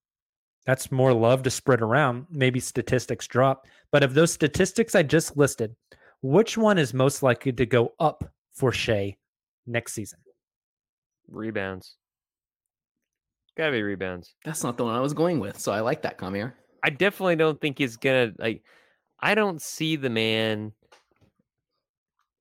that's 0.66 0.92
more 0.92 1.12
love 1.12 1.42
to 1.44 1.50
spread 1.50 1.82
around. 1.82 2.26
Maybe 2.30 2.60
statistics 2.60 3.26
drop, 3.26 3.66
but 3.90 4.02
of 4.02 4.14
those 4.14 4.32
statistics 4.32 4.94
I 4.94 5.02
just 5.02 5.36
listed, 5.36 5.74
which 6.20 6.56
one 6.56 6.78
is 6.78 6.94
most 6.94 7.22
likely 7.22 7.52
to 7.52 7.66
go 7.66 7.92
up 8.00 8.24
for 8.52 8.72
Shai 8.72 9.16
next 9.66 9.92
season? 9.94 10.20
Rebounds. 11.28 11.96
Gotta 13.56 13.72
be 13.72 13.82
rebounds. 13.82 14.34
that's 14.44 14.62
not 14.62 14.76
the 14.78 14.84
one 14.84 14.94
I 14.94 15.00
was 15.00 15.12
going 15.12 15.38
with. 15.38 15.58
So 15.58 15.72
I 15.72 15.80
like 15.80 16.02
that, 16.02 16.16
Kamiar. 16.18 16.54
I 16.82 16.90
definitely 16.90 17.36
don't 17.36 17.60
think 17.60 17.78
he's 17.78 17.96
gonna 17.96 18.32
like. 18.38 18.62
I 19.20 19.34
don't 19.34 19.62
see 19.62 19.96
the 19.96 20.10
man 20.10 20.72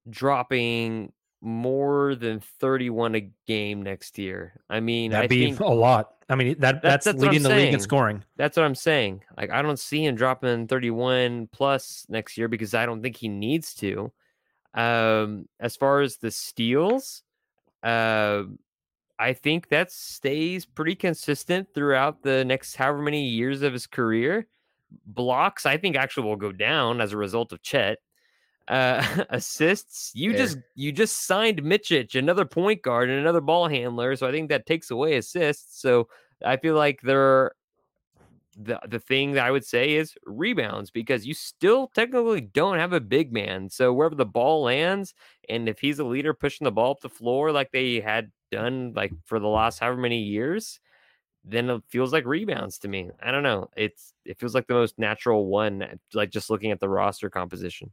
dropping 0.09 1.13
more 1.41 2.15
than 2.15 2.39
thirty-one 2.59 3.15
a 3.15 3.29
game 3.47 3.81
next 3.81 4.17
year. 4.17 4.59
I 4.69 4.79
mean, 4.79 5.11
That'd 5.11 5.25
I 5.25 5.27
be 5.27 5.51
a 5.51 5.63
lot. 5.63 6.15
I 6.29 6.35
mean, 6.35 6.55
that 6.59 6.81
that's, 6.81 7.05
that's 7.05 7.17
what 7.17 7.25
I'm 7.25 7.31
leading 7.33 7.43
the 7.43 7.55
league 7.55 7.73
in 7.73 7.79
scoring. 7.79 8.23
that's 8.37 8.55
what 8.55 8.65
I'm 8.65 8.75
saying. 8.75 9.23
Like, 9.37 9.51
I 9.51 9.61
don't 9.61 9.79
see 9.79 10.05
him 10.05 10.15
dropping 10.15 10.67
thirty-one 10.67 11.49
plus 11.51 12.05
next 12.09 12.37
year 12.37 12.47
because 12.47 12.73
I 12.73 12.85
don't 12.85 13.01
think 13.01 13.17
he 13.17 13.27
needs 13.27 13.73
to. 13.75 14.11
Um, 14.73 15.49
as 15.59 15.75
far 15.75 15.99
as 16.01 16.17
the 16.17 16.31
steals, 16.31 17.23
uh, 17.83 18.43
I 19.21 19.33
think 19.33 19.69
that 19.69 19.91
stays 19.91 20.65
pretty 20.65 20.95
consistent 20.95 21.67
throughout 21.75 22.23
the 22.23 22.43
next 22.43 22.75
however 22.75 23.03
many 23.03 23.23
years 23.23 23.61
of 23.61 23.71
his 23.71 23.85
career. 23.85 24.47
Blocks, 25.05 25.67
I 25.67 25.77
think, 25.77 25.95
actually 25.95 26.27
will 26.27 26.35
go 26.35 26.51
down 26.51 26.99
as 26.99 27.13
a 27.13 27.17
result 27.17 27.53
of 27.53 27.61
Chet. 27.61 27.99
Uh, 28.67 29.05
assists, 29.29 30.11
you 30.15 30.31
Fair. 30.31 30.39
just 30.39 30.57
you 30.73 30.91
just 30.91 31.27
signed 31.27 31.61
Micić, 31.61 32.15
another 32.15 32.45
point 32.45 32.81
guard 32.81 33.09
and 33.09 33.19
another 33.19 33.41
ball 33.41 33.67
handler, 33.67 34.15
so 34.15 34.27
I 34.27 34.31
think 34.31 34.49
that 34.49 34.65
takes 34.65 34.89
away 34.89 35.17
assists. 35.17 35.79
So 35.79 36.07
I 36.43 36.57
feel 36.57 36.73
like 36.73 36.99
they're 37.03 37.51
the 38.63 38.79
the 38.87 38.99
thing 38.99 39.33
that 39.33 39.45
I 39.45 39.51
would 39.51 39.65
say 39.65 39.93
is 39.95 40.15
rebounds 40.25 40.91
because 40.91 41.25
you 41.25 41.33
still 41.33 41.87
technically 41.93 42.41
don't 42.41 42.77
have 42.77 42.93
a 42.93 42.99
big 42.99 43.31
man. 43.31 43.69
So 43.69 43.93
wherever 43.93 44.15
the 44.15 44.25
ball 44.25 44.63
lands, 44.63 45.13
and 45.49 45.67
if 45.69 45.79
he's 45.79 45.99
a 45.99 46.03
leader 46.05 46.33
pushing 46.33 46.65
the 46.65 46.71
ball 46.71 46.91
up 46.91 47.01
the 47.01 47.09
floor 47.09 47.51
like 47.51 47.71
they 47.71 47.99
had 47.99 48.31
done 48.51 48.93
like 48.95 49.11
for 49.25 49.39
the 49.39 49.47
last 49.47 49.79
however 49.79 49.97
many 49.97 50.21
years, 50.21 50.79
then 51.43 51.69
it 51.69 51.83
feels 51.87 52.13
like 52.13 52.25
rebounds 52.25 52.77
to 52.79 52.87
me. 52.87 53.09
I 53.21 53.31
don't 53.31 53.43
know. 53.43 53.69
It's 53.75 54.13
it 54.25 54.39
feels 54.39 54.53
like 54.53 54.67
the 54.67 54.73
most 54.73 54.99
natural 54.99 55.47
one, 55.47 55.99
like 56.13 56.29
just 56.29 56.49
looking 56.49 56.71
at 56.71 56.79
the 56.79 56.89
roster 56.89 57.29
composition. 57.29 57.91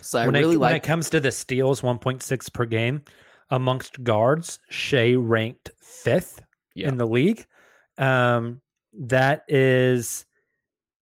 So 0.00 0.18
I 0.18 0.26
when, 0.26 0.34
really 0.34 0.56
it, 0.56 0.58
when 0.58 0.74
it 0.74 0.82
comes 0.82 1.08
to 1.10 1.20
the 1.20 1.32
steals, 1.32 1.80
1.6 1.80 2.52
per 2.52 2.64
game 2.66 3.02
amongst 3.50 4.02
guards, 4.02 4.58
Shai 4.68 5.14
ranked 5.14 5.70
fifth 5.80 6.42
Yeah. 6.74 6.88
in 6.88 6.98
the 6.98 7.06
league. 7.06 7.46
Um, 7.98 8.60
that 8.98 9.44
is 9.48 10.24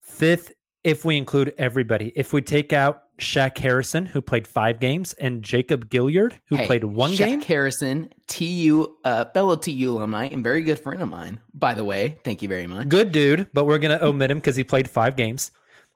fifth 0.02 0.52
if 0.82 1.04
we 1.04 1.16
include 1.16 1.54
everybody. 1.58 2.12
If 2.14 2.32
we 2.32 2.42
take 2.42 2.72
out 2.72 3.02
Shaq 3.18 3.56
Harrison, 3.58 4.06
who 4.06 4.20
played 4.20 4.46
five 4.46 4.80
games, 4.80 5.12
and 5.14 5.42
Jacob 5.42 5.88
Gilyard, 5.88 6.34
who 6.46 6.56
Hey, 6.56 6.66
played 6.66 6.84
one 6.84 7.10
game. 7.14 7.18
Shaq 7.18 7.30
game. 7.30 7.40
Harrison, 7.42 8.12
TU, 8.26 8.96
uh, 9.04 9.26
fellow 9.26 9.56
TU 9.56 9.92
alumni, 9.96 10.26
and 10.26 10.42
very 10.42 10.62
good 10.62 10.78
friend 10.80 11.00
of 11.00 11.08
mine, 11.08 11.40
by 11.54 11.74
the 11.74 11.84
way. 11.84 12.18
Thank 12.24 12.42
you 12.42 12.48
very 12.48 12.66
much. 12.66 12.88
Good 12.88 13.12
dude, 13.12 13.48
but 13.54 13.64
we're 13.66 13.78
gonna 13.78 14.00
omit 14.02 14.30
him 14.30 14.38
because 14.38 14.56
he 14.56 14.64
played 14.64 14.90
five 14.90 15.16
games. 15.16 15.52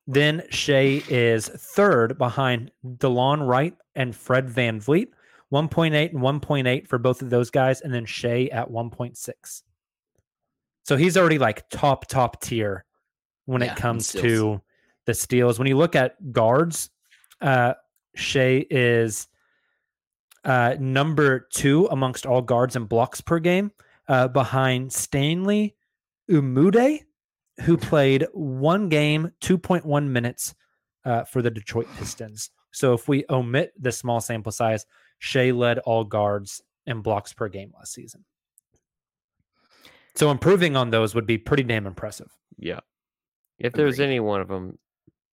Then 0.06 0.44
Shai 0.50 1.02
is 1.08 1.48
third 1.48 2.16
behind 2.16 2.70
Delon 2.86 3.46
Wright 3.46 3.74
and 3.94 4.16
Fred 4.16 4.48
VanVleet, 4.48 5.08
1.8 5.52 6.12
and 6.12 6.20
1.8 6.20 6.86
for 6.88 6.98
both 6.98 7.20
of 7.20 7.30
those 7.30 7.50
guys, 7.50 7.80
and 7.82 7.92
then 7.92 8.06
Shai 8.06 8.48
at 8.52 8.70
1.6. 8.70 9.62
So 10.88 10.96
he's 10.96 11.18
already 11.18 11.38
like 11.38 11.68
top, 11.68 12.06
top 12.06 12.40
tier 12.40 12.86
when 13.44 13.60
Yeah, 13.60 13.72
it 13.72 13.76
comes 13.76 14.10
to 14.12 14.62
the 15.04 15.12
steals. 15.12 15.58
When 15.58 15.68
you 15.68 15.76
look 15.76 15.94
at 15.94 16.32
guards, 16.32 16.88
uh 17.42 17.74
Shai 18.14 18.64
is 18.70 19.28
uh 20.44 20.76
number 20.80 21.46
two 21.52 21.88
amongst 21.90 22.24
all 22.24 22.40
guards 22.40 22.74
and 22.74 22.88
blocks 22.88 23.20
per 23.20 23.38
game, 23.38 23.70
uh 24.08 24.28
behind 24.28 24.90
Stanley 24.90 25.76
Umude, 26.30 27.00
who 27.66 27.76
played 27.76 28.26
one 28.32 28.88
game, 28.88 29.30
2.1 29.42 30.08
minutes 30.08 30.54
uh, 31.04 31.24
for 31.24 31.42
the 31.42 31.50
Detroit 31.50 31.86
Pistons. 31.98 32.50
So 32.70 32.94
if 32.94 33.08
we 33.08 33.26
omit 33.28 33.74
the 33.78 33.92
small 33.92 34.22
sample 34.22 34.52
size, 34.52 34.86
Shai 35.18 35.50
led 35.50 35.80
all 35.80 36.04
guards 36.04 36.62
and 36.86 37.02
blocks 37.02 37.34
per 37.34 37.50
game 37.50 37.74
last 37.76 37.92
season. 37.92 38.24
So 40.18 40.32
improving 40.32 40.74
on 40.74 40.90
those 40.90 41.14
would 41.14 41.26
be 41.26 41.38
pretty 41.38 41.62
damn 41.62 41.86
impressive. 41.86 42.26
Yeah. 42.56 42.80
If 43.60 43.72
there's 43.72 43.94
Agreed. 43.94 44.06
any 44.06 44.20
one 44.20 44.40
of 44.40 44.48
them, 44.48 44.76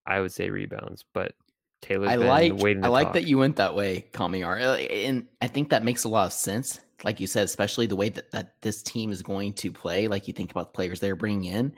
I 0.05 0.21
would 0.21 0.31
say 0.31 0.51
rebounds, 0.51 1.03
but 1.11 1.33
Tayler's 1.81 2.09
I 2.09 2.17
been 2.17 2.27
like 2.27 2.53
waiting 2.57 2.83
to 2.83 2.87
I 2.87 2.91
like 2.91 3.07
talk. 3.07 3.13
that 3.15 3.25
you 3.27 3.39
went 3.39 3.55
that 3.55 3.73
way, 3.73 4.05
Kamiar, 4.13 4.61
Uh, 4.61 4.75
and 4.75 5.25
I 5.41 5.47
think 5.47 5.69
that 5.69 5.83
makes 5.83 6.03
a 6.03 6.09
lot 6.09 6.27
of 6.27 6.33
sense. 6.33 6.79
Like 7.03 7.19
you 7.19 7.25
said, 7.25 7.45
especially 7.45 7.87
the 7.87 7.95
way 7.95 8.09
that, 8.09 8.29
that 8.29 8.61
this 8.61 8.83
team 8.83 9.11
is 9.11 9.23
going 9.23 9.53
to 9.53 9.71
play. 9.71 10.07
Like 10.07 10.27
you 10.27 10.33
think 10.35 10.51
about 10.51 10.71
the 10.71 10.77
players 10.77 10.99
they're 10.99 11.15
bringing 11.15 11.51
in, 11.51 11.73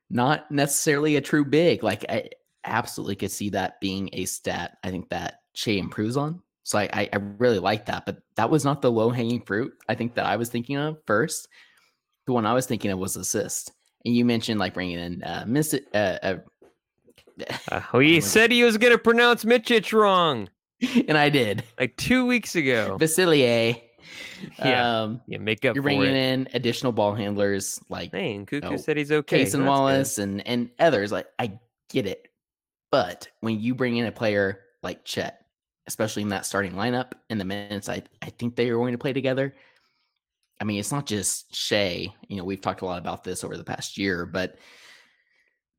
not 0.09 0.49
necessarily 0.49 1.17
a 1.17 1.21
true 1.21 1.45
big. 1.45 1.83
Like 1.83 2.03
I 2.09 2.29
absolutely 2.63 3.15
could 3.15 3.31
see 3.31 3.51
that 3.51 3.79
being 3.79 4.09
a 4.13 4.25
stat. 4.25 4.77
I 4.83 4.89
think 4.89 5.09
that 5.09 5.41
Shai 5.53 5.73
improves 5.73 6.17
on. 6.17 6.41
So 6.63 6.77
I, 6.77 6.89
I, 6.93 7.09
I 7.13 7.17
really 7.37 7.59
like 7.59 7.85
that, 7.87 8.05
but 8.05 8.17
that 8.35 8.49
was 8.49 8.63
not 8.63 8.81
the 8.81 8.91
low 8.91 9.09
hanging 9.09 9.41
fruit. 9.41 9.73
I 9.87 9.95
think 9.95 10.15
that 10.15 10.25
I 10.25 10.35
was 10.35 10.49
thinking 10.49 10.77
of 10.77 10.97
first. 11.05 11.47
The 12.27 12.33
one 12.33 12.45
I 12.45 12.53
was 12.53 12.65
thinking 12.67 12.91
of 12.91 12.99
was 12.99 13.15
assist, 13.15 13.71
and 14.05 14.15
you 14.15 14.23
mentioned 14.23 14.59
like 14.59 14.73
bringing 14.73 14.99
in 14.99 15.23
uh, 15.23 15.45
miss 15.47 15.73
uh, 15.73 15.97
uh, 15.97 16.35
Uh, 17.71 17.99
he 17.99 18.19
said 18.21 18.51
he 18.51 18.63
was 18.63 18.77
going 18.77 18.91
to 18.91 18.99
pronounce 18.99 19.45
Micić 19.45 19.93
wrong 19.93 20.49
and 21.07 21.17
I 21.17 21.29
did. 21.29 21.63
like 21.79 21.95
two 21.97 22.25
weeks 22.25 22.55
ago. 22.55 22.97
Vasilier. 22.99 23.81
Yeah. 24.57 25.01
Um, 25.01 25.21
Yeah, 25.27 25.37
make 25.39 25.65
up 25.65 25.75
you're 25.75 25.83
bringing 25.83 26.15
in 26.15 26.47
additional 26.53 26.91
ball 26.91 27.13
handlers 27.13 27.79
like 27.89 28.11
Hey, 28.11 28.35
and 28.35 28.47
Cuckoo 28.47 28.71
know, 28.71 28.77
said 28.77 28.97
he's 28.97 29.11
okay. 29.11 29.39
Case 29.39 29.53
and 29.53 29.63
that's 29.63 29.67
good. 29.67 29.69
Wallace 29.69 30.17
and 30.17 30.47
and 30.47 30.69
others. 30.79 31.11
Like 31.11 31.27
I 31.37 31.59
get 31.89 32.05
it, 32.05 32.27
but 32.91 33.27
when 33.41 33.59
you 33.59 33.75
bring 33.75 33.97
in 33.97 34.05
a 34.05 34.11
player 34.11 34.61
like 34.81 35.03
Chet, 35.03 35.38
especially 35.89 36.21
in 36.21 36.29
that 36.29 36.45
starting 36.45 36.73
lineup 36.73 37.11
in 37.29 37.37
the 37.37 37.43
minutes, 37.45 37.89
I 37.89 38.03
I 38.21 38.29
think 38.29 38.55
they 38.55 38.69
are 38.69 38.77
going 38.77 38.93
to 38.93 38.97
play 38.97 39.11
together. 39.11 39.53
I 40.61 40.63
mean, 40.63 40.79
it's 40.79 40.91
not 40.91 41.05
just 41.05 41.53
Shai. 41.53 42.13
You 42.27 42.37
know, 42.37 42.45
we've 42.45 42.61
talked 42.61 42.81
a 42.81 42.85
lot 42.85 42.99
about 42.99 43.23
this 43.23 43.43
over 43.43 43.57
the 43.57 43.63
past 43.63 43.97
year, 43.97 44.25
but 44.25 44.57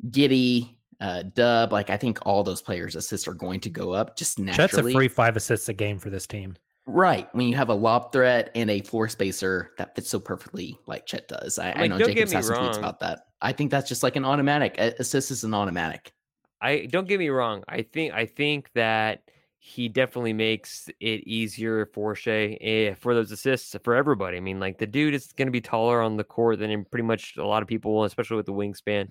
Giddey, 0.09 0.77
uh, 1.01 1.23
Dub, 1.35 1.73
like 1.73 1.91
I 1.91 1.97
think 1.97 2.19
all 2.27 2.43
those 2.43 2.61
players' 2.61 2.97
assists 2.97 3.29
are 3.29 3.35
going 3.35 3.61
to 3.61 3.71
go 3.71 3.93
up 3.93 4.17
just 4.17 4.39
naturally. 4.39 4.57
Chet's 4.57 4.73
naturally. 4.75 4.93
a 4.93 4.95
free 4.95 5.09
five 5.09 5.37
assists 5.37 5.69
a 5.69 5.73
game 5.73 5.99
for 5.99 6.11
this 6.11 6.27
team. 6.27 6.57
Right. 6.87 7.29
When 7.35 7.47
you 7.47 7.55
have 7.57 7.69
a 7.69 7.75
lob 7.75 8.11
threat 8.13 8.51
and 8.55 8.69
a 8.71 8.81
floor 8.81 9.09
spacer 9.09 9.71
that 9.79 9.95
fits 9.95 10.09
so 10.09 10.19
perfectly 10.19 10.77
like 10.87 11.07
Chet 11.07 11.29
does. 11.29 11.59
I, 11.59 11.73
I 11.73 11.87
know 11.87 11.99
don't 11.99 12.09
Jacob 12.09 12.29
get 12.31 12.43
me 12.43 12.49
tweets 12.49 12.51
wrong. 12.51 12.77
about 12.77 13.01
that. 13.01 13.27
I 13.41 13.53
think 13.53 13.71
that's 13.71 13.89
just 13.89 14.03
like 14.03 14.17
an 14.17 14.25
automatic. 14.25 14.77
A- 14.79 14.95
Assist 14.99 15.31
is 15.31 15.45
an 15.45 15.55
automatic. 15.55 16.13
I 16.61 16.89
don't 16.91 17.07
get 17.07 17.19
me 17.19 17.29
wrong. 17.29 17.63
I 17.69 17.83
think 17.83 18.13
I 18.13 18.27
think 18.27 18.71
that 18.75 19.23
he 19.63 19.91
definitely 19.91 20.33
makes 20.33 20.89
it 21.01 21.21
easier 21.27 21.85
for 21.93 22.15
Shai 22.15 22.57
eh, 22.63 22.95
for 22.95 23.15
those 23.15 23.31
assists 23.31 23.77
for 23.85 23.95
everybody. 23.95 24.39
I 24.39 24.41
mean, 24.41 24.59
like 24.59 24.79
the 24.79 24.87
dude 24.87 25.13
is 25.13 25.33
going 25.33 25.49
to 25.49 25.53
be 25.53 25.61
taller 25.61 26.01
on 26.01 26.17
the 26.17 26.25
court 26.25 26.59
than 26.59 26.87
pretty 26.87 27.05
much 27.07 27.37
a 27.37 27.47
lot 27.47 27.61
of 27.61 27.69
people, 27.69 28.05
especially 28.05 28.39
with 28.39 28.47
the 28.47 28.55
wingspan. 28.55 29.09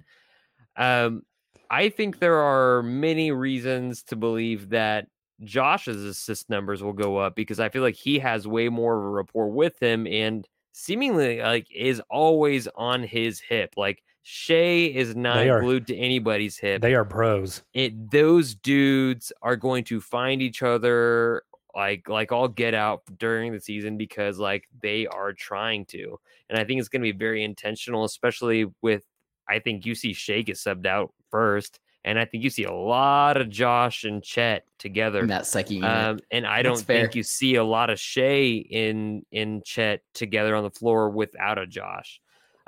Um, 0.76 1.22
I 1.70 1.90
think 1.90 2.18
there 2.18 2.40
are 2.40 2.82
many 2.82 3.32
reasons 3.32 4.02
to 4.04 4.16
believe 4.16 4.70
that 4.70 5.06
Josh's 5.44 6.04
assist 6.04 6.50
numbers 6.50 6.82
will 6.82 6.94
go 6.94 7.18
up 7.18 7.36
because 7.36 7.60
I 7.60 7.70
feel 7.70 7.84
like 7.84 7.96
he 7.96 8.18
has 8.18 8.48
way 8.48 8.70
more 8.70 8.98
of 8.98 9.06
a 9.06 9.10
rapport 9.10 9.50
with 9.50 9.80
him 9.80 10.08
and 10.08 10.48
seemingly 10.72 11.42
like 11.42 11.68
is 11.72 12.02
always 12.10 12.68
on 12.76 13.04
his 13.04 13.40
hip. 13.40 13.76
Like 13.78 14.02
Shai 14.22 14.92
is 14.94 15.16
not 15.16 15.48
are- 15.48 15.62
glued 15.62 15.88
to 15.88 15.96
anybody's 15.96 16.58
hip 16.58 16.82
They 16.82 16.94
are 16.96 17.06
pros. 17.06 17.64
it 17.74 18.12
those 18.12 18.56
dudes 18.56 19.32
are 19.42 19.56
going 19.56 19.84
to 19.86 20.02
find 20.02 20.42
each 20.42 20.62
other 20.62 21.44
like 21.76 22.10
like 22.10 22.32
all 22.32 22.48
get 22.48 22.74
out 22.74 23.04
during 23.18 23.54
the 23.54 23.60
season 23.60 23.98
because 23.98 24.38
like 24.40 24.68
they 24.82 25.08
are 25.08 25.34
trying 25.34 25.86
to 25.86 26.20
and 26.50 26.58
i 26.60 26.64
think 26.66 26.80
it's 26.80 26.90
going 26.90 27.02
to 27.02 27.12
be 27.14 27.18
very 27.18 27.44
intentional 27.44 28.04
especially 28.04 28.66
with 28.82 29.04
i 29.48 29.60
think 29.60 29.86
you 29.86 29.94
see 29.96 30.12
Shai 30.14 30.42
get 30.42 30.56
subbed 30.58 30.86
out 30.88 31.14
first 31.30 31.80
and 32.04 32.18
i 32.20 32.26
think 32.26 32.44
you 32.44 32.50
see 32.50 32.64
a 32.64 32.74
lot 32.74 33.38
of 33.38 33.50
josh 33.50 34.04
and 34.04 34.22
chet 34.24 34.64
together 34.80 35.22
In 35.22 35.28
that 35.28 35.46
second 35.46 35.76
unit. 35.78 35.90
um, 35.92 36.20
and 36.32 36.46
I 36.48 36.62
don't 36.64 36.76
think 36.78 36.86
fair. 36.86 37.10
you 37.14 37.24
see 37.24 37.56
a 37.56 37.64
lot 37.64 37.90
of 37.90 38.00
Shai 38.00 38.64
in 38.70 39.24
in 39.32 39.62
Chet 39.64 40.02
together 40.14 40.56
on 40.56 40.64
the 40.64 40.72
floor 40.72 41.10
without 41.10 41.58
a 41.60 41.68
Josh. 41.68 42.20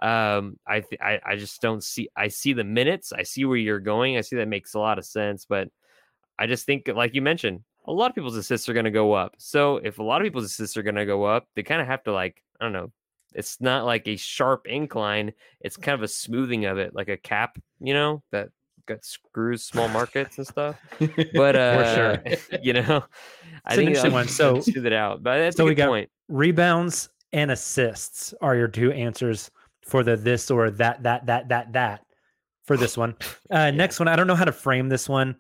Um, 0.02 0.58
I, 0.66 0.80
th- 0.82 1.02
I 1.02 1.20
I 1.26 1.36
just 1.36 1.62
don't 1.62 1.84
see. 1.84 2.10
I 2.16 2.28
see 2.28 2.54
the 2.54 2.64
minutes. 2.64 3.14
I 3.14 3.24
see 3.24 3.46
where 3.46 3.58
you're 3.58 3.80
going. 3.80 4.18
I 4.18 4.22
see 4.22 4.36
that 4.38 4.48
makes 4.48 4.74
a 4.74 4.80
lot 4.80 4.98
of 4.98 5.06
sense. 5.06 5.46
But 5.46 5.70
I 6.40 6.48
just 6.48 6.66
think, 6.66 6.88
like 6.88 7.14
you 7.14 7.22
mentioned, 7.22 7.62
a 7.86 7.92
lot 7.92 8.10
of 8.10 8.16
people's 8.16 8.36
assists 8.36 8.68
are 8.68 8.74
going 8.74 8.86
to 8.86 8.92
go 8.92 9.14
up. 9.14 9.36
So 9.38 9.78
if 9.78 10.00
a 10.00 10.04
lot 10.04 10.22
of 10.22 10.26
people's 10.26 10.46
assists 10.46 10.76
are 10.78 10.84
going 10.84 10.96
to 10.96 11.06
go 11.06 11.24
up, 11.24 11.48
they 11.56 11.64
kind 11.64 11.82
of 11.82 11.88
have 11.88 12.04
to 12.04 12.14
like 12.14 12.42
I 12.60 12.66
don't 12.66 12.74
know. 12.74 12.92
It's 13.34 13.62
not 13.62 13.86
like 13.86 14.08
a 14.08 14.18
sharp 14.18 14.68
incline. 14.68 15.32
It's 15.62 15.78
kind 15.78 15.96
of 15.96 16.04
a 16.04 16.08
smoothing 16.08 16.66
of 16.66 16.78
it, 16.78 16.94
like 16.94 17.08
a 17.10 17.16
cap, 17.18 17.58
you 17.80 17.94
know, 17.94 18.22
that 18.32 18.50
got 18.88 19.06
screws 19.06 19.64
small 19.64 19.88
markets 19.88 20.38
and 20.38 20.46
stuff. 20.48 20.76
But 21.34 21.56
uh, 21.56 21.96
sure. 21.96 22.24
you 22.62 22.74
know, 22.74 23.04
I 23.66 23.76
It's 23.76 24.02
think 24.02 24.14
one. 24.14 24.28
So- 24.28 24.60
smooth 24.62 24.86
it 24.88 24.94
out. 24.94 25.24
But 25.24 25.38
that's 25.38 25.56
so 25.58 25.64
a 25.64 25.68
we 25.68 25.76
got- 25.76 25.88
point. 25.90 26.10
Rebounds 26.28 27.10
and 27.34 27.52
assists 27.52 28.34
are 28.42 28.56
your 28.56 28.68
two 28.68 28.92
answers 28.92 29.50
for 29.84 30.04
the 30.04 30.16
this 30.16 30.52
or 30.52 30.70
that, 30.72 31.04
that, 31.04 31.26
that, 31.26 31.50
that, 31.50 31.74
that 31.74 32.06
for 32.66 32.78
this 32.78 32.98
one. 32.98 33.16
Uh, 33.52 33.70
Next 33.72 34.00
one, 34.00 34.08
I 34.08 34.16
don't 34.16 34.28
know 34.28 34.36
how 34.36 34.46
to 34.46 34.52
frame 34.54 34.88
this 34.88 35.10
one. 35.10 35.36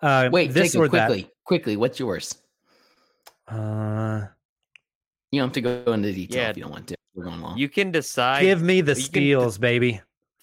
Uh, 0.00 0.30
Wait, 0.32 0.52
this 0.54 0.72
Jacob, 0.72 0.80
or 0.80 0.88
that. 0.88 1.08
quickly, 1.08 1.30
quickly. 1.44 1.76
What's 1.76 1.98
yours? 2.00 2.36
Uh, 3.46 4.22
You 5.30 5.40
don't 5.40 5.48
have 5.48 5.52
to 5.52 5.60
go 5.60 5.92
into 5.92 6.12
detail 6.12 6.42
Yeah. 6.42 6.50
if 6.50 6.56
you 6.56 6.62
don't 6.62 6.72
want 6.72 6.86
to. 6.88 6.94
We're 7.14 7.24
going 7.24 7.40
long. 7.42 7.58
You 7.58 7.68
can 7.68 7.90
decide. 7.90 8.40
give 8.42 8.62
me 8.62 8.80
the 8.80 8.92
you 8.92 8.96
can- 8.96 9.04
steals, 9.04 9.58
baby. 9.58 10.00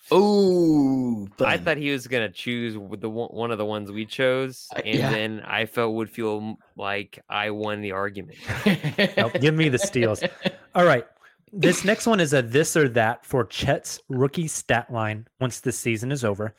Oh, 0.10 1.28
I 1.40 1.58
thought 1.58 1.76
he 1.76 1.92
was 1.92 2.08
gonna 2.08 2.30
choose 2.30 2.76
the 2.76 3.10
one 3.10 3.28
one 3.30 3.52
of 3.52 3.58
the 3.58 3.66
ones 3.66 3.92
we 3.92 4.06
chose, 4.06 4.70
and 4.74 4.86
yeah. 4.86 5.10
then 5.12 5.42
I 5.46 5.66
felt 5.66 5.96
would 5.96 6.10
feel 6.10 6.56
like 6.78 7.20
I 7.28 7.50
won 7.50 7.82
the 7.82 7.92
argument. 7.92 8.38
Nope, 9.18 9.34
give 9.42 9.54
me 9.54 9.68
the 9.68 9.78
steals. 9.80 10.24
All 10.76 10.86
right. 10.86 11.06
This 11.54 11.86
next 11.86 12.06
one 12.08 12.20
is 12.20 12.34
a 12.34 12.42
this 12.42 12.76
or 12.76 12.90
that 12.90 13.26
for 13.26 13.46
Chet's 13.46 14.00
rookie 14.10 14.48
stat 14.48 14.92
line 14.92 15.28
once 15.40 15.60
the 15.62 15.72
season 15.72 16.12
is 16.12 16.24
over. 16.26 16.56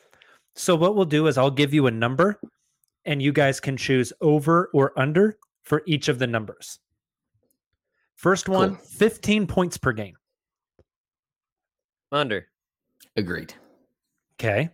So, 0.54 0.74
what 0.74 0.96
we'll 0.96 1.04
do 1.04 1.26
is 1.26 1.36
I'll 1.38 1.50
give 1.50 1.74
you 1.74 1.86
a 1.86 1.90
number 1.90 2.40
and 3.04 3.22
you 3.22 3.32
guys 3.32 3.60
can 3.60 3.76
choose 3.76 4.12
over 4.20 4.70
or 4.72 4.98
under 4.98 5.38
for 5.62 5.82
each 5.86 6.08
of 6.08 6.18
the 6.18 6.26
numbers. 6.26 6.78
First 8.16 8.48
one 8.48 8.76
Cool. 8.76 8.84
15 8.86 9.46
points 9.46 9.76
per 9.76 9.92
game. 9.92 10.16
Under. 12.10 12.46
Agreed. 13.16 13.54
Okay. 14.40 14.70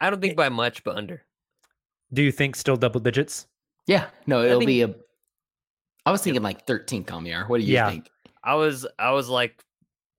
I 0.00 0.10
don't 0.10 0.20
think 0.20 0.34
eh. 0.34 0.36
by 0.36 0.48
much, 0.48 0.84
but 0.84 0.96
under. 0.96 1.22
Do 2.12 2.22
you 2.22 2.30
think 2.30 2.54
still 2.54 2.76
double 2.76 3.00
digits? 3.00 3.46
Yeah. 3.86 4.06
No, 4.26 4.42
it'll 4.42 4.58
think- 4.60 4.68
be 4.68 4.82
a. 4.82 4.94
I 6.04 6.12
was 6.12 6.22
thinking 6.22 6.42
like 6.42 6.66
13 6.66 7.04
Kamiar. 7.04 7.48
What 7.48 7.58
do 7.60 7.64
you 7.66 7.72
Yeah. 7.74 7.90
think? 7.90 8.08
I 8.46 8.54
was 8.54 8.86
I 8.98 9.10
was 9.10 9.28
like 9.28 9.60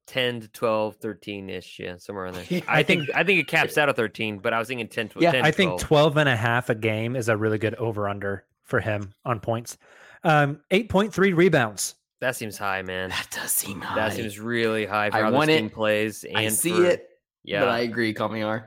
10 0.08 0.42
to 0.42 0.48
12, 0.50 0.96
13 0.98 1.50
ish, 1.50 1.80
yeah, 1.80 1.96
somewhere 1.98 2.28
on 2.28 2.34
there. 2.34 2.44
I, 2.68 2.80
I 2.80 2.84
think, 2.84 3.06
think- 3.06 3.16
I 3.18 3.24
think 3.24 3.40
it 3.40 3.48
caps 3.48 3.78
out 3.78 3.90
at 3.90 3.96
13, 3.96 4.38
but 4.40 4.54
I 4.54 4.60
was 4.60 4.68
thinking 4.68 4.88
10 4.88 5.10
to 5.10 5.20
Yeah, 5.20 5.32
10 5.32 5.44
I 5.46 5.52
to 5.52 5.58
think 5.58 5.70
12. 5.80 5.82
12 5.82 6.18
and 6.18 6.30
a 6.30 6.36
half 6.36 6.70
a 6.70 6.76
game 6.76 7.16
is 7.16 7.30
a 7.30 7.36
really 7.38 7.58
good 7.58 7.76
over 7.76 8.08
under 8.08 8.46
for 8.64 8.80
him 8.80 9.14
on 9.26 9.40
points. 9.40 9.78
Um, 10.24 10.60
8.3 10.72 11.36
rebounds. 11.36 11.96
that 12.22 12.36
seems 12.36 12.58
high, 12.58 12.82
man. 12.82 13.10
That 13.10 13.28
does 13.32 13.52
seem 13.52 13.80
high. 13.82 13.96
That 13.96 14.14
seems 14.14 14.40
really 14.40 14.86
high 14.86 15.10
for 15.10 15.18
I 15.18 15.22
how 15.24 15.32
want 15.32 15.48
this 15.48 15.56
it. 15.58 15.60
team 15.62 15.70
plays. 15.70 16.24
And 16.24 16.38
I 16.38 16.48
see 16.50 16.72
for- 16.72 16.86
it, 16.86 17.08
Yeah, 17.44 17.62
but 17.62 17.70
I 17.70 17.80
agree, 17.80 18.14
Kamiar. 18.14 18.66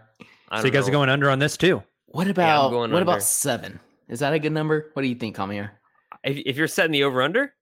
I 0.50 0.60
So 0.60 0.66
you 0.66 0.70
don't 0.72 0.80
guys 0.80 0.88
are 0.88 0.92
going 0.92 1.08
under 1.10 1.30
on 1.30 1.38
this 1.38 1.56
too. 1.56 1.82
What 2.06 2.28
about 2.28 2.70
going 2.70 2.90
what 2.92 3.00
under. 3.00 3.12
about 3.12 3.22
seven? 3.22 3.78
Is 4.08 4.18
that 4.20 4.32
a 4.32 4.38
good 4.38 4.52
number? 4.52 4.90
What 4.94 5.02
do 5.02 5.08
you 5.08 5.14
think, 5.14 5.36
Kamiar? 5.36 5.70
If, 6.24 6.36
if 6.44 6.56
you're 6.56 6.66
setting 6.68 6.92
the 6.92 7.04
over 7.04 7.22
under, 7.22 7.54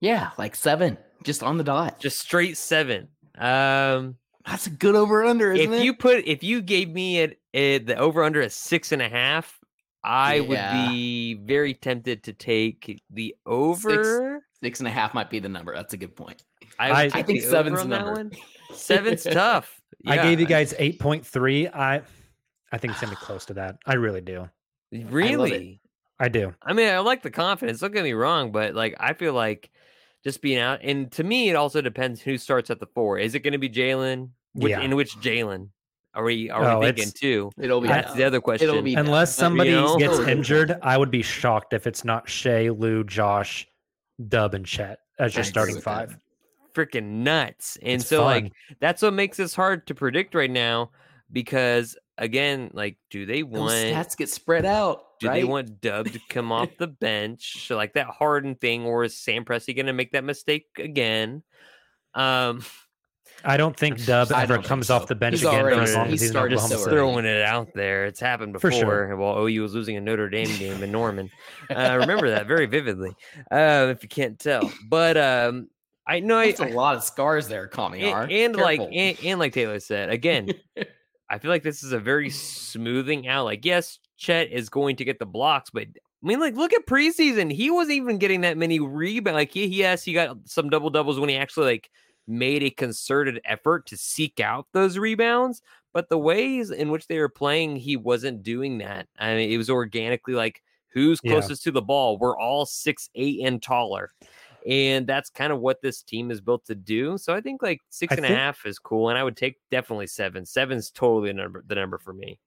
Yeah, 0.00 0.30
like 0.38 0.54
seven, 0.54 0.98
just 1.24 1.42
on 1.42 1.58
the 1.58 1.64
dot. 1.64 1.98
just 2.00 2.18
straight 2.18 2.56
seven. 2.56 3.08
Um, 3.38 4.16
That's 4.46 4.66
a 4.66 4.70
good 4.70 4.94
over 4.94 5.24
under, 5.24 5.52
isn't 5.52 5.72
if 5.72 5.80
it? 5.80 5.84
you 5.84 5.94
put 5.94 6.26
if 6.26 6.42
you 6.42 6.60
gave 6.62 6.88
me 6.90 7.18
it, 7.20 7.40
it 7.52 7.86
the 7.86 7.96
over 7.96 8.22
under 8.24 8.42
at 8.42 8.52
six 8.52 8.92
and 8.92 9.00
a 9.02 9.08
half, 9.08 9.58
I 10.04 10.36
Yeah. 10.36 10.42
would 10.86 10.92
be 10.92 11.34
very 11.34 11.74
tempted 11.74 12.24
to 12.24 12.32
take 12.32 13.00
the 13.10 13.34
over. 13.46 14.40
Six 14.62 14.80
and 14.80 14.86
a 14.88 14.90
half 14.92 15.12
might 15.14 15.30
be 15.30 15.38
the 15.38 15.48
number. 15.48 15.74
That's 15.74 15.94
a 15.94 15.96
good 15.96 16.14
point. 16.14 16.42
I, 16.78 16.90
I- 16.90 17.10
I 17.14 17.22
think 17.22 17.42
seven's 17.42 17.80
over 17.80 17.88
the 17.88 17.96
that 17.96 18.04
number. 18.04 18.12
one. 18.12 18.32
Seven's 18.74 19.22
tough. 19.24 19.78
I 20.06 20.16
gave 20.16 20.40
you 20.40 20.46
guys 20.46 20.72
8.3. 20.72 21.74
I 21.74 22.00
I 22.72 22.78
think 22.78 22.92
it's 22.92 23.00
gonna 23.02 23.12
be 23.12 23.16
close 23.16 23.44
to 23.46 23.54
that. 23.54 23.76
I 23.86 23.94
really 23.94 24.22
do. 24.22 24.48
really. 24.90 25.80
I 26.18 26.28
do. 26.28 26.54
I 26.62 26.72
mean, 26.72 26.88
I 26.88 26.98
like 27.00 27.22
the 27.22 27.30
confidence. 27.30 27.80
Don't 27.80 27.92
get 27.92 28.04
me 28.04 28.12
wrong, 28.12 28.52
but 28.52 28.74
like, 28.74 28.94
I 29.00 29.12
feel 29.12 29.32
like 29.34 29.70
just 30.24 30.40
being 30.42 30.58
out, 30.58 30.80
and 30.82 31.10
to 31.12 31.24
me, 31.24 31.48
it 31.50 31.56
also 31.56 31.80
depends 31.80 32.20
who 32.20 32.38
starts 32.38 32.70
at 32.70 32.78
the 32.80 32.86
four. 32.86 33.18
Is 33.18 33.34
it 33.34 33.40
going 33.40 33.52
to 33.52 33.58
be 33.58 33.68
Jalen? 33.68 34.30
Yeah. 34.54 34.80
In 34.80 34.94
which 34.96 35.16
Jalen 35.16 35.68
are 36.14 36.24
we? 36.24 36.50
Are 36.50 36.62
Oh, 36.64 36.78
we 36.80 36.86
thinking 36.86 37.02
it's- 37.08 37.12
too? 37.20 37.50
It'll 37.58 37.80
be 37.80 37.88
That's 37.88 38.12
the 38.14 38.24
other 38.24 38.40
question. 38.40 38.68
It'll 38.68 38.82
be 38.82 38.94
Unless 38.94 39.36
but, 39.36 39.42
you 39.42 39.46
somebody 39.46 39.70
know, 39.70 39.96
gets 39.98 40.18
injured, 40.20 40.78
I 40.82 40.96
would 40.98 41.10
be 41.10 41.22
shocked 41.22 41.72
if 41.72 41.86
it's 41.86 42.04
not 42.04 42.28
Shai, 42.28 42.68
Lu, 42.68 43.02
Josh, 43.04 43.66
Dub, 44.28 44.54
and 44.54 44.66
Chet 44.66 44.98
as 45.18 45.34
your 45.34 45.44
I 45.44 45.46
starting 45.46 45.74
with 45.74 45.84
that. 45.84 46.08
five. 46.10 46.18
freaking 46.74 47.04
nuts. 47.22 47.76
And 47.82 48.00
It's 48.00 48.06
so 48.08 48.24
like 48.24 48.52
that's 48.80 49.02
what 49.02 49.12
makes 49.14 49.36
this 49.36 49.54
hard 49.54 49.86
to 49.88 49.94
predict 49.94 50.34
right 50.34 50.50
now 50.50 50.90
because 51.32 51.96
again, 52.18 52.70
like 52.72 52.96
do 53.10 53.26
they 53.26 53.42
those 53.42 53.50
want 53.50 53.70
stats 53.72 54.16
get 54.16 54.28
spread 54.30 54.64
out. 54.64 55.11
Do 55.22 55.28
right? 55.28 55.34
they 55.40 55.44
want 55.44 55.80
Dub 55.80 56.08
to 56.10 56.20
come 56.28 56.52
off 56.52 56.68
the 56.78 56.86
bench 56.86 57.66
so 57.66 57.76
like 57.76 57.94
that 57.94 58.08
Harden 58.08 58.54
thing 58.56 58.84
or 58.84 59.04
is 59.04 59.16
Sam 59.16 59.44
Presti 59.44 59.74
going 59.74 59.86
to 59.86 59.92
make 59.92 60.12
that 60.12 60.24
mistake 60.24 60.66
again? 60.78 61.42
Um 62.14 62.62
I 63.44 63.56
don't 63.56 63.76
think 63.76 64.04
Dub 64.06 64.30
I 64.32 64.42
ever 64.42 64.58
comes 64.58 64.88
so. 64.88 64.96
off 64.96 65.06
the 65.08 65.14
bench 65.14 65.34
He's 65.40 65.42
again 65.44 65.60
already- 65.62 65.76
for 65.76 65.82
as 65.82 65.94
long 65.96 66.06
he 66.08 66.12
as 66.14 66.20
he's 66.20 66.28
in 66.30 66.32
started 66.32 66.54
Oklahoma 66.56 66.74
so 66.78 66.84
City. 66.84 66.96
throwing 66.96 67.24
it 67.24 67.42
out 67.42 67.68
there. 67.74 68.04
It's 68.06 68.20
happened 68.20 68.52
before. 68.52 68.70
For 68.70 68.76
before 68.78 69.06
sure. 69.08 69.16
while 69.16 69.38
OU 69.48 69.62
was 69.62 69.74
losing 69.74 69.96
a 69.96 70.00
Notre 70.00 70.28
Dame 70.28 70.54
game 70.58 70.82
in 70.82 70.92
Norman. 70.92 71.30
Uh, 71.70 71.74
I 71.74 71.94
remember 71.94 72.30
that 72.30 72.46
very 72.48 72.66
vividly. 72.66 73.16
Uh, 73.50 73.88
if 73.90 74.02
you 74.02 74.08
can't 74.08 74.38
tell. 74.38 74.70
But 74.88 75.16
um 75.16 75.68
I 76.06 76.18
know 76.18 76.40
it's 76.40 76.58
a 76.60 76.64
lot 76.66 76.96
of 76.96 77.04
scars 77.04 77.46
there, 77.48 77.68
Kamiar. 77.68 78.24
and, 78.24 78.32
and 78.32 78.56
like 78.56 78.80
and, 78.80 79.16
and 79.24 79.38
like 79.38 79.54
Tayler 79.54 79.80
said 79.80 80.10
again, 80.10 80.50
I 81.30 81.38
feel 81.38 81.50
like 81.50 81.62
this 81.62 81.82
is 81.84 81.92
a 81.92 81.98
very 82.00 82.28
smoothing 82.28 83.28
out. 83.28 83.44
Like, 83.44 83.64
yes, 83.64 84.00
Chet 84.22 84.52
is 84.52 84.68
going 84.68 84.94
to 84.96 85.04
get 85.04 85.18
the 85.18 85.26
blocks, 85.26 85.70
but 85.70 85.82
I 85.82 86.26
mean, 86.26 86.38
like, 86.38 86.54
look 86.54 86.72
at 86.72 86.86
preseason. 86.86 87.52
He 87.52 87.70
wasn't 87.72 87.96
even 87.96 88.18
getting 88.18 88.42
that 88.42 88.56
many 88.56 88.78
rebounds. 88.78 89.34
Like, 89.34 89.50
he, 89.50 89.66
yes, 89.66 90.04
he 90.04 90.12
got 90.12 90.36
some 90.44 90.70
double 90.70 90.90
doubles 90.90 91.18
when 91.18 91.28
he 91.28 91.36
actually 91.36 91.66
like 91.66 91.90
made 92.28 92.62
a 92.62 92.70
concerted 92.70 93.40
effort 93.44 93.86
to 93.86 93.96
seek 93.96 94.38
out 94.38 94.68
those 94.72 94.96
rebounds. 94.96 95.60
But 95.92 96.08
the 96.08 96.18
ways 96.18 96.70
in 96.70 96.90
which 96.90 97.08
they 97.08 97.18
were 97.18 97.28
playing, 97.28 97.74
he 97.74 97.96
wasn't 97.96 98.44
doing 98.44 98.78
that. 98.78 99.08
I 99.18 99.34
mean, 99.34 99.50
it 99.50 99.56
was 99.56 99.68
organically 99.68 100.34
like 100.34 100.62
who's 100.92 101.20
Yeah. 101.24 101.32
closest 101.32 101.64
to 101.64 101.72
the 101.72 101.82
ball. 101.82 102.16
We're 102.16 102.38
all 102.38 102.64
six 102.64 103.10
eight 103.16 103.40
and 103.44 103.60
taller. 103.60 104.12
And 104.64 105.08
that's 105.08 105.28
kind 105.28 105.52
of 105.52 105.58
what 105.58 105.82
this 105.82 106.02
team 106.02 106.30
is 106.30 106.40
built 106.40 106.64
to 106.66 106.76
do. 106.76 107.18
So 107.18 107.34
I 107.34 107.40
think 107.40 107.62
like 107.62 107.80
six 107.90 108.12
I 108.12 108.16
and 108.18 108.24
a 108.24 108.28
half 108.28 108.64
is 108.64 108.78
cool. 108.78 109.08
And 109.08 109.18
I 109.18 109.24
would 109.24 109.36
take 109.36 109.56
definitely 109.72 110.06
seven. 110.06 110.46
Seven's 110.46 110.92
totally 110.92 111.30
the 111.30 111.34
number 111.34 111.64
the 111.66 111.74
number 111.74 111.98
for 111.98 112.12
me. 112.12 112.38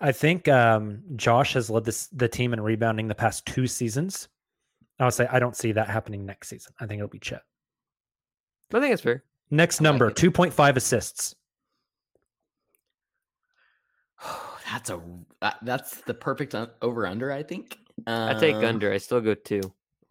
I 0.00 0.12
think 0.12 0.48
um, 0.48 1.02
Josh 1.16 1.54
has 1.54 1.70
led 1.70 1.84
this 1.84 2.08
the 2.08 2.28
team 2.28 2.52
in 2.52 2.60
rebounding 2.60 3.08
the 3.08 3.14
past 3.14 3.46
two 3.46 3.66
seasons. 3.66 4.28
I 4.98 5.04
would 5.04 5.14
say 5.14 5.26
I 5.30 5.38
don't 5.38 5.56
see 5.56 5.72
that 5.72 5.88
happening 5.88 6.24
next 6.26 6.48
season. 6.48 6.72
I 6.80 6.86
think 6.86 6.98
it'll 6.98 7.08
be 7.08 7.18
Chet. 7.18 7.42
I 8.72 8.80
think 8.80 8.92
it's 8.92 9.02
fair. 9.02 9.24
Next 9.50 9.80
I 9.80 9.84
like 9.84 9.92
number, 9.92 10.08
it. 10.08 10.16
2.5 10.16 10.76
assists. 10.76 11.34
that's 14.70 14.90
a 14.90 15.00
that's 15.62 16.00
the 16.02 16.14
perfect 16.14 16.54
over 16.82 17.06
under. 17.06 17.30
I 17.32 17.42
think. 17.42 17.78
I 18.06 18.34
take 18.34 18.56
Um, 18.56 18.64
under. 18.64 18.92
I 18.92 18.98
still 18.98 19.20
go 19.20 19.34
two. 19.34 19.60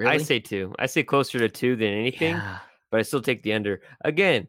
I 0.05 0.17
say 0.17 0.39
two. 0.39 0.73
I 0.79 0.85
say 0.85 1.03
closer 1.03 1.39
to 1.39 1.49
two 1.49 1.75
than 1.75 1.89
anything, 1.93 2.35
Yeah. 2.35 2.59
but 2.89 2.99
I 2.99 3.03
still 3.03 3.21
take 3.21 3.43
the 3.43 3.53
under. 3.53 3.81
Again, 4.03 4.47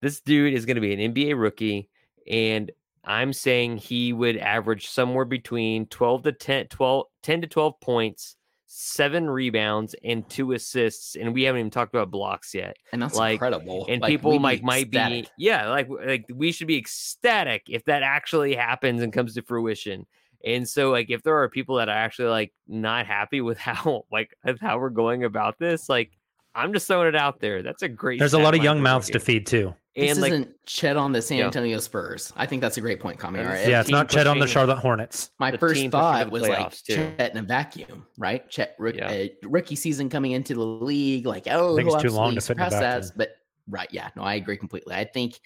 this 0.00 0.20
dude 0.20 0.54
is 0.54 0.64
going 0.64 0.76
to 0.76 0.80
be 0.80 0.92
an 0.92 1.12
NBA 1.14 1.40
rookie, 1.40 1.88
and 2.30 2.70
I'm 3.08 3.32
saying 3.32 3.78
he 3.78 4.12
would 4.12 4.36
average 4.36 4.88
somewhere 4.88 5.24
between 5.24 5.86
12 5.86 6.22
to 6.24 6.32
10, 6.32 6.66
12, 6.68 7.06
10 7.22 7.40
to 7.40 7.46
12 7.46 7.80
points, 7.80 8.36
seven 8.66 9.30
rebounds, 9.30 9.94
and 10.04 10.28
two 10.28 10.52
assists. 10.52 11.16
And 11.16 11.32
we 11.32 11.44
haven't 11.44 11.60
even 11.60 11.70
talked 11.70 11.94
about 11.94 12.10
blocks 12.10 12.54
yet. 12.54 12.76
and 12.92 13.00
that's 13.00 13.14
like- 13.16 13.32
incredible. 13.32 13.86
and 13.88 14.02
Like, 14.02 14.10
people 14.10 14.32
we'd 14.32 14.42
might 14.42 14.62
might 14.62 14.90
be 14.90 15.26
yeah 15.38 15.70
like 15.70 15.88
like 15.88 16.26
we 16.34 16.52
should 16.52 16.66
be 16.66 16.76
ecstatic 16.76 17.62
if 17.68 17.84
that 17.86 18.02
actually 18.02 18.54
happens 18.54 19.00
and 19.02 19.12
comes 19.12 19.34
to 19.34 19.42
fruition 19.42 20.06
and 20.44 20.68
so 20.68 20.90
like 20.90 21.10
if 21.10 21.22
there 21.22 21.36
are 21.42 21.48
people 21.48 21.76
that 21.76 21.88
are 21.88 21.96
actually 21.96 22.28
like 22.28 22.52
not 22.68 23.06
happy 23.06 23.40
with 23.40 23.58
how 23.68 24.04
like 24.12 24.36
with 24.44 24.60
how 24.60 24.78
we're 24.78 24.90
going 24.90 25.24
about 25.24 25.58
this 25.58 25.88
like 25.88 26.10
i'm 26.54 26.72
just 26.72 26.86
throwing 26.86 27.08
it 27.08 27.16
out 27.16 27.40
there 27.40 27.62
that's 27.62 27.82
a 27.82 27.88
great 27.88 28.18
There's 28.18 28.34
a 28.34 28.38
lot 28.38 28.54
of 28.54 28.62
young 28.62 28.78
for 28.78 28.82
mouths 28.82 29.08
to 29.10 29.18
feed 29.18 29.46
too. 29.46 29.74
This 29.98 30.12
and 30.12 30.20
like 30.20 30.32
isn't 30.32 30.64
Chet 30.66 30.96
on 30.96 31.12
the 31.12 31.20
San 31.20 31.38
Yeah. 31.38 31.46
Antonio 31.46 31.78
Spurs. 31.78 32.32
I 32.36 32.46
think 32.46 32.62
that's 32.62 32.76
a 32.76 32.80
great 32.80 33.00
point, 33.00 33.18
Kamiar. 33.18 33.40
And 33.40 33.48
this 33.50 33.68
Yeah, 33.68 33.80
it's 33.80 33.88
team 33.88 33.96
not 33.96 34.08
Chet 34.08 34.26
on 34.26 34.38
the 34.38 34.46
Charlotte 34.46 34.78
Hornets. 34.78 35.30
my 35.38 35.50
the 35.50 35.58
first 35.58 35.74
team 35.74 35.90
pushing 35.90 35.90
to 35.90 35.96
thought 35.98 36.30
was 36.30 36.42
like 36.42 36.70
too. 36.72 36.94
Chet 36.94 37.32
in 37.32 37.38
a 37.38 37.42
vacuum, 37.42 38.06
right? 38.16 38.48
Chet 38.48 38.74
rook, 38.78 38.96
Yeah. 38.96 39.08
uh, 39.10 39.26
rookie 39.48 39.76
season 39.76 40.08
coming 40.08 40.32
into 40.32 40.54
the 40.54 40.64
league, 40.64 41.26
like 41.26 41.46
oh, 41.50 41.76
think 41.76 41.92
it's 41.92 42.02
too 42.02 42.10
long 42.10 42.32
to 42.32 42.36
absolutely 42.38 42.64
fit 42.64 42.72
in 42.74 42.78
a 42.78 42.80
that. 42.80 43.12
But 43.16 43.30
right, 43.68 43.88
yeah, 43.90 44.08
no, 44.16 44.22
I 44.22 44.34
agree 44.34 44.56
completely. 44.56 44.94
I 44.94 45.04
think 45.04 45.40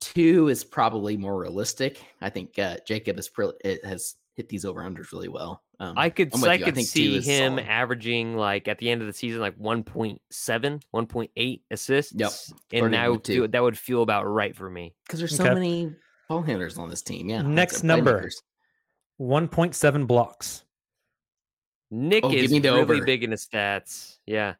two 0.00 0.48
is 0.48 0.64
probably 0.64 1.16
more 1.16 1.38
realistic. 1.38 2.02
I 2.20 2.30
think 2.30 2.58
uh, 2.58 2.76
Jacob 2.86 3.16
has 3.16 3.28
pre- 3.28 3.52
it 3.64 3.84
has 3.84 4.14
hit 4.36 4.48
these 4.48 4.64
over 4.64 4.80
unders 4.82 5.12
really 5.12 5.28
well. 5.28 5.62
Um, 5.80 5.94
I 5.98 6.08
could 6.10 6.30
I'm 6.34 6.44
I 6.44 6.58
could 6.58 6.76
see 6.78 7.20
him 7.20 7.52
solid. 7.54 7.66
averaging 7.68 8.36
like 8.36 8.68
at 8.68 8.78
the 8.78 8.88
end 8.90 9.00
of 9.02 9.06
the 9.06 9.12
season 9.12 9.40
like 9.40 9.58
1.7, 9.58 10.18
1.8 10.94 11.60
assists. 11.70 12.12
Flirting 12.12 12.84
And 12.84 12.94
that 12.94 13.10
would, 13.10 13.26
feel, 13.26 13.48
that 13.48 13.62
would 13.62 13.78
feel 13.78 14.02
about 14.02 14.24
right 14.24 14.56
for 14.56 14.70
me. 14.70 14.94
because 15.06 15.18
there's 15.20 15.36
so 15.36 15.44
Okay. 15.44 15.54
many 15.54 15.92
ball 16.28 16.42
handlers 16.42 16.78
on 16.78 16.88
this 16.88 17.02
team. 17.02 17.28
Yeah. 17.28 17.42
Next 17.42 17.80
and 17.80 17.88
number. 17.88 18.30
1.7 19.20 20.06
blocks. 20.06 20.64
Nick 21.90 22.24
Oh, 22.24 22.30
give 22.30 22.44
is 22.44 22.52
me 22.52 22.58
the 22.58 22.70
really 22.70 22.80
over. 22.82 23.04
big 23.04 23.22
in 23.22 23.30
his 23.32 23.46
stats. 23.46 24.16
Yeah. 24.26 24.54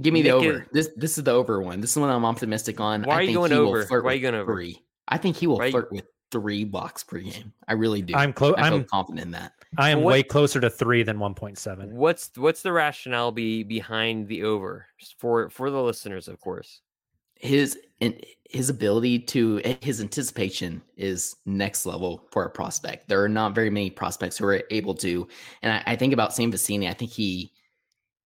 Give 0.00 0.14
me 0.14 0.22
the 0.22 0.30
Nick 0.30 0.42
is- 0.42 0.54
over. 0.54 0.66
This 0.72 0.90
this 0.96 1.18
is 1.18 1.24
the 1.24 1.32
over 1.32 1.60
one. 1.60 1.80
This 1.80 1.90
is 1.90 1.96
one 1.98 2.08
I'm 2.10 2.24
optimistic 2.24 2.80
on. 2.80 3.02
Why 3.02 3.16
are 3.16 3.22
you 3.22 3.34
going 3.34 3.52
over? 3.52 3.84
Why 3.86 4.12
are 4.12 4.14
you 4.14 4.22
going 4.22 4.34
over? 4.34 4.52
Three. 4.54 4.82
I 5.06 5.18
think 5.18 5.36
he 5.36 5.46
will 5.46 5.58
Why 5.58 5.64
are 5.64 5.66
you- 5.66 5.72
flirt 5.72 5.92
with 5.92 6.04
three 6.30 6.64
blocks 6.64 7.02
per 7.04 7.18
game. 7.18 7.52
I 7.68 7.74
really 7.74 8.02
do. 8.02 8.14
I'm 8.14 8.32
close. 8.32 8.54
I 8.58 8.68
feel 8.68 8.78
I'm 8.78 8.84
confident 8.84 9.24
in 9.26 9.30
that. 9.32 9.52
I 9.78 9.90
am 9.90 10.02
what- 10.02 10.12
way 10.12 10.22
closer 10.22 10.60
to 10.60 10.70
three 10.70 11.02
than 11.02 11.18
1.7. 11.18 11.92
What's 11.92 12.30
what's 12.36 12.62
the 12.62 12.72
rationale 12.72 13.32
be 13.32 13.62
behind 13.62 14.28
the 14.28 14.44
over 14.44 14.86
for 15.18 15.50
for 15.50 15.70
the 15.70 15.82
listeners, 15.82 16.28
of 16.28 16.40
course? 16.40 16.80
his 17.40 17.78
and 18.00 18.22
his 18.44 18.68
ability 18.68 19.18
to 19.18 19.60
his 19.80 20.00
anticipation 20.00 20.82
is 20.96 21.36
next 21.46 21.86
level 21.86 22.26
for 22.30 22.44
a 22.44 22.50
prospect. 22.50 23.08
There 23.08 23.22
are 23.22 23.28
not 23.28 23.54
very 23.54 23.70
many 23.70 23.90
prospects 23.90 24.36
who 24.36 24.46
are 24.46 24.62
able 24.70 24.94
to, 24.96 25.26
and 25.62 25.72
I, 25.72 25.92
I 25.92 25.96
think 25.96 26.12
about 26.12 26.34
Sam 26.34 26.52
Vecenie. 26.52 26.88
I 26.88 26.92
think 26.92 27.10
he 27.10 27.52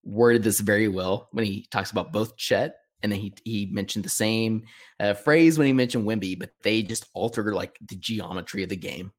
worded 0.03 0.43
this 0.43 0.61
very 0.61 0.89
well 0.89 1.29
when 1.33 1.45
he 1.45 1.67
talks 1.71 1.91
about 1.91 2.13
both 2.13 2.37
Chet 2.37 2.77
and 3.05 3.13
then 3.13 3.21
he 3.21 3.33
he 3.45 3.67
mentioned 3.67 4.05
the 4.05 4.09
same 4.09 4.65
uh, 4.99 5.13
phrase 5.15 5.59
when 5.59 5.67
he 5.69 5.73
mentioned 5.73 6.07
Wemby, 6.07 6.37
but 6.39 6.51
they 6.63 6.83
just 6.83 7.07
alter 7.15 7.55
like 7.55 7.79
the 7.87 7.97
geometry 7.97 8.63
of 8.65 8.71
the 8.71 8.77
game, 8.77 9.13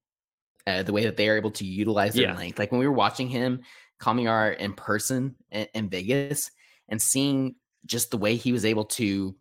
uh, 0.68 0.82
the 0.84 0.92
way 0.92 1.04
that 1.06 1.16
they 1.16 1.30
are 1.30 1.38
able 1.38 1.52
to 1.52 1.66
utilize 1.66 2.16
their 2.16 2.24
Yeah. 2.24 2.36
length. 2.36 2.60
Like 2.60 2.72
when 2.72 2.80
we 2.80 2.88
were 2.88 2.94
watching 2.94 3.30
him, 3.30 3.62
Kamiar 4.02 4.58
in 4.58 4.74
person 4.74 5.36
in, 5.52 5.68
in 5.76 5.90
Vegas, 5.90 6.50
and 6.90 7.00
seeing 7.02 7.56
just 7.86 8.10
the 8.12 8.18
way 8.18 8.36
he 8.36 8.52
was 8.52 8.66
able 8.66 8.86
to 8.86 9.36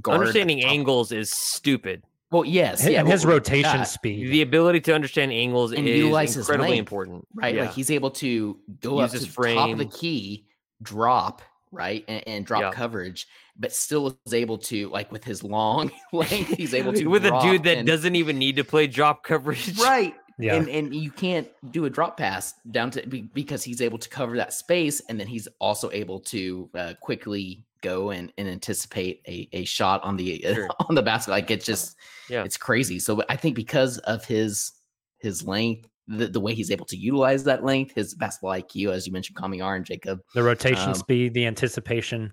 guard 0.00 0.20
Understanding 0.20 0.60
top- 0.62 0.70
angles 0.70 1.10
is 1.12 1.30
stupid. 1.30 2.04
Well, 2.30 2.44
yes, 2.44 2.84
and 2.84 2.92
yeah, 2.92 3.04
his 3.04 3.24
well, 3.26 3.36
rotation 3.36 3.62
yeah, 3.80 3.82
speed. 3.84 4.30
The 4.30 4.42
ability 4.42 4.80
to 4.82 4.94
understand 4.94 5.32
angles 5.32 5.72
And 5.72 5.88
is 5.88 6.36
incredibly 6.36 6.68
length, 6.68 6.78
important. 6.78 7.26
right? 7.34 7.54
Yeah. 7.54 7.62
Like 7.62 7.72
he's 7.72 7.90
able 7.90 8.10
to 8.12 8.60
go 8.80 9.00
Use 9.00 9.08
up 9.08 9.12
his 9.12 9.34
to 9.34 9.42
the 9.42 9.54
top 9.54 9.70
of 9.70 9.78
the 9.78 9.86
key, 9.86 10.46
drop 10.82 11.42
right, 11.72 12.04
and, 12.08 12.26
and 12.26 12.46
drop 12.46 12.62
Yeah. 12.62 12.70
coverage, 12.70 13.26
but 13.58 13.72
still 13.72 14.18
is 14.26 14.34
able 14.34 14.58
to 14.58 14.88
like 14.90 15.10
with 15.12 15.24
his 15.24 15.42
long 15.42 15.90
length, 16.12 16.56
he's 16.56 16.74
able 16.74 16.92
to 16.94 17.06
with 17.06 17.24
a 17.26 17.38
dude 17.40 17.64
that 17.64 17.78
and- 17.78 17.86
doesn't 17.86 18.16
even 18.16 18.38
need 18.38 18.56
to 18.56 18.64
play 18.64 18.86
drop 18.86 19.24
coverage. 19.24 19.78
right. 19.82 20.14
Yeah. 20.40 20.54
And 20.54 20.68
and 20.68 20.94
you 20.94 21.10
can't 21.10 21.48
do 21.72 21.84
a 21.86 21.90
drop 21.90 22.16
pass 22.16 22.54
down 22.70 22.92
to 22.92 23.04
because 23.34 23.64
he's 23.64 23.80
able 23.80 23.98
to 23.98 24.08
cover 24.08 24.36
that 24.36 24.52
space, 24.52 25.00
and 25.08 25.18
then 25.18 25.26
he's 25.26 25.48
also 25.60 25.90
able 25.90 26.20
to 26.20 26.70
uh, 26.76 26.94
quickly 27.00 27.64
go 27.82 28.10
and, 28.10 28.32
and 28.38 28.48
anticipate 28.48 29.20
a, 29.26 29.48
a 29.52 29.64
shot 29.64 30.02
on 30.04 30.16
the 30.16 30.40
Sure. 30.42 30.68
on 30.88 30.94
the 30.94 31.02
basket. 31.02 31.32
Like 31.32 31.50
it's 31.50 31.66
just 31.66 31.96
Yeah. 32.30 32.44
it's 32.44 32.56
crazy. 32.56 33.00
So 33.00 33.20
I 33.28 33.34
think 33.36 33.56
because 33.56 33.98
of 33.98 34.24
his 34.24 34.72
his 35.18 35.44
length, 35.44 35.88
the, 36.08 36.26
the 36.26 36.40
way 36.40 36.54
he's 36.54 36.70
able 36.70 36.86
to 36.86 36.96
utilize 36.96 37.44
that 37.44 37.62
length, 37.64 37.94
his 37.94 38.14
basketball 38.14 38.52
IQ, 38.52 38.90
as 38.92 39.06
you 39.06 39.12
mentioned, 39.12 39.36
Kamiar 39.36 39.76
and 39.76 39.84
Jacob, 39.84 40.20
the 40.34 40.42
rotation 40.42 40.88
um, 40.88 40.94
speed, 40.94 41.34
the 41.34 41.46
anticipation. 41.46 42.32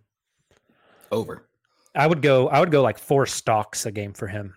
over. 1.11 1.47
I 1.95 2.07
would 2.07 2.21
go. 2.21 2.49
I 2.49 2.59
would 2.59 2.71
go 2.71 2.81
like 2.81 2.97
four 2.97 3.25
stocks 3.25 3.85
a 3.85 3.91
game 3.91 4.13
for 4.13 4.27
him, 4.27 4.55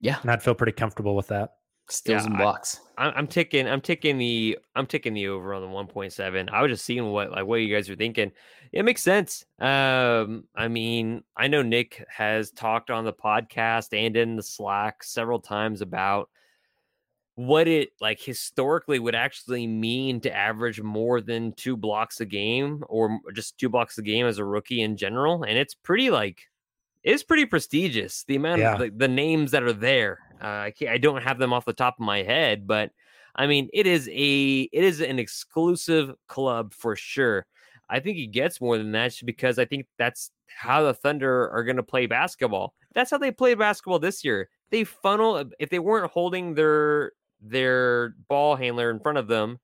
Yeah, 0.00 0.18
and 0.22 0.30
I'd 0.30 0.42
feel 0.42 0.54
pretty 0.54 0.72
comfortable 0.72 1.14
with 1.14 1.28
that. 1.28 1.50
steals 1.90 2.22
Yeah, 2.22 2.26
and 2.26 2.36
I- 2.36 2.38
blocks. 2.38 2.80
I'm, 2.96 3.12
I'm 3.16 3.26
taking 3.26 3.68
I'm 3.68 3.80
taking 3.82 4.16
the 4.18 4.58
I'm 4.74 4.86
taking 4.86 5.12
the 5.14 5.28
over 5.28 5.52
on 5.54 5.60
the 5.62 5.68
1.7. 5.68 6.48
I 6.50 6.62
was 6.62 6.70
just 6.72 6.84
seeing 6.86 7.10
what 7.12 7.30
like 7.32 7.44
what 7.46 7.56
you 7.56 7.74
guys 7.74 7.88
are 7.90 7.96
thinking. 7.96 8.32
It 8.72 8.84
makes 8.84 9.02
sense. 9.02 9.44
Um, 9.60 10.44
I 10.56 10.68
mean, 10.68 11.22
I 11.36 11.48
know 11.48 11.62
Nick 11.62 12.04
has 12.08 12.50
talked 12.50 12.90
on 12.90 13.04
the 13.04 13.12
podcast 13.12 13.88
and 13.96 14.16
in 14.16 14.36
the 14.36 14.42
Slack 14.42 15.02
several 15.04 15.40
times 15.40 15.80
about 15.80 16.28
what 17.38 17.68
it 17.68 17.90
like 18.00 18.18
historically 18.20 18.98
would 18.98 19.14
actually 19.14 19.64
mean 19.64 20.20
to 20.20 20.34
average 20.36 20.82
more 20.82 21.20
than 21.20 21.52
two 21.52 21.76
blocks 21.76 22.20
a 22.20 22.24
game 22.26 22.82
or 22.88 23.20
just 23.32 23.56
two 23.58 23.68
blocks 23.68 23.96
a 23.96 24.02
game 24.02 24.26
as 24.26 24.38
a 24.38 24.44
rookie 24.44 24.82
in 24.82 24.96
general, 24.96 25.44
and 25.44 25.56
it's 25.56 25.72
pretty 25.72 26.10
like 26.10 26.40
it's 27.04 27.22
pretty 27.22 27.46
prestigious. 27.46 28.24
The 28.24 28.34
amount 28.34 28.58
Yeah. 28.60 28.72
of 28.72 28.80
the, 28.80 28.90
the 28.90 29.06
names 29.06 29.52
that 29.52 29.62
are 29.62 29.72
there. 29.72 30.18
Uh, 30.42 30.46
I 30.66 30.72
can't, 30.76 30.90
I 30.90 30.98
don't 30.98 31.22
have 31.22 31.38
them 31.38 31.52
off 31.52 31.64
the 31.64 31.72
top 31.72 31.94
of 32.00 32.04
my 32.04 32.24
head, 32.24 32.66
but 32.66 32.90
I 33.36 33.46
mean, 33.46 33.68
it 33.72 33.86
is 33.86 34.08
a 34.12 34.62
it 34.72 34.82
is 34.84 35.00
an 35.00 35.20
exclusive 35.20 36.16
club 36.26 36.74
for 36.74 36.96
sure. 36.96 37.46
I 37.88 38.00
think 38.00 38.16
he 38.16 38.26
gets 38.26 38.60
more 38.60 38.78
than 38.78 38.90
that 38.92 39.12
just 39.12 39.26
because 39.26 39.60
I 39.60 39.64
think 39.64 39.86
that's 39.96 40.32
how 40.48 40.82
the 40.82 40.92
Thunder 40.92 41.48
are 41.50 41.62
going 41.62 41.76
to 41.76 41.84
play 41.84 42.06
basketball. 42.06 42.74
That's 42.94 43.12
how 43.12 43.18
they 43.18 43.30
played 43.30 43.60
basketball 43.60 44.00
this 44.00 44.24
year. 44.24 44.48
They 44.70 44.82
funnel 44.82 45.44
if 45.60 45.70
they 45.70 45.78
weren't 45.78 46.10
holding 46.10 46.54
their 46.54 47.12
their 47.40 48.14
ball 48.28 48.56
handler 48.56 48.90
in 48.90 49.00
front 49.00 49.18
of 49.18 49.28
them, 49.28 49.58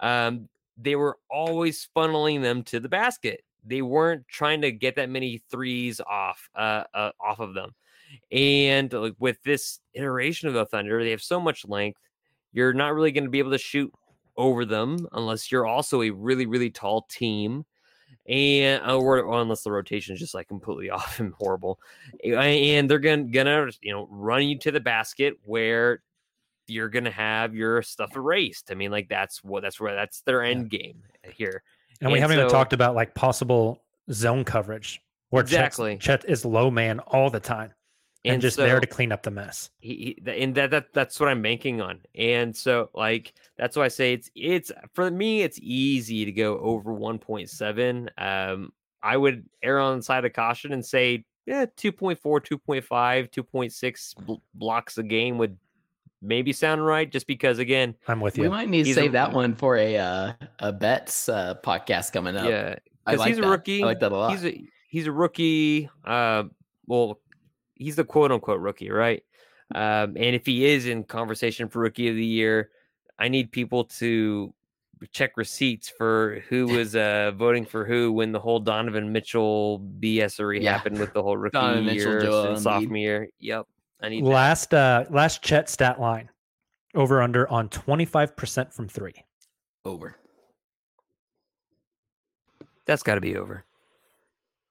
um, 0.00 0.48
they 0.76 0.96
were 0.96 1.18
always 1.30 1.88
funneling 1.94 2.42
them 2.42 2.62
to 2.64 2.80
the 2.80 2.88
basket. 2.88 3.42
They 3.64 3.82
weren't 3.82 4.26
trying 4.28 4.62
to 4.62 4.72
get 4.72 4.96
that 4.96 5.10
many 5.10 5.42
threes 5.50 6.00
off 6.00 6.48
uh, 6.54 6.84
uh 6.94 7.10
off 7.20 7.40
of 7.40 7.54
them. 7.54 7.74
And 8.32 8.92
like 8.92 9.14
with 9.18 9.42
this 9.42 9.80
iteration 9.94 10.48
of 10.48 10.54
the 10.54 10.64
Thunder, 10.64 11.02
they 11.02 11.10
have 11.10 11.22
so 11.22 11.38
much 11.38 11.66
length. 11.66 12.00
You're 12.52 12.72
not 12.72 12.94
really 12.94 13.12
going 13.12 13.24
to 13.24 13.30
be 13.30 13.38
able 13.38 13.52
to 13.52 13.58
shoot 13.58 13.92
over 14.36 14.64
them 14.64 15.06
unless 15.12 15.52
you're 15.52 15.66
also 15.66 16.02
a 16.02 16.10
really 16.10 16.46
really 16.46 16.70
tall 16.70 17.02
team 17.10 17.64
and 18.26 18.82
or, 18.90 19.20
or 19.20 19.40
unless 19.40 19.62
the 19.62 19.70
rotation 19.70 20.14
is 20.14 20.20
just 20.20 20.34
like 20.34 20.48
completely 20.48 20.88
off 20.90 21.20
and 21.20 21.34
horrible 21.34 21.78
and 22.24 22.88
they're 22.90 22.98
gonna 22.98 23.24
gonna 23.24 23.68
you 23.82 23.92
know 23.92 24.08
run 24.10 24.42
you 24.48 24.58
to 24.58 24.70
the 24.70 24.80
basket 24.80 25.34
where 25.44 26.00
you're 26.70 26.88
gonna 26.88 27.10
have 27.10 27.54
your 27.54 27.82
stuff 27.82 28.16
erased 28.16 28.70
i 28.70 28.74
mean 28.74 28.90
like 28.90 29.08
that's 29.08 29.42
what 29.44 29.62
that's 29.62 29.80
where 29.80 29.94
that's 29.94 30.20
their 30.22 30.42
end 30.42 30.70
game 30.70 31.02
here 31.34 31.62
And 32.00 32.10
we 32.12 32.20
haven't 32.20 32.38
even 32.38 32.50
talked 32.50 32.72
about 32.72 32.94
like 32.94 33.14
possible 33.14 33.82
zone 34.12 34.44
coverage 34.44 35.00
where 35.30 35.42
Exactly. 35.42 35.96
Chet 35.98 36.24
is 36.28 36.44
low 36.44 36.70
man 36.70 36.98
all 37.00 37.30
the 37.30 37.38
time 37.40 37.72
and, 38.24 38.34
And 38.34 38.42
just 38.42 38.56
there 38.56 38.80
to 38.80 38.86
clean 38.86 39.12
up 39.12 39.22
the 39.22 39.30
mess. 39.30 39.70
he, 39.78 40.16
he 40.24 40.42
and 40.42 40.54
that, 40.56 40.70
that 40.72 40.92
that's 40.92 41.18
what 41.20 41.28
I'm 41.30 41.40
banking 41.40 41.80
on. 41.80 42.00
And 42.14 42.54
so 42.54 42.90
like 42.94 43.32
that's 43.56 43.76
why 43.76 43.84
I 43.84 43.88
say 43.88 44.12
it's 44.12 44.30
it's 44.34 44.72
for 44.94 45.10
me 45.10 45.42
it's 45.42 45.58
easy 45.62 46.24
to 46.26 46.32
go 46.32 46.58
over 46.58 46.92
1.7. 46.92 48.08
Um 48.18 48.72
I 49.02 49.16
would 49.16 49.46
err 49.62 49.78
on 49.80 49.98
the 49.98 50.02
side 50.02 50.24
of 50.24 50.32
caution 50.34 50.72
and 50.72 50.84
say 50.84 51.24
yeah 51.46 51.64
2.4, 51.64 52.18
2.5, 52.20 53.30
2.6 53.30 54.16
bl- 54.26 54.34
blocks 54.54 54.98
a 54.98 55.02
game 55.02 55.38
would 55.38 55.56
maybe 56.22 56.52
sound 56.52 56.84
right 56.84 57.10
just 57.10 57.26
because 57.26 57.58
again 57.58 57.94
I'm 58.08 58.20
with 58.20 58.36
you. 58.36 58.44
We 58.44 58.48
might 58.50 58.68
need 58.68 58.82
to 58.84 58.88
He's 58.88 58.96
a- 58.96 59.00
save 59.00 59.12
that 59.12 59.32
one 59.32 59.54
for 59.54 59.76
a 59.76 59.96
uh, 59.96 60.32
a 60.58 60.72
bets 60.72 61.28
uh, 61.28 61.54
podcast 61.64 62.12
coming 62.12 62.36
up. 62.36 62.48
yeah 62.48 62.76
because 63.06 63.20
like 63.20 63.28
he's 63.28 63.38
a 63.38 63.48
rookie. 63.48 63.82
I 63.82 63.86
like 63.86 64.00
that 64.00 64.12
a 64.12 64.16
lot. 64.16 64.30
He's 64.32 64.44
a 64.44 64.64
he's 64.88 65.06
a 65.06 65.12
rookie. 65.12 65.88
Uh, 66.04 66.44
well, 66.86 67.18
he's 67.74 67.96
the 67.96 68.04
quote 68.04 68.30
unquote 68.32 68.60
rookie, 68.60 68.90
right? 68.90 69.22
Um, 69.74 70.14
and 70.16 70.34
if 70.36 70.44
he 70.46 70.66
is 70.66 70.86
in 70.86 71.04
conversation 71.04 71.68
for 71.68 71.80
rookie 71.80 72.08
of 72.08 72.16
the 72.16 72.24
year, 72.24 72.70
I 73.18 73.28
need 73.28 73.52
people 73.52 73.84
to 73.98 74.52
check 75.12 75.36
receipts 75.36 75.88
for 75.88 76.42
who 76.50 76.66
was 76.76 76.94
uh 76.94 77.32
voting 77.34 77.64
for 77.64 77.86
who 77.86 78.12
when 78.12 78.32
the 78.32 78.38
whole 78.40 78.60
Donovan 78.60 79.12
Mitchell 79.12 79.80
BSery 79.98 80.60
Yeah. 80.62 80.72
happened 80.76 80.98
with 80.98 81.14
the 81.14 81.22
whole 81.22 81.36
rookie 81.38 81.54
Donovan 81.56 81.86
Mitchell, 81.86 82.10
year 82.12 82.20
Joel 82.20 82.48
and 82.48 82.56
Embiid. 82.58 82.60
sophomore 82.62 82.96
year. 82.98 83.28
Yep, 83.38 83.66
I 84.02 84.08
need 84.08 84.24
that. 84.24 84.28
Last 84.30 84.74
uh 84.74 85.04
last 85.10 85.42
Chet 85.42 85.68
stat 85.68 86.00
line 86.00 86.30
over 86.94 87.22
under 87.22 87.48
on 87.48 87.68
25% 87.68 88.72
from 88.72 88.88
3. 88.88 89.12
over. 89.84 90.16
That's 92.86 93.02
got 93.04 93.14
to 93.14 93.20
be 93.20 93.36
over. 93.36 93.64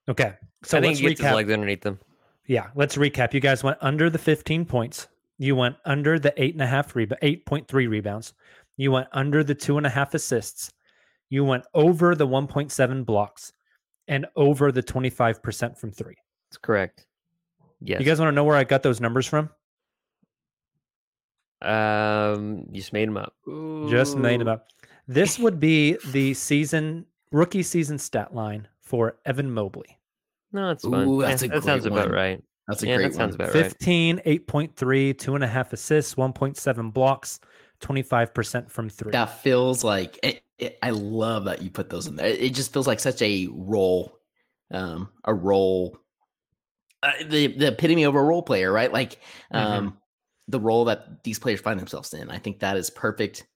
Okay. 0.09 0.33
So 0.63 0.77
I 0.77 0.81
think 0.81 1.01
let's 1.01 1.21
recap. 1.21 1.35
legs 1.35 1.51
underneath 1.51 1.81
them. 1.81 1.99
Yeah, 2.47 2.67
let's 2.75 2.97
recap. 2.97 3.33
You 3.33 3.39
guys 3.39 3.63
went 3.63 3.77
under 3.79 4.09
the 4.09 4.17
15 4.17 4.65
points. 4.65 5.07
You 5.37 5.55
went 5.55 5.77
under 5.85 6.19
the 6.19 6.33
eight 6.41 6.53
and 6.53 6.61
a 6.61 6.67
half 6.67 6.95
rebound, 6.95 7.21
8.3 7.21 7.71
rebounds. 7.87 8.33
You 8.75 8.91
went 8.91 9.07
under 9.13 9.43
the 9.43 9.55
two 9.55 9.77
and 9.77 9.85
a 9.85 9.89
half 9.89 10.13
assists. 10.13 10.73
You 11.29 11.45
went 11.45 11.63
over 11.73 12.15
the 12.15 12.27
1.7 12.27 13.05
blocks 13.05 13.53
and 14.07 14.25
over 14.35 14.71
the 14.71 14.83
25% 14.83 15.77
from 15.77 15.91
three. 15.91 16.15
That's 16.49 16.57
correct. 16.57 17.05
Yes. 17.81 17.99
You 17.99 18.05
guys 18.05 18.19
want 18.19 18.29
to 18.29 18.35
know 18.35 18.43
where 18.43 18.57
I 18.57 18.63
got 18.65 18.83
those 18.83 18.99
numbers 19.01 19.25
from? 19.27 19.49
um, 21.61 22.65
you 22.71 22.79
just 22.81 22.93
made 22.93 23.07
them 23.09 23.17
up. 23.17 23.33
Just 23.89 24.17
made 24.17 24.39
them 24.39 24.47
up. 24.47 24.67
This 25.07 25.37
would 25.39 25.59
be 25.59 25.97
the 26.11 26.33
season 26.33 27.05
rookie 27.31 27.63
season 27.63 27.97
stat 27.97 28.33
line 28.33 28.67
for 28.81 29.17
Evan 29.25 29.51
Mobley. 29.51 29.97
No, 30.51 30.71
it's 30.71 30.83
fun. 30.83 31.07
Ooh, 31.07 31.21
Yeah, 31.21 31.27
that's 31.29 31.43
a 31.43 31.47
that 31.49 31.63
sounds 31.63 31.83
great 31.85 31.91
about 31.93 32.11
right. 32.11 32.41
That's 32.67 32.83
a 32.83 32.87
yeah, 32.87 32.95
great 32.97 33.11
that 33.11 33.15
sounds 33.15 33.37
one. 33.37 33.47
about 33.49 33.55
right. 33.55 33.63
15, 33.65 34.21
8.3, 34.25 35.17
two 35.17 35.35
and 35.35 35.43
a 35.43 35.47
half 35.47 35.73
assists, 35.73 36.15
1.7 36.15 36.93
blocks, 36.93 37.39
25% 37.81 38.69
from 38.69 38.89
three. 38.89 39.11
That 39.11 39.41
feels 39.41 39.83
like 39.83 40.17
it, 40.23 40.41
it- 40.57 40.77
I 40.81 40.91
love 40.91 41.45
that 41.45 41.61
you 41.61 41.69
put 41.71 41.89
those 41.89 42.07
in 42.07 42.15
there. 42.15 42.27
It, 42.27 42.41
it 42.41 42.53
just 42.53 42.71
feels 42.71 42.87
like 42.87 42.99
such 42.99 43.21
a 43.21 43.47
role, 43.51 44.17
um, 44.71 45.09
a 45.25 45.33
role, 45.33 45.97
uh, 47.03 47.11
the 47.25 47.47
the 47.47 47.67
epitome 47.67 48.03
of 48.03 48.15
a 48.15 48.21
role 48.21 48.43
player, 48.43 48.71
right? 48.71 48.91
Like, 48.91 49.19
um, 49.51 49.97
the 50.47 50.59
role 50.59 50.85
that 50.85 51.23
these 51.23 51.39
players 51.39 51.61
find 51.61 51.79
themselves 51.79 52.13
in. 52.13 52.29
I 52.29 52.39
think 52.39 52.59
that 52.59 52.75
is 52.77 52.89
perfect 52.89 53.47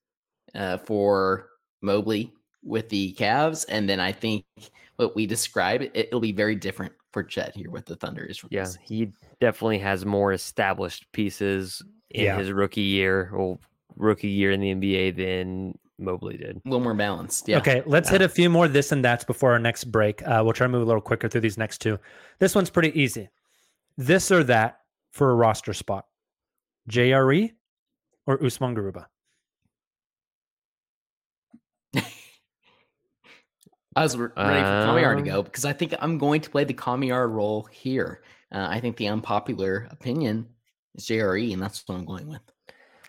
uh, 0.55 0.77
for 0.77 1.49
Mobley 1.81 2.31
with 2.63 2.89
the 2.89 3.13
Cavs, 3.15 3.65
and 3.67 3.89
then 3.89 3.99
I 3.99 4.11
think 4.11 4.45
what 4.97 5.15
we 5.15 5.25
describe 5.25 5.81
it, 5.81 5.91
it'll 5.93 6.19
be 6.19 6.31
very 6.31 6.55
different 6.55 6.93
for 7.11 7.23
Chet 7.23 7.55
here 7.55 7.69
with 7.71 7.85
the 7.85 7.95
Thunder. 7.95 8.23
Is 8.23 8.43
Yeah, 8.49 8.69
he 8.83 9.11
definitely 9.41 9.79
has 9.79 10.05
more 10.05 10.33
established 10.33 11.11
pieces 11.11 11.81
in 12.11 12.25
Yeah. 12.25 12.37
his 12.37 12.51
rookie 12.51 12.81
year, 12.81 13.31
or 13.33 13.59
rookie 13.95 14.29
year 14.29 14.51
in 14.51 14.59
the 14.59 14.73
NBA 14.73 15.11
than 15.11 15.77
Mobley 15.99 16.37
did. 16.37 16.57
a 16.57 16.61
little 16.65 16.79
more 16.79 16.93
balanced. 16.93 17.47
Yeah. 17.47 17.57
Okay, 17.59 17.83
let's 17.85 18.09
hit 18.09 18.21
a 18.21 18.29
few 18.29 18.49
more 18.49 18.67
this 18.67 18.91
and 18.91 19.03
that's 19.05 19.23
before 19.23 19.51
our 19.53 19.59
next 19.59 19.85
break. 19.85 20.21
Uh, 20.27 20.41
we'll 20.43 20.53
try 20.53 20.65
to 20.65 20.71
move 20.71 20.81
a 20.81 20.85
little 20.85 21.01
quicker 21.01 21.29
through 21.29 21.41
these 21.41 21.57
next 21.57 21.79
two. 21.79 21.99
This 22.39 22.55
one's 22.55 22.69
pretty 22.69 22.99
easy. 22.99 23.29
This 23.97 24.31
or 24.31 24.43
that 24.45 24.79
for 25.11 25.29
a 25.31 25.35
roster 25.35 25.73
spot. 25.73 26.05
JRE 26.89 27.51
or 28.25 28.43
Usman 28.43 28.75
Garuba? 28.75 29.05
I 33.95 34.01
was 34.01 34.17
ready 34.17 34.31
for 34.33 34.41
Kamiar 34.41 35.13
to 35.13 35.19
Um, 35.19 35.23
go 35.23 35.43
because 35.43 35.65
I 35.65 35.73
think 35.73 35.93
I'm 35.99 36.17
going 36.17 36.41
to 36.41 36.49
play 36.49 36.63
the 36.63 36.73
Kamiar 36.73 37.29
role 37.29 37.63
here. 37.71 38.23
Uh, 38.51 38.65
I 38.69 38.79
think 38.79 38.97
the 38.97 39.07
unpopular 39.07 39.87
opinion 39.91 40.47
is 40.95 41.05
JRE, 41.05 41.53
and 41.53 41.61
that's 41.61 41.83
what 41.87 41.95
I'm 41.97 42.05
going 42.05 42.27
with. 42.27 42.41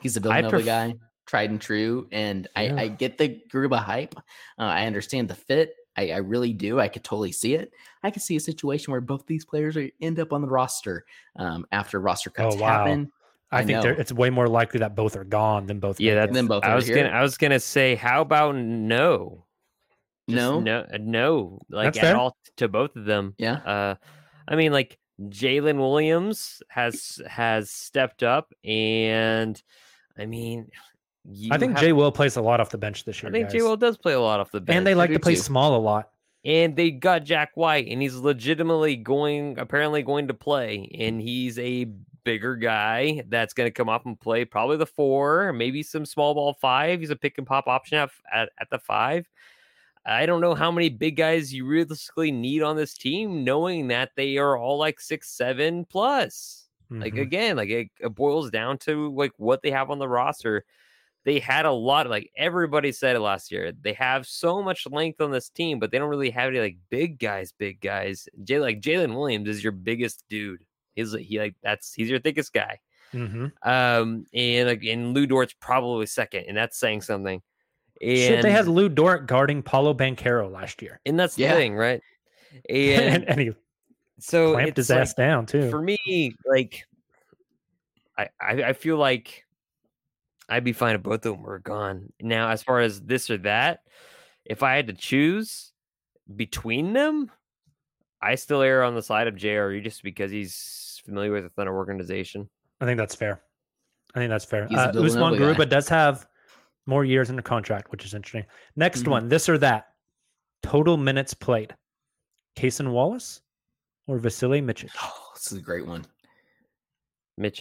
He's 0.02 0.16
a 0.18 0.20
Villanova 0.20 0.50
pref- 0.50 0.64
guy, 0.66 0.94
tried 1.26 1.50
and 1.50 1.60
true, 1.60 2.08
and 2.12 2.48
I, 2.56 2.66
Yeah. 2.66 2.76
I 2.76 2.88
get 2.88 3.18
the 3.18 3.40
Garuba 3.52 3.78
hype. 3.78 4.14
Uh, 4.58 4.62
I 4.62 4.86
understand 4.86 5.28
the 5.28 5.34
fit. 5.34 5.74
I, 5.96 6.10
I 6.10 6.16
really 6.18 6.52
do. 6.52 6.80
I 6.80 6.88
could 6.88 7.04
totally 7.04 7.32
see 7.32 7.54
it. 7.54 7.72
I 8.02 8.10
could 8.10 8.22
see 8.22 8.36
a 8.36 8.40
situation 8.40 8.90
where 8.90 9.00
both 9.00 9.26
these 9.26 9.44
players 9.44 9.76
are, 9.76 9.88
end 10.00 10.18
up 10.18 10.32
on 10.32 10.40
the 10.42 10.48
roster 10.48 11.04
um, 11.36 11.66
after 11.72 12.00
roster 12.00 12.30
cuts 12.30 12.56
Oh, 12.56 12.58
wow. 12.60 12.78
happen. 12.84 13.12
I, 13.52 13.60
I 13.60 13.64
think 13.64 13.84
it's 13.84 14.12
way 14.12 14.30
more 14.30 14.48
likely 14.48 14.80
that 14.80 14.96
both 14.96 15.14
are 15.16 15.22
gone 15.24 15.66
than 15.66 15.78
both. 15.78 16.00
Yeah, 16.00 16.14
make 16.14 16.16
it. 16.16 16.20
that's. 16.26 16.34
then 16.34 16.46
both 16.48 16.64
I 16.64 16.72
are 16.72 16.74
was 16.74 16.86
here. 16.88 16.96
gonna. 16.96 17.10
I 17.10 17.22
was 17.22 17.38
gonna 17.38 17.60
say, 17.60 17.94
how 17.94 18.22
about 18.22 18.56
no? 18.56 19.44
Just 20.28 20.36
No? 20.36 20.58
no, 20.60 20.80
uh, 20.92 20.98
no, 21.00 21.60
like 21.70 21.86
That's 21.92 21.98
at 21.98 22.02
fair. 22.02 22.16
all 22.16 22.36
to 22.56 22.66
both 22.68 22.96
of 22.96 23.04
them. 23.04 23.34
Yeah. 23.38 23.54
Uh, 23.58 23.94
I 24.48 24.56
mean, 24.56 24.72
like 24.72 24.98
Jalen 25.20 25.76
Williams 25.78 26.62
has 26.68 27.20
has 27.28 27.70
stepped 27.70 28.24
up, 28.24 28.52
and 28.64 29.62
I 30.18 30.26
mean, 30.26 30.66
you 30.72 30.78
I 31.50 31.58
think 31.58 31.72
have- 31.72 31.80
Jay 31.80 31.92
Will 31.92 32.12
plays 32.12 32.36
a 32.36 32.42
lot 32.42 32.60
off 32.60 32.70
the 32.70 32.78
bench 32.78 33.04
this 33.04 33.22
year. 33.22 33.30
I 33.32 33.36
year. 33.36 33.46
think 33.46 33.52
Jay. 33.58 33.62
Will 33.62 33.76
does 33.76 33.96
play 33.96 34.12
a 34.12 34.20
lot 34.20 34.40
off 34.40 34.50
the 34.50 34.60
bench, 34.60 34.76
and 34.76 34.86
they 34.86 34.94
like 34.94 35.10
to 35.12 35.18
play 35.18 35.34
too. 35.34 35.40
small 35.40 35.76
a 35.76 35.78
lot. 35.80 36.10
and 36.44 36.76
they 36.76 36.90
got 36.90 37.24
Jack 37.24 37.52
White, 37.54 37.86
and 37.88 38.02
he's 38.02 38.16
legitimately 38.16 38.96
going, 38.96 39.58
apparently 39.58 40.02
going 40.02 40.28
to 40.28 40.34
play, 40.34 40.90
and 40.98 41.20
he's 41.20 41.58
a 41.58 41.86
bigger 42.24 42.54
guy 42.56 43.22
that's 43.28 43.54
going 43.54 43.66
to 43.66 43.70
come 43.70 43.88
up 43.88 44.04
and 44.04 44.20
play 44.20 44.44
probably 44.44 44.76
the 44.76 44.84
four, 44.86 45.52
maybe 45.54 45.82
some 45.82 46.04
small 46.04 46.34
ball 46.34 46.52
five. 46.60 47.00
He's 47.00 47.08
a 47.10 47.16
pick 47.16 47.38
and 47.38 47.46
pop 47.46 47.66
option 47.66 47.96
at, 47.98 48.10
at, 48.32 48.50
at 48.60 48.68
the 48.70 48.78
five. 48.78 49.26
I 50.06 50.26
don't 50.26 50.42
know 50.42 50.54
how 50.54 50.70
many 50.70 50.90
big 50.90 51.16
guys 51.16 51.52
you 51.54 51.64
realistically 51.64 52.30
need 52.30 52.62
on 52.62 52.76
this 52.76 52.92
team, 52.92 53.42
knowing 53.42 53.88
that 53.88 54.10
they 54.16 54.36
are 54.36 54.56
all 54.58 54.76
like 54.78 55.00
six, 55.00 55.30
seven 55.30 55.86
plus. 55.86 56.66
Like 56.90 57.14
Mhm. 57.14 57.22
again, 57.22 57.56
like 57.56 57.70
it, 57.70 57.88
it 58.00 58.14
boils 58.14 58.50
down 58.50 58.76
to 58.80 59.14
like 59.14 59.32
what 59.38 59.62
they 59.62 59.70
have 59.70 59.90
on 59.90 59.98
the 59.98 60.08
roster. 60.08 60.66
They 61.24 61.38
had 61.38 61.64
a 61.64 61.72
lot, 61.72 62.08
like 62.10 62.30
everybody 62.36 62.92
said 62.92 63.16
it 63.16 63.20
last 63.20 63.50
year. 63.50 63.72
They 63.72 63.94
have 63.94 64.26
so 64.26 64.62
much 64.62 64.86
length 64.90 65.20
on 65.22 65.30
this 65.30 65.48
team, 65.48 65.78
but 65.78 65.90
they 65.90 65.98
don't 65.98 66.10
really 66.10 66.30
have 66.30 66.48
any 66.50 66.60
like 66.60 66.76
big 66.90 67.18
guys, 67.18 67.52
big 67.52 67.80
guys. 67.80 68.28
Jay, 68.44 68.58
like 68.58 68.80
Jalen 68.82 69.14
Williams 69.14 69.48
is 69.48 69.62
your 69.64 69.72
biggest 69.72 70.22
dude. 70.28 70.64
He's 70.94 71.12
he 71.14 71.38
like 71.38 71.54
that's 71.62 71.94
he's 71.94 72.10
your 72.10 72.20
thickest 72.20 72.52
guy. 72.52 72.78
Mhm. 73.14 73.52
Um, 73.62 74.26
and 74.34 74.68
like 74.68 74.84
and 74.84 75.14
Lu 75.14 75.26
Dort's 75.26 75.54
probably 75.58 76.04
second, 76.06 76.44
and 76.46 76.56
that's 76.56 76.76
saying 76.78 77.00
something. 77.00 77.40
And 78.02 78.18
Shit, 78.18 78.42
they 78.42 78.50
had 78.50 78.68
Lu 78.68 78.88
Dort 78.88 79.26
guarding 79.26 79.62
Paolo 79.62 79.94
Banchero 79.94 80.50
last 80.52 80.82
year, 80.82 81.00
and 81.06 81.18
that's 81.18 81.38
Yeah. 81.38 81.54
the 81.54 81.60
thing, 81.60 81.74
right? 81.76 82.02
and, 82.68 83.14
And 83.14 83.28
and 83.30 83.40
he 83.40 83.52
so 84.18 84.52
clamped 84.52 84.70
it's 84.78 84.88
his 84.88 84.90
like, 84.90 85.00
ass 85.00 85.14
down 85.14 85.46
too. 85.46 85.70
for 85.70 85.80
me, 85.80 86.34
like 86.46 86.84
I, 88.18 88.28
I 88.40 88.52
I 88.64 88.72
feel 88.74 88.96
like 88.96 89.43
I'd 90.48 90.64
be 90.64 90.72
fine 90.72 90.94
if 90.94 91.02
both 91.02 91.24
of 91.26 91.34
them 91.34 91.42
were 91.42 91.58
gone. 91.58 92.12
Now, 92.20 92.50
as 92.50 92.62
far 92.62 92.80
as 92.80 93.00
this 93.00 93.30
or 93.30 93.38
that, 93.38 93.80
if 94.44 94.62
I 94.62 94.74
had 94.76 94.88
to 94.88 94.92
choose 94.92 95.72
between 96.34 96.92
them, 96.92 97.30
I 98.20 98.34
still 98.36 98.62
err 98.62 98.82
on 98.82 98.94
the 98.94 99.02
side 99.02 99.26
of 99.26 99.34
JRE 99.34 99.82
just 99.82 100.02
because 100.02 100.30
he's 100.30 101.00
familiar 101.04 101.32
with 101.32 101.44
the 101.44 101.50
Thunder 101.50 101.74
organization. 101.74 102.48
I 102.80 102.84
think 102.86 102.98
that's 102.98 103.14
fair. 103.14 103.42
I 104.14 104.18
think 104.18 104.30
that's 104.30 104.44
fair. 104.44 104.66
He's 104.66 104.78
a 104.78 104.90
Uh, 104.90 105.02
Usman 105.02 105.34
Garuba 105.34 105.68
does 105.68 105.88
have 105.88 106.26
more 106.86 107.04
years 107.04 107.30
in 107.30 107.36
the 107.36 107.42
contract, 107.42 107.90
which 107.90 108.04
is 108.04 108.14
interesting. 108.14 108.44
Next 108.76 109.02
Mhm. 109.04 109.08
one, 109.10 109.28
this 109.28 109.48
or 109.48 109.58
that. 109.58 109.94
Total 110.62 110.96
minutes 110.96 111.34
played. 111.34 111.74
Cason 112.56 112.92
Wallace 112.92 113.40
or 114.06 114.18
Vasily 114.18 114.60
Mitchell? 114.60 114.90
Oh, 115.02 115.30
this 115.34 115.50
is 115.52 115.58
a 115.58 115.62
great 115.62 115.86
one. 115.86 116.04
Mitch 117.36 117.60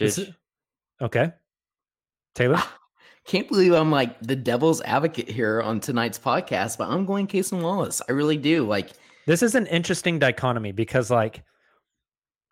Okay. 1.02 1.32
Tayler? 2.34 2.56
Ah, 2.56 2.78
can't 3.26 3.48
believe 3.48 3.72
I'm 3.72 3.90
like 3.90 4.20
the 4.20 4.36
devil's 4.36 4.82
advocate 4.82 5.30
here 5.30 5.62
on 5.62 5.80
tonight's 5.80 6.18
podcast, 6.18 6.78
but 6.78 6.88
I'm 6.88 7.06
going 7.06 7.26
Case 7.26 7.52
and 7.52 7.62
Wallace. 7.62 8.02
I 8.08 8.12
really 8.12 8.36
do. 8.36 8.66
Like, 8.66 8.90
This 9.26 9.42
is 9.42 9.54
an 9.54 9.66
interesting 9.68 10.18
dichotomy 10.18 10.72
because 10.72 11.10
like 11.10 11.42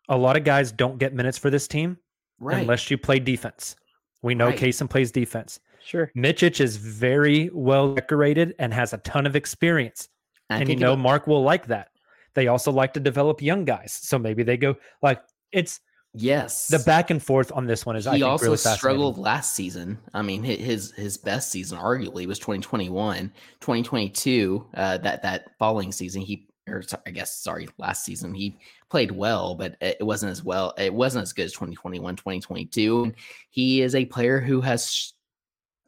a 0.08 0.16
lot 0.16 0.36
of 0.36 0.44
guys 0.44 0.72
don't 0.72 0.98
get 0.98 1.14
minutes 1.14 1.38
for 1.38 1.50
this 1.50 1.68
team 1.68 1.98
right. 2.40 2.60
unless 2.62 2.90
you 2.90 2.98
play 2.98 3.18
defense. 3.18 3.76
We 4.22 4.34
know 4.34 4.46
Right. 4.46 4.58
Cason 4.58 4.88
plays 4.88 5.10
defense. 5.10 5.60
sure. 5.84 6.10
Micić 6.16 6.60
is 6.60 6.76
very 6.76 7.50
well 7.52 7.94
decorated 7.94 8.54
and 8.58 8.72
has 8.72 8.92
a 8.92 8.98
ton 8.98 9.26
of 9.26 9.36
experience. 9.36 10.08
I 10.48 10.58
and 10.58 10.68
you 10.68 10.76
know 10.76 10.96
Mark 10.96 11.26
will 11.26 11.42
like 11.42 11.66
that. 11.66 11.88
They 12.34 12.46
also 12.48 12.70
like 12.72 12.94
to 12.94 13.00
develop 13.00 13.42
young 13.42 13.64
guys, 13.64 13.92
so 13.92 14.18
maybe 14.18 14.42
they 14.42 14.56
go 14.56 14.76
like 15.02 15.20
it's 15.50 15.80
yes, 16.14 16.68
the 16.68 16.78
back 16.80 17.10
and 17.10 17.22
forth 17.22 17.52
on 17.52 17.66
this 17.66 17.86
one 17.86 17.96
is 17.96 18.06
I 18.06 18.16
he 18.16 18.22
also 18.22 18.46
really 18.46 18.56
struggled 18.56 19.18
last 19.18 19.54
season. 19.54 19.98
I 20.14 20.22
mean, 20.22 20.42
his 20.42 20.92
his 20.92 21.16
best 21.16 21.50
season 21.50 21.78
arguably 21.78 22.26
was 22.26 22.38
2021, 22.38 23.32
2022. 23.60 24.66
Uh, 24.74 24.98
that 24.98 25.22
that 25.22 25.50
following 25.58 25.92
season, 25.92 26.22
he 26.22 26.48
or 26.68 26.82
I 27.06 27.10
guess 27.10 27.36
sorry, 27.38 27.68
last 27.78 28.04
season 28.04 28.34
he 28.34 28.58
played 28.90 29.10
well, 29.10 29.54
but 29.54 29.76
it 29.80 29.98
it 30.00 30.04
wasn't 30.04 30.32
as 30.32 30.44
well. 30.44 30.74
It 30.78 30.92
wasn't 30.92 31.22
as 31.22 31.32
good 31.32 31.46
as 31.46 31.52
2021, 31.52 32.16
2022. 32.16 33.04
And 33.04 33.14
he 33.50 33.82
is 33.82 33.94
a 33.94 34.04
player 34.04 34.40
who 34.40 34.60
has, 34.60 35.14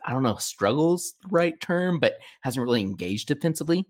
I 0.04 0.12
don't 0.12 0.22
know, 0.22 0.36
struggles 0.36 1.14
the 1.22 1.28
right 1.28 1.58
term, 1.60 2.00
but 2.00 2.18
hasn't 2.40 2.64
really 2.64 2.80
engaged 2.80 3.28
defensively. 3.28 3.86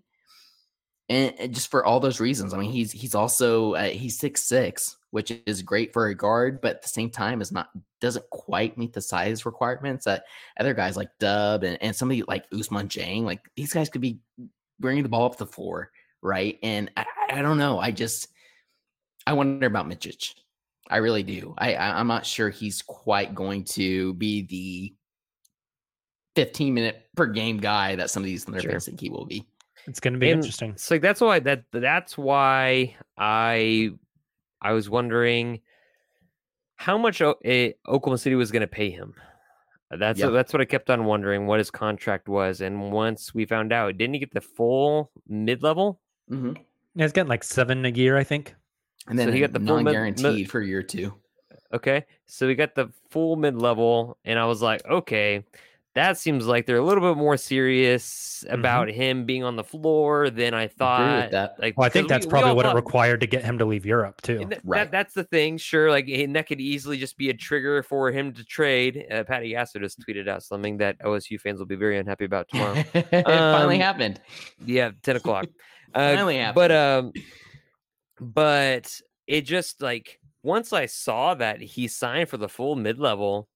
And, 1.07 1.33
and 1.39 1.53
just 1.53 1.69
for 1.69 1.85
all 1.85 1.99
those 1.99 2.19
reasons, 2.19 2.53
I 2.53 2.57
mean, 2.57 2.71
he's 2.71 2.91
he's 2.91 3.13
also 3.13 3.73
uh, 3.75 3.89
he's 3.89 4.17
six 4.17 4.41
six, 4.43 4.97
which 5.11 5.31
is 5.45 5.61
great 5.61 5.93
for 5.93 6.07
a 6.07 6.15
guard, 6.15 6.61
but 6.61 6.77
at 6.77 6.81
the 6.81 6.87
same 6.87 7.11
time 7.11 7.41
is 7.41 7.51
not 7.51 7.69
doesn't 8.01 8.27
quite 8.31 8.77
meet 8.77 8.91
the 8.93 9.01
size 9.01 9.45
requirements 9.45 10.05
that 10.05 10.23
other 10.59 10.73
guys 10.73 10.97
like 10.97 11.09
Dub 11.19 11.63
and, 11.63 11.77
and 11.81 11.95
somebody 11.95 12.23
like 12.27 12.49
Ousmane 12.49 12.87
Dieng, 12.87 13.23
like 13.23 13.41
these 13.55 13.71
guys 13.71 13.89
could 13.89 14.01
be 14.01 14.19
bringing 14.79 15.03
the 15.03 15.09
ball 15.09 15.25
up 15.25 15.37
the 15.37 15.45
floor, 15.45 15.91
right? 16.23 16.57
And 16.63 16.91
I, 16.97 17.05
I 17.29 17.41
don't 17.43 17.59
know, 17.59 17.77
I 17.79 17.91
just 17.91 18.29
I 19.27 19.33
wonder 19.33 19.67
about 19.67 19.87
Micić. 19.87 20.33
I 20.89 20.97
really 20.97 21.23
do. 21.23 21.53
I, 21.57 21.75
I 21.75 21.99
I'm 21.99 22.07
not 22.07 22.25
sure 22.25 22.49
he's 22.49 22.81
quite 22.81 23.35
going 23.35 23.63
to 23.65 24.13
be 24.15 24.41
the 24.41 24.93
15 26.35 26.73
minute 26.73 27.03
per 27.15 27.27
game 27.27 27.57
guy 27.57 27.95
that 27.95 28.09
some 28.09 28.23
of 28.23 28.25
these 28.25 28.43
Thunder 28.43 28.59
Sure. 28.61 28.71
fans 28.71 28.85
think 28.85 28.99
he 28.99 29.09
will 29.09 29.25
be. 29.25 29.45
It's 29.87 29.99
going 29.99 30.13
to 30.13 30.19
be 30.19 30.31
And 30.31 30.39
interesting. 30.39 30.73
So 30.77 30.97
that's 30.97 31.21
why 31.21 31.39
that 31.39 31.63
that's 31.71 32.17
why 32.17 32.95
I 33.17 33.91
I 34.61 34.71
was 34.73 34.89
wondering 34.89 35.61
how 36.77 36.97
much 36.97 37.21
O- 37.21 37.35
eh, 37.43 37.73
Oklahoma 37.87 38.17
City 38.17 38.35
was 38.35 38.51
going 38.51 38.61
to 38.61 38.67
pay 38.67 38.89
him. 38.89 39.13
That's 39.91 40.19
Yeah. 40.19 40.29
that's 40.29 40.51
what 40.51 40.61
I 40.61 40.65
kept 40.65 40.89
on 40.89 41.05
wondering 41.05 41.45
what 41.47 41.59
his 41.59 41.69
contract 41.71 42.27
was, 42.27 42.61
and 42.61 42.91
once 42.91 43.33
we 43.33 43.45
found 43.45 43.71
out, 43.71 43.97
didn't 43.97 44.15
he 44.15 44.19
get 44.19 44.33
the 44.33 44.41
full 44.41 45.11
mid 45.27 45.61
level? 45.63 45.99
hmm 46.27 46.53
Yeah, 46.95 47.05
he's 47.05 47.11
getting 47.11 47.29
like 47.29 47.43
seven 47.43 47.85
a 47.85 47.89
year, 47.89 48.17
I 48.17 48.23
think. 48.23 48.55
And 49.07 49.19
So 49.19 49.25
then 49.25 49.33
he 49.35 49.39
got 49.39 49.53
the 49.53 49.59
full 49.59 49.77
mid- 49.77 49.85
non-guaranteed 49.85 50.49
for 50.49 50.61
year 50.61 50.81
two. 50.81 51.13
Okay, 51.71 52.05
so 52.25 52.47
we 52.47 52.55
got 52.55 52.73
the 52.75 52.89
full 53.11 53.35
mid 53.35 53.55
level, 53.55 54.17
and 54.25 54.39
I 54.39 54.45
was 54.45 54.61
like, 54.61 54.83
okay, 54.85 55.43
that 55.95 56.17
seems 56.17 56.45
like 56.45 56.65
they're 56.65 56.77
a 56.77 56.83
little 56.83 57.03
bit 57.13 57.17
more 57.17 57.37
serious 57.37 58.43
about 58.49 58.89
him 58.89 59.25
being 59.25 59.43
on 59.43 59.55
the 59.55 59.63
floor 59.63 60.29
than 60.29 60.53
I 60.53 60.67
thought. 60.67 61.31
that. 61.31 61.55
Like, 61.57 61.77
Well, 61.77 61.85
I 61.85 61.89
think 61.89 62.09
that's 62.09 62.25
we 62.25 62.29
probably 62.29 62.49
all 62.49 62.55
what 62.57 62.65
it 62.65 62.75
required 62.75 63.21
to 63.21 63.27
get 63.27 63.43
him 63.45 63.57
to 63.59 63.65
leave 63.65 63.85
Europe 63.85 64.21
too. 64.21 64.39
Th- 64.39 64.59
Right. 64.65 64.79
that, 64.83 64.91
that's 64.91 65.13
the 65.13 65.23
thing, 65.23 65.57
sure. 65.57 65.89
Like, 65.89 66.07
and 66.09 66.35
that 66.35 66.47
could 66.47 66.59
easily 66.59 66.97
just 66.97 67.17
be 67.17 67.29
a 67.29 67.33
trigger 67.33 67.81
for 67.81 68.11
him 68.11 68.33
to 68.33 68.43
trade. 68.43 69.05
Uh, 69.09 69.23
Patty 69.23 69.51
Gasser 69.51 69.79
just 69.79 69.99
tweeted 70.01 70.27
out 70.27 70.43
something 70.43 70.77
that 70.77 70.99
OSU 70.99 71.39
fans 71.39 71.59
will 71.59 71.65
be 71.65 71.75
very 71.75 71.97
unhappy 71.97 72.25
about 72.25 72.49
tomorrow. 72.49 72.75
it 72.93 73.09
finally 73.25 73.75
Um, 73.75 73.81
happened. 73.81 74.19
yeah, 74.65 74.91
ten 75.01 75.15
o'clock. 75.15 75.45
Uh, 75.93 76.09
Finally 76.13 76.37
happened. 76.39 76.55
but 76.55 76.71
um, 76.73 77.13
but 78.19 78.99
it 79.27 79.41
just 79.41 79.81
like 79.81 80.19
once 80.43 80.73
I 80.73 80.85
saw 80.87 81.33
that 81.35 81.61
he 81.61 81.87
signed 81.87 82.27
for 82.29 82.37
the 82.37 82.49
full 82.49 82.75
mid 82.75 82.99
level, 82.99 83.47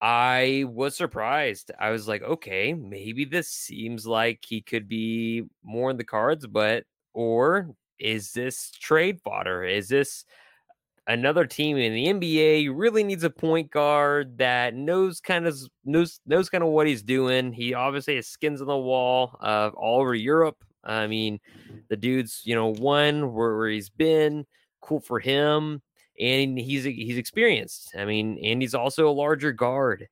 I 0.00 0.64
was 0.68 0.96
surprised. 0.96 1.72
I 1.78 1.90
was 1.90 2.06
like, 2.06 2.22
okay, 2.22 2.72
maybe 2.72 3.24
this 3.24 3.48
seems 3.50 4.06
like 4.06 4.44
he 4.46 4.60
could 4.60 4.88
be 4.88 5.44
more 5.64 5.90
in 5.90 5.96
the 5.96 6.04
cards, 6.04 6.46
but 6.46 6.84
or 7.14 7.74
is 7.98 8.32
this 8.32 8.70
trade 8.70 9.20
fodder? 9.24 9.64
Is 9.64 9.88
this 9.88 10.24
another 11.08 11.46
team 11.46 11.76
in 11.78 11.94
the 11.94 12.06
NBA 12.06 12.70
really 12.72 13.02
needs 13.02 13.24
a 13.24 13.30
point 13.30 13.70
guard 13.70 14.38
that 14.38 14.74
knows 14.74 15.20
kind 15.20 15.46
of 15.46 15.58
knows 15.84 16.20
knows 16.26 16.48
kind 16.48 16.62
of 16.62 16.70
what 16.70 16.86
he's 16.86 17.02
doing. 17.02 17.52
He 17.52 17.74
obviously 17.74 18.16
has 18.16 18.28
skins 18.28 18.60
on 18.60 18.66
the 18.68 18.76
wall 18.76 19.36
uh, 19.40 19.70
all 19.74 20.00
over 20.00 20.14
Europe. 20.14 20.62
I 20.84 21.06
mean, 21.06 21.40
the 21.88 21.96
dude's 21.96 22.42
you 22.44 22.54
know 22.54 22.68
one 22.68 23.32
where, 23.32 23.56
where 23.56 23.68
he's 23.68 23.90
been 23.90 24.46
cool 24.80 25.00
for 25.00 25.18
him. 25.18 25.82
And 26.20 26.58
he's 26.58 26.84
he's 26.84 27.18
experienced. 27.18 27.94
I 27.96 28.04
mean, 28.04 28.38
and 28.42 28.60
he's 28.60 28.74
also 28.74 29.08
a 29.08 29.12
larger 29.12 29.52
guard. 29.52 30.08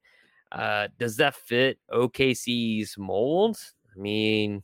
Uh, 0.53 0.89
does 0.99 1.17
that 1.17 1.35
fit 1.35 1.79
OKC's 1.91 2.97
mold? 2.97 3.59
I 3.95 3.99
mean, 3.99 4.63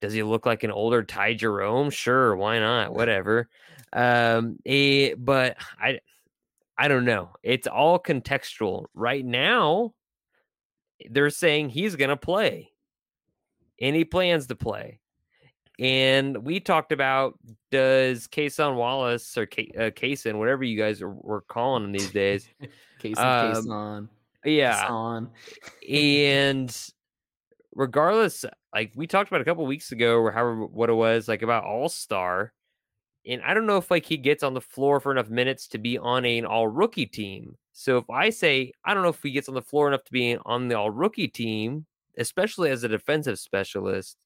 does 0.00 0.12
he 0.12 0.22
look 0.22 0.46
like 0.46 0.64
an 0.64 0.70
older 0.70 1.02
Ty 1.02 1.34
Jerome? 1.34 1.90
Sure, 1.90 2.34
why 2.36 2.58
not? 2.58 2.92
Whatever. 2.92 3.48
Um, 3.92 4.58
eh, 4.64 5.14
but 5.16 5.56
I, 5.78 6.00
I 6.76 6.88
don't 6.88 7.04
know. 7.04 7.30
It's 7.42 7.66
all 7.66 7.98
contextual. 8.00 8.86
Right 8.94 9.24
now, 9.24 9.94
they're 11.10 11.30
saying 11.30 11.68
he's 11.68 11.96
going 11.96 12.10
to 12.10 12.16
play, 12.16 12.72
and 13.80 13.94
he 13.94 14.04
plans 14.04 14.46
to 14.48 14.56
play. 14.56 15.00
And 15.82 16.44
we 16.44 16.60
talked 16.60 16.92
about 16.92 17.36
does 17.72 18.28
Cason 18.28 18.76
Wallace 18.76 19.36
or 19.36 19.46
K- 19.46 19.72
uh, 19.76 20.38
whatever 20.38 20.62
you 20.62 20.78
guys 20.78 21.02
are, 21.02 21.10
were 21.10 21.40
calling 21.40 21.82
him 21.82 21.90
these 21.90 22.12
days. 22.12 22.48
Cason, 23.02 23.68
Um, 23.68 24.08
Yeah. 24.44 24.88
Cason. 24.88 25.30
and 25.90 26.88
regardless, 27.74 28.44
like 28.72 28.92
we 28.94 29.08
talked 29.08 29.28
about 29.28 29.40
a 29.40 29.44
couple 29.44 29.66
weeks 29.66 29.90
ago, 29.90 30.18
or 30.18 30.30
however 30.30 30.66
what 30.66 30.88
it 30.88 30.94
was, 30.94 31.26
like 31.26 31.42
about 31.42 31.64
All 31.64 31.88
Star, 31.88 32.52
and 33.26 33.42
I 33.42 33.52
don't 33.52 33.66
know 33.66 33.78
if 33.78 33.90
like 33.90 34.06
he 34.06 34.18
gets 34.18 34.44
on 34.44 34.54
the 34.54 34.60
floor 34.60 35.00
for 35.00 35.10
enough 35.10 35.30
minutes 35.30 35.66
to 35.68 35.78
be 35.78 35.98
on 35.98 36.24
an 36.24 36.44
All 36.46 36.68
Rookie 36.68 37.06
team. 37.06 37.56
So 37.72 37.98
if 37.98 38.08
I 38.08 38.30
say 38.30 38.70
I 38.84 38.94
don't 38.94 39.02
know 39.02 39.08
if 39.08 39.20
he 39.20 39.32
gets 39.32 39.48
on 39.48 39.56
the 39.56 39.62
floor 39.62 39.88
enough 39.88 40.04
to 40.04 40.12
be 40.12 40.36
on 40.46 40.68
the 40.68 40.78
All 40.78 40.90
Rookie 40.90 41.26
team, 41.26 41.86
especially 42.18 42.70
as 42.70 42.84
a 42.84 42.88
defensive 42.88 43.40
specialist, 43.40 44.16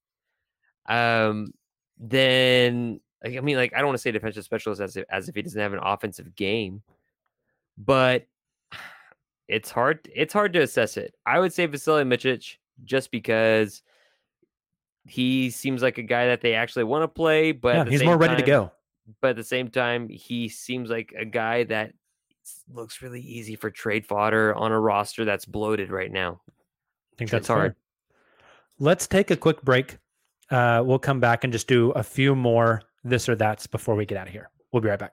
um, 0.88 1.52
then 1.98 3.00
I 3.24 3.40
mean, 3.40 3.56
like 3.56 3.72
I 3.74 3.78
don't 3.78 3.88
want 3.88 3.98
to 3.98 4.02
say 4.02 4.12
defensive 4.12 4.44
specialist 4.44 4.80
as 4.80 4.96
if, 4.96 5.04
as 5.10 5.28
if 5.28 5.34
he 5.34 5.42
doesn't 5.42 5.60
have 5.60 5.72
an 5.72 5.80
offensive 5.82 6.34
game, 6.36 6.82
but 7.78 8.26
it's 9.48 9.70
hard. 9.70 10.08
It's 10.14 10.32
hard 10.32 10.52
to 10.54 10.60
assess 10.60 10.96
it. 10.96 11.14
I 11.24 11.38
would 11.38 11.52
say 11.52 11.66
Vasilije 11.66 12.06
Micić 12.06 12.56
just 12.84 13.10
because 13.10 13.82
he 15.06 15.50
seems 15.50 15.82
like 15.82 15.98
a 15.98 16.02
guy 16.02 16.26
that 16.26 16.40
they 16.40 16.54
actually 16.54 16.84
want 16.84 17.04
to 17.04 17.08
play, 17.08 17.52
but 17.52 17.76
yeah, 17.76 17.84
he's 17.84 18.04
more 18.04 18.18
ready 18.18 18.36
to 18.36 18.42
go. 18.42 18.72
But 19.20 19.30
at 19.30 19.36
the 19.36 19.44
same 19.44 19.68
time, 19.68 20.08
he 20.08 20.48
seems 20.48 20.90
like 20.90 21.14
a 21.16 21.24
guy 21.24 21.64
that 21.64 21.92
looks 22.72 23.02
really 23.02 23.20
easy 23.20 23.54
for 23.54 23.70
trade 23.70 24.04
fodder 24.04 24.54
on 24.54 24.72
a 24.72 24.80
roster 24.80 25.24
that's 25.24 25.44
bloated 25.44 25.90
right 25.90 26.10
now. 26.10 26.40
I 26.48 27.16
think 27.16 27.28
It's 27.28 27.32
that's 27.32 27.48
hard. 27.48 27.60
hard. 27.60 27.74
Let's 28.78 29.06
take 29.06 29.30
a 29.30 29.36
quick 29.36 29.62
break. 29.62 29.98
Uh, 30.50 30.82
we'll 30.84 30.98
come 30.98 31.20
back 31.20 31.44
and 31.44 31.52
just 31.52 31.66
do 31.66 31.90
a 31.92 32.02
few 32.02 32.34
more 32.34 32.82
this 33.02 33.28
or 33.28 33.34
that's 33.36 33.66
before 33.66 33.94
we 33.94 34.06
get 34.06 34.18
out 34.18 34.26
of 34.26 34.32
here. 34.32 34.50
We'll 34.72 34.82
be 34.82 34.88
right 34.88 34.98
back. 34.98 35.12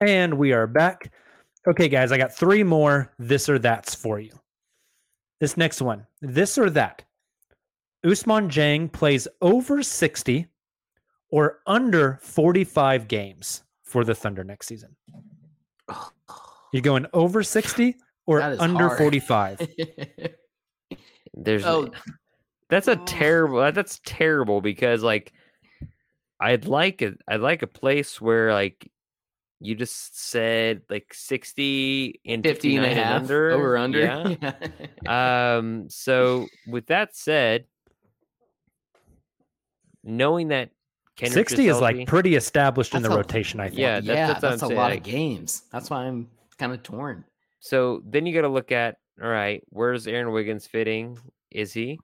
And 0.00 0.34
we 0.38 0.52
are 0.52 0.66
back. 0.66 1.12
Okay, 1.66 1.88
guys, 1.88 2.12
I 2.12 2.18
got 2.18 2.32
three 2.34 2.62
more 2.62 3.12
this 3.18 3.48
or 3.48 3.58
that's 3.58 3.94
for 3.94 4.20
you. 4.20 4.32
This 5.40 5.56
next 5.56 5.82
one, 5.82 6.06
this 6.20 6.56
or 6.58 6.70
that. 6.70 7.04
Ousmane 8.06 8.48
Dieng 8.48 8.90
plays 8.92 9.26
over 9.42 9.82
60 9.82 10.46
or 11.30 11.58
under 11.66 12.18
45 12.22 13.08
games 13.08 13.64
for 13.82 14.04
the 14.04 14.14
Thunder 14.14 14.44
next 14.44 14.68
season. 14.68 14.94
You're 16.72 16.82
going 16.82 17.06
over 17.12 17.42
60 17.42 17.96
or 18.26 18.40
under 18.40 18.86
hard. 18.88 18.98
45? 18.98 19.68
There's 21.34 21.64
Oh. 21.64 21.90
that's 22.68 22.88
a 22.88 22.98
Oh. 22.98 23.04
terrible 23.04 23.72
that's 23.72 24.00
terrible 24.04 24.60
because 24.60 25.02
like 25.02 25.32
I'd 26.40 26.66
like 26.66 27.00
a 27.02 27.14
I'd 27.28 27.40
like 27.40 27.62
a 27.62 27.66
place 27.68 28.20
where 28.20 28.52
like 28.52 28.90
you 29.60 29.74
just 29.74 30.18
said 30.18 30.82
like 30.88 31.12
60 31.12 32.20
and 32.26 32.44
50 32.44 32.76
and 32.76 32.84
a 32.84 32.88
59 32.88 32.96
half 33.04 33.22
under 33.22 33.50
over 33.50 33.76
under. 33.76 34.00
yeah 34.40 35.56
um 35.56 35.88
so 35.90 36.46
with 36.66 36.86
that 36.86 37.16
said 37.16 37.64
knowing 40.04 40.48
that 40.48 40.70
Kenrich 41.16 41.32
60 41.32 41.68
is 41.68 41.80
like 41.80 42.06
pretty 42.06 42.36
established 42.36 42.94
in 42.94 43.02
the 43.02 43.10
a- 43.10 43.16
rotation, 43.16 43.58
I 43.58 43.68
think. 43.68 43.80
Yeah, 43.80 44.00
that's- 44.00 44.06
yeah, 44.06 44.26
that's 44.28 44.42
what 44.42 44.50
that's, 44.50 44.62
a 44.62 44.66
saying, 44.66 44.78
lot 44.78 44.92
of 44.92 45.02
games. 45.02 45.62
That's 45.72 45.90
why 45.90 46.04
I'm 46.04 46.28
kind 46.58 46.72
of 46.72 46.82
torn. 46.84 47.24
So 47.58 48.02
then 48.06 48.24
you 48.24 48.32
got 48.32 48.42
to 48.42 48.48
look 48.48 48.70
at 48.70 48.98
all 49.20 49.28
right, 49.28 49.62
where's 49.70 50.06
Aaron 50.06 50.30
Wiggins 50.30 50.66
fitting? 50.68 51.18
Is 51.50 51.72
he? 51.72 51.98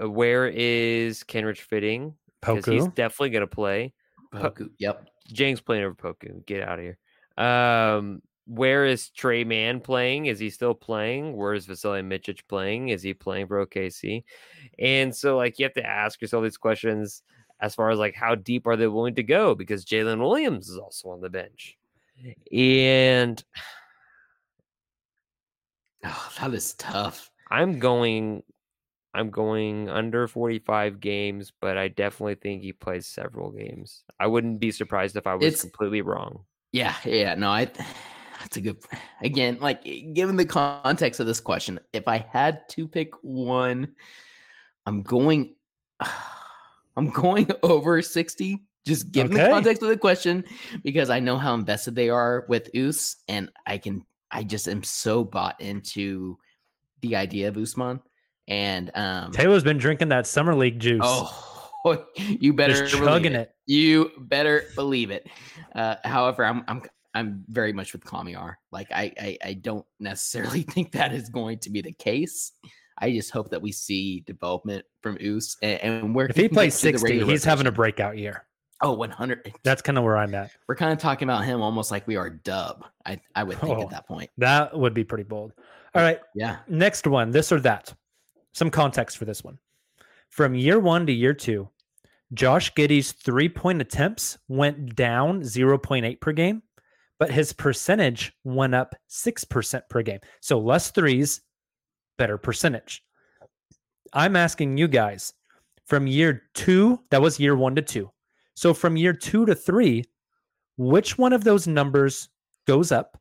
Uh, 0.00 0.10
where 0.10 0.48
is 0.48 1.24
Kenrich 1.24 1.60
fitting? 1.60 2.12
Because 2.42 2.66
he's 2.66 2.86
definitely 2.88 3.30
going 3.30 3.40
to 3.40 3.46
play. 3.46 3.94
Poku, 4.34 4.68
Yep. 4.78 5.08
James 5.32 5.60
playing 5.60 5.84
over 5.84 5.94
Poku. 5.94 6.44
Get 6.46 6.66
out 6.66 6.78
of 6.78 6.84
here. 6.84 6.98
Um, 7.44 8.22
where 8.46 8.86
is 8.86 9.10
Tre 9.10 9.44
Mann 9.44 9.80
playing? 9.80 10.26
Is 10.26 10.38
he 10.38 10.50
still 10.50 10.74
playing? 10.74 11.36
Where 11.36 11.54
is 11.54 11.66
Vasilije 11.66 12.06
Micić 12.06 12.40
playing? 12.48 12.90
Is 12.90 13.02
he 13.02 13.12
playing 13.12 13.48
for 13.48 13.66
OKC? 13.66 14.22
And 14.78 15.14
so, 15.14 15.36
like, 15.36 15.58
you 15.58 15.64
have 15.64 15.74
to 15.74 15.86
ask 15.86 16.20
yourself 16.22 16.44
these 16.44 16.56
questions 16.56 17.22
as 17.60 17.74
far 17.74 17.90
as 17.90 17.98
like 17.98 18.14
how 18.14 18.34
deep 18.34 18.66
are 18.66 18.76
they 18.76 18.86
willing 18.86 19.14
to 19.16 19.22
go? 19.22 19.54
Because 19.54 19.84
Jalen 19.84 20.18
Williams 20.20 20.68
is 20.68 20.78
also 20.78 21.10
on 21.10 21.20
the 21.20 21.30
bench, 21.30 21.76
and 22.52 23.42
Oh, 26.04 26.30
that 26.38 26.54
is 26.54 26.74
tough. 26.74 27.30
I'm 27.50 27.78
going 27.78 28.42
I'm 29.16 29.30
going 29.30 29.88
under 29.88 30.28
45 30.28 31.00
games, 31.00 31.52
but 31.60 31.78
I 31.78 31.88
definitely 31.88 32.34
think 32.34 32.62
he 32.62 32.72
plays 32.72 33.06
several 33.06 33.50
games. 33.50 34.04
I 34.20 34.26
wouldn't 34.26 34.60
be 34.60 34.70
surprised 34.70 35.16
if 35.16 35.26
I 35.26 35.34
was 35.34 35.44
It's- 35.46 35.60
completely 35.62 36.02
wrong. 36.02 36.44
Yeah, 36.72 36.94
yeah. 37.04 37.34
No, 37.34 37.48
I. 37.50 37.70
That's 38.40 38.58
a 38.58 38.60
good. 38.60 38.76
Again, 39.22 39.58
like 39.60 39.80
eh, 39.86 40.02
given 40.12 40.36
the 40.36 40.44
context 40.44 41.20
of 41.20 41.26
this 41.26 41.40
question, 41.40 41.80
if 41.94 42.06
I 42.06 42.18
had 42.30 42.68
to 42.70 42.86
pick 42.86 43.12
one, 43.22 43.94
I'm 44.84 45.02
going. 45.02 45.54
I'm 46.96 47.10
going 47.10 47.48
over 47.62 48.02
sixty. 48.02 48.62
Just 48.86 49.10
given 49.10 49.32
Okay. 49.32 49.44
the 49.44 49.50
context 49.50 49.82
of 49.82 49.88
the 49.88 49.96
question, 49.96 50.44
because 50.84 51.10
I 51.10 51.18
know 51.18 51.38
how 51.38 51.54
invested 51.54 51.94
they 51.96 52.08
are 52.10 52.44
with 52.48 52.68
Us 52.74 53.16
and 53.26 53.50
I 53.66 53.78
can 53.78 54.04
I 54.30 54.44
just 54.44 54.68
am 54.68 54.82
so 54.82 55.24
bought 55.24 55.60
into 55.60 56.38
the 57.00 57.16
idea 57.16 57.48
of 57.48 57.54
Ousmane. 57.56 58.00
And 58.48 58.90
um 58.94 59.32
Tayler's 59.32 59.64
been 59.64 59.78
drinking 59.78 60.08
that 60.10 60.26
summer 60.26 60.54
league 60.54 60.78
juice. 60.78 61.00
Oh, 61.04 62.04
you 62.16 62.52
better 62.52 62.86
Just 62.86 62.94
chugging 62.96 63.32
it. 63.34 63.40
it. 63.40 63.54
You 63.66 64.10
better 64.18 64.64
believe 64.74 65.10
it. 65.10 65.26
Uh, 65.74 65.96
however, 66.04 66.44
I'm 66.44 66.64
I'm 66.68 66.82
I'm 67.14 67.44
very 67.48 67.72
much 67.72 67.92
with 67.92 68.04
Kamiar. 68.04 68.54
Like 68.72 68.88
I, 68.92 69.12
I 69.20 69.38
I 69.44 69.52
don't 69.54 69.86
necessarily 69.98 70.62
think 70.70 70.92
that 70.92 71.12
is 71.12 71.28
going 71.28 71.58
to 71.60 71.70
be 71.70 71.80
the 71.82 71.92
case. 71.92 72.52
I 72.98 73.12
just 73.12 73.30
hope 73.30 73.50
that 73.50 73.60
we 73.60 73.72
see 73.72 74.20
development 74.26 74.84
from 75.02 75.16
Us 75.20 75.56
and, 75.60 75.80
and 75.82 76.14
where 76.14 76.26
if 76.28 76.36
he 76.36 76.48
plays 76.50 76.74
get 76.82 76.88
to 76.88 76.92
the 76.92 76.98
60, 76.98 77.12
regular 77.12 77.32
he's 77.32 77.44
having 77.44 77.66
a 77.66 77.72
breakout 77.72 78.16
year. 78.16 78.46
Oh, 78.82 78.92
100. 78.92 79.54
That's 79.64 79.80
kind 79.82 79.96
of 79.96 80.04
where 80.04 80.16
I'm 80.18 80.34
at. 80.34 80.50
We're 80.68 80.76
kind 80.76 80.92
of 80.92 80.98
talking 80.98 81.28
about 81.28 81.44
him 81.44 81.62
almost 81.62 81.90
like 81.90 82.06
we 82.06 82.16
are 82.16 82.28
Dub. 82.30 82.84
I 83.04 83.20
I 83.34 83.42
would 83.42 83.58
think 83.58 83.78
Oh. 83.78 83.82
at 83.82 83.90
that 83.90 84.06
point. 84.06 84.30
That 84.38 84.78
would 84.78 84.92
be 84.94 85.04
pretty 85.04 85.24
bold. 85.24 85.52
All 85.94 86.02
right. 86.02 86.20
Yeah. 86.34 86.58
Next 86.68 87.06
one, 87.06 87.30
this 87.30 87.52
or 87.52 87.60
that. 87.60 87.92
Some 88.56 88.70
context 88.70 89.18
for 89.18 89.26
this 89.26 89.44
one. 89.44 89.58
From 90.30 90.54
year 90.54 90.80
one 90.80 91.04
to 91.04 91.12
year 91.12 91.34
two, 91.34 91.68
Josh 92.32 92.74
Giddey's 92.74 93.12
three 93.12 93.50
point 93.50 93.82
attempts 93.82 94.38
went 94.48 94.96
down 94.96 95.42
0.8 95.42 96.18
per 96.22 96.32
game, 96.32 96.62
but 97.18 97.30
his 97.30 97.52
percentage 97.52 98.32
went 98.44 98.74
up 98.74 98.94
6% 99.10 99.82
per 99.90 100.00
game. 100.00 100.20
So 100.40 100.58
less 100.58 100.90
threes, 100.90 101.42
better 102.16 102.38
percentage. 102.38 103.04
I'm 104.14 104.36
asking 104.36 104.78
you 104.78 104.88
guys 104.88 105.34
from 105.84 106.06
year 106.06 106.44
two, 106.54 107.00
that 107.10 107.20
was 107.20 107.38
year 107.38 107.56
one 107.56 107.74
to 107.74 107.82
two. 107.82 108.10
So 108.54 108.72
from 108.72 108.96
year 108.96 109.12
two 109.12 109.44
to 109.44 109.54
three, 109.54 110.02
which 110.78 111.18
one 111.18 111.34
of 111.34 111.44
those 111.44 111.66
numbers 111.66 112.30
goes 112.66 112.90
up 112.90 113.20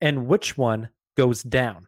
and 0.00 0.26
which 0.26 0.58
one 0.58 0.88
goes 1.16 1.44
down? 1.44 1.86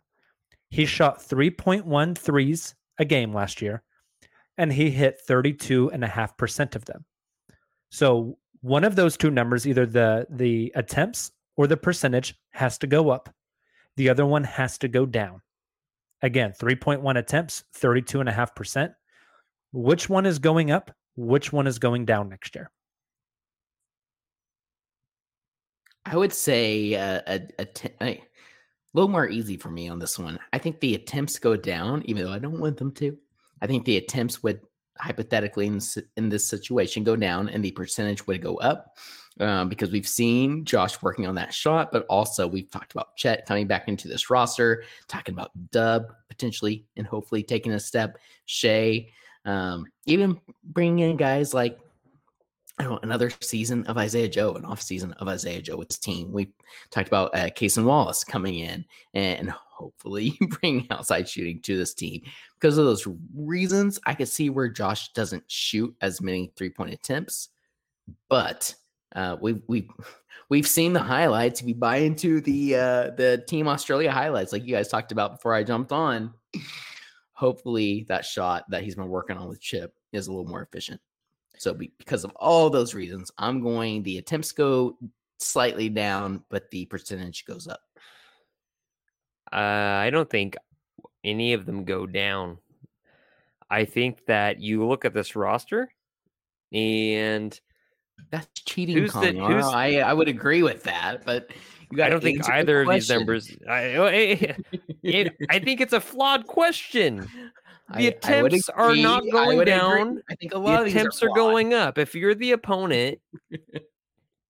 He 0.70 0.86
shot 0.86 1.18
3.1 1.18 2.18
threes 2.18 2.74
a 2.98 3.04
game 3.04 3.32
last 3.32 3.62
year, 3.62 3.82
and 4.58 4.72
he 4.72 4.90
hit 4.90 5.20
32.5% 5.28 6.76
of 6.76 6.84
them. 6.84 7.04
So 7.90 8.38
one 8.60 8.84
of 8.84 8.96
those 8.96 9.16
two 9.16 9.30
numbers, 9.30 9.66
either 9.66 9.86
the 9.86 10.26
the 10.28 10.72
attempts 10.74 11.30
or 11.56 11.66
the 11.66 11.76
percentage, 11.76 12.34
has 12.50 12.78
to 12.78 12.86
go 12.86 13.10
up. 13.10 13.32
The 13.96 14.08
other 14.08 14.26
one 14.26 14.44
has 14.44 14.78
to 14.78 14.88
go 14.88 15.06
down. 15.06 15.40
Again, 16.22 16.52
3.1 16.52 17.18
attempts, 17.18 17.64
32.5%. 17.76 18.94
Which 19.72 20.08
one 20.08 20.26
is 20.26 20.38
going 20.38 20.70
up? 20.70 20.90
Which 21.16 21.52
one 21.52 21.66
is 21.66 21.78
going 21.78 22.04
down 22.04 22.28
next 22.28 22.54
year? 22.54 22.70
I 26.04 26.16
would 26.16 26.32
say 26.32 26.94
uh, 26.94 27.20
a, 27.26 27.40
a, 27.58 27.64
t- 27.64 28.25
little 28.96 29.10
more 29.10 29.28
easy 29.28 29.56
for 29.56 29.70
me 29.70 29.88
on 29.88 29.98
this 29.98 30.18
one. 30.18 30.38
I 30.52 30.58
think 30.58 30.80
the 30.80 30.94
attempts 30.94 31.38
go 31.38 31.56
down, 31.56 32.02
even 32.06 32.24
though 32.24 32.32
I 32.32 32.38
don't 32.38 32.60
want 32.60 32.78
them 32.78 32.92
to. 32.92 33.16
I 33.60 33.66
think 33.66 33.84
the 33.84 33.98
attempts 33.98 34.42
would 34.42 34.60
hypothetically 34.98 35.66
in 35.66 35.74
this, 35.74 35.98
in 36.16 36.28
this 36.28 36.46
situation 36.46 37.04
go 37.04 37.16
down 37.16 37.48
and 37.50 37.62
the 37.62 37.70
percentage 37.72 38.26
would 38.26 38.40
go 38.40 38.56
up 38.56 38.96
um, 39.38 39.68
because 39.68 39.90
we've 39.90 40.08
seen 40.08 40.64
Josh 40.64 41.02
working 41.02 41.26
on 41.26 41.34
that 41.34 41.52
shot, 41.52 41.92
but 41.92 42.06
also 42.08 42.46
we've 42.46 42.70
talked 42.70 42.92
about 42.92 43.14
Chet 43.16 43.44
coming 43.46 43.66
back 43.66 43.88
into 43.88 44.08
this 44.08 44.30
roster, 44.30 44.84
talking 45.08 45.34
about 45.34 45.50
Dub 45.70 46.12
potentially 46.28 46.86
and 46.96 47.06
hopefully 47.06 47.42
taking 47.42 47.72
a 47.72 47.80
step, 47.80 48.16
Shai, 48.46 49.08
um, 49.44 49.86
even 50.06 50.40
bringing 50.64 51.10
in 51.10 51.16
guys 51.16 51.52
like 51.52 51.78
I 52.78 52.84
know, 52.84 52.98
another 53.02 53.30
season 53.40 53.86
of 53.86 53.96
Isaiah 53.96 54.28
Joe, 54.28 54.54
an 54.54 54.66
off 54.66 54.82
season 54.82 55.12
of 55.14 55.28
Isaiah 55.28 55.62
Joe 55.62 55.76
with 55.76 55.88
his 55.88 55.98
team. 55.98 56.30
We 56.30 56.52
talked 56.90 57.08
about 57.08 57.34
uh, 57.34 57.48
and 57.76 57.86
Wallace 57.86 58.22
coming 58.22 58.58
in 58.58 58.84
and 59.14 59.50
hopefully 59.50 60.38
bringing 60.60 60.86
outside 60.90 61.28
shooting 61.28 61.60
to 61.62 61.76
this 61.76 61.94
team. 61.94 62.22
Because 62.60 62.76
of 62.76 62.84
those 62.84 63.06
reasons, 63.34 63.98
I 64.04 64.14
could 64.14 64.28
see 64.28 64.50
where 64.50 64.68
Josh 64.68 65.12
doesn't 65.14 65.44
shoot 65.50 65.94
as 66.02 66.20
many 66.20 66.52
three 66.54 66.68
point 66.68 66.92
attempts, 66.92 67.48
but 68.28 68.74
uh, 69.14 69.36
we've 69.40 69.62
we've 69.68 69.88
we've 70.50 70.68
seen 70.68 70.92
the 70.92 71.02
highlights. 71.02 71.62
If 71.62 71.68
you 71.68 71.74
buy 71.74 71.98
into 71.98 72.42
the 72.42 72.76
uh, 72.76 73.10
the 73.16 73.42
Team 73.48 73.68
Australia 73.68 74.12
highlights, 74.12 74.52
like 74.52 74.66
you 74.66 74.74
guys 74.74 74.88
talked 74.88 75.12
about 75.12 75.36
before 75.36 75.54
I 75.54 75.62
jumped 75.62 75.92
on, 75.92 76.34
hopefully 77.32 78.04
that 78.08 78.26
shot 78.26 78.64
that 78.68 78.82
he's 78.82 78.96
been 78.96 79.08
working 79.08 79.38
on 79.38 79.48
with 79.48 79.60
Chip 79.60 79.94
is 80.12 80.26
a 80.26 80.30
little 80.30 80.48
more 80.48 80.62
efficient. 80.62 81.00
So 81.58 81.74
be, 81.74 81.92
because 81.98 82.24
of 82.24 82.32
all 82.36 82.70
those 82.70 82.94
reasons, 82.94 83.30
I'm 83.38 83.60
going 83.62 84.02
the 84.02 84.18
attempts 84.18 84.52
go 84.52 84.96
slightly 85.38 85.88
down, 85.88 86.42
but 86.50 86.70
the 86.70 86.86
percentage 86.86 87.44
goes 87.44 87.66
up. 87.68 87.80
Uh, 89.52 89.56
I 89.56 90.10
don't 90.10 90.28
think 90.28 90.56
any 91.24 91.52
of 91.52 91.66
them 91.66 91.84
go 91.84 92.06
down. 92.06 92.58
I 93.70 93.84
think 93.84 94.24
that 94.26 94.60
you 94.60 94.86
look 94.86 95.04
at 95.04 95.14
this 95.14 95.34
roster 95.36 95.92
and 96.72 97.58
That's 98.30 98.48
cheating, 98.62 98.96
Who's 98.96 99.12
the- 99.12 99.32
who's- 99.32 99.64
I 99.66 99.98
I 100.00 100.12
would 100.12 100.28
agree 100.28 100.62
with 100.62 100.82
that, 100.84 101.24
but 101.24 101.50
you 101.92 102.02
I 102.02 102.08
don't 102.08 102.20
think 102.22 102.38
answer 102.38 102.50
the 102.52 102.58
either 102.58 102.80
of 102.82 102.88
these 102.88 103.08
numbers. 103.10 103.56
I, 103.68 103.82
it, 105.02 105.36
I 105.50 105.58
think 105.60 105.80
it's 105.80 105.92
a 105.92 106.00
flawed 106.00 106.46
question. 106.46 107.28
The 107.90 107.94
I- 107.94 107.98
I 107.98 108.02
attempts 108.04 108.68
are 108.70 108.96
not 108.96 109.20
agree, 109.20 109.30
going 109.30 109.56
would 109.58 109.68
agree. 109.68 109.78
down. 109.78 110.22
I 110.30 110.34
think 110.34 110.52
a 110.52 110.56
The 110.56 110.60
lot 110.60 110.80
of 110.82 110.88
attempts 110.88 111.22
are, 111.22 111.26
flawed. 111.26 111.36
going 111.36 111.74
up. 111.74 111.98
If 111.98 112.14
you're 112.14 112.34
the 112.34 112.52
opponent, 112.52 113.20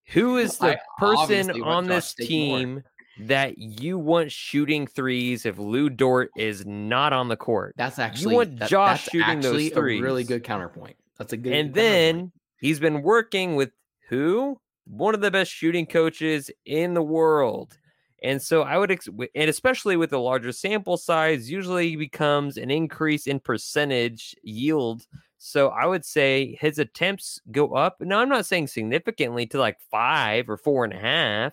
who 0.06 0.36
is 0.38 0.58
the 0.58 0.76
I 0.76 0.78
person 0.98 1.62
on 1.62 1.86
this 1.86 2.14
take 2.14 2.28
more. 2.30 2.58
team 2.58 2.82
that 3.20 3.58
you 3.58 3.98
want 3.98 4.30
shooting 4.32 4.86
threes 4.86 5.46
if 5.46 5.58
Lu 5.58 5.88
Dort 5.90 6.30
is 6.36 6.64
not 6.66 7.12
on 7.12 7.28
the 7.28 7.36
court? 7.36 7.74
That's 7.76 7.98
actually 7.98 8.32
you 8.32 8.36
want 8.36 8.58
that- 8.58 8.70
Josh 8.70 9.04
shooting 9.04 9.40
those 9.40 9.70
a 9.72 9.80
really 9.82 10.24
good 10.24 10.42
counterpoint. 10.44 10.96
That's 11.18 11.32
a 11.32 11.36
good 11.36 11.52
and 11.52 11.74
then 11.74 12.32
he's 12.58 12.80
been 12.80 13.02
working 13.02 13.54
with 13.56 13.70
who? 14.08 14.58
One 14.86 15.14
of 15.14 15.20
the 15.20 15.30
best 15.30 15.50
shooting 15.50 15.84
coaches 15.86 16.50
in 16.64 16.94
the 16.94 17.02
world. 17.02 17.76
And 18.22 18.40
so 18.40 18.62
I 18.62 18.78
would, 18.78 18.90
ex- 18.90 19.08
and 19.08 19.50
especially 19.50 19.96
with 19.96 20.10
the 20.10 20.18
larger 20.18 20.52
sample 20.52 20.96
size, 20.96 21.50
usually 21.50 21.96
becomes 21.96 22.56
an 22.56 22.70
increase 22.70 23.26
in 23.26 23.40
percentage 23.40 24.34
yield. 24.42 25.06
So 25.38 25.68
I 25.68 25.86
would 25.86 26.04
say 26.04 26.56
his 26.60 26.78
attempts 26.78 27.40
go 27.50 27.74
up. 27.74 27.96
Now, 28.00 28.20
I'm 28.20 28.28
not 28.28 28.46
saying 28.46 28.68
significantly 28.68 29.46
to 29.48 29.58
like 29.58 29.76
five 29.90 30.48
or 30.48 30.56
four 30.56 30.84
and 30.84 30.94
a 30.94 30.98
half, 30.98 31.52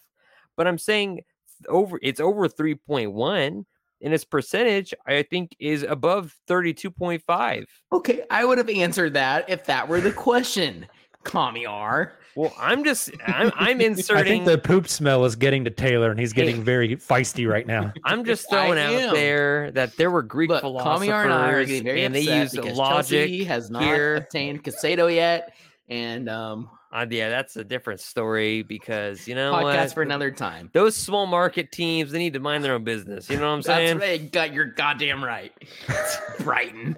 but 0.55 0.68
I'm 0.68 0.78
saying 0.78 1.22
over 1.70 1.99
it's 2.01 2.20
over 2.20 2.47
3.1 2.47 3.66
and 4.01 4.11
his 4.11 4.26
percentage 4.26 4.93
i 5.07 5.24
think 5.24 5.55
is 5.59 5.84
above 5.84 6.36
32.5 6.49 7.66
okay, 7.91 8.24
I 8.30 8.43
would 8.43 8.57
have 8.57 8.70
answered 8.70 9.14
that 9.14 9.49
if 9.49 9.66
that 9.66 9.88
were 9.88 10.01
the 10.01 10.11
question. 10.11 10.88
Kamiar. 11.24 12.11
Well 12.36 12.53
i'm 12.57 12.84
just 12.84 13.11
i'm, 13.27 13.51
I'm 13.55 13.79
I 13.81 14.23
think 14.23 14.45
the 14.45 14.57
poop 14.57 14.88
smell 14.88 15.23
is 15.25 15.36
getting 15.36 15.65
to 15.65 15.71
Tayler, 15.71 16.09
and 16.09 16.19
he's 16.19 16.34
getting 16.34 16.64
very 16.64 16.95
feisty 16.95 17.47
right 17.47 17.68
now. 17.68 17.93
i'm 18.05 18.26
just 18.26 18.51
I 18.51 18.55
throwing 18.55 18.80
out 18.80 18.93
am. 18.93 19.14
there 19.14 19.72
that 19.72 19.95
there 19.97 20.10
were 20.10 20.23
greek 20.23 20.49
Look, 20.49 20.61
philosophers 20.61 21.07
Kamiar 21.10 21.23
and 21.26 21.34
I 21.34 21.51
are 21.51 21.65
getting 21.65 21.84
very 21.84 22.03
and 22.03 22.15
they 22.15 22.22
used 22.22 22.55
because 22.55 22.77
logic 22.77 23.27
Chelsea 23.30 23.43
has 23.43 23.69
not 23.69 23.84
here 23.84 24.15
obtained 24.15 24.64
Caicedo 24.64 25.14
yet, 25.14 25.53
and 25.89 26.27
um, 26.30 26.69
Uh, 26.91 27.05
yeah 27.10 27.30
that's 27.30 27.55
a 27.55 27.64
different 27.64 27.99
story 27.99 28.64
because 28.64 29.27
you 29.27 29.35
know 29.35 29.51
podcast 29.53 29.76
what? 29.77 29.93
for 29.93 30.01
another 30.01 30.31
time. 30.31 30.69
those 30.73 30.95
small 30.95 31.26
market 31.27 31.72
teams 31.72 32.11
they 32.11 32.19
need 32.19 32.34
to 32.34 32.39
mind 32.39 32.64
their 32.64 32.73
own 32.73 32.84
business 32.84 33.30
you 33.30 33.38
know 33.38 33.43
what 33.47 33.53
i'm 33.53 33.61
That's 33.61 33.77
saying 33.91 33.99
right. 33.99 34.31
Got 34.31 34.53
you're 34.53 34.65
goddamn 34.65 35.23
right. 35.23 35.51
Brighton. 36.39 36.97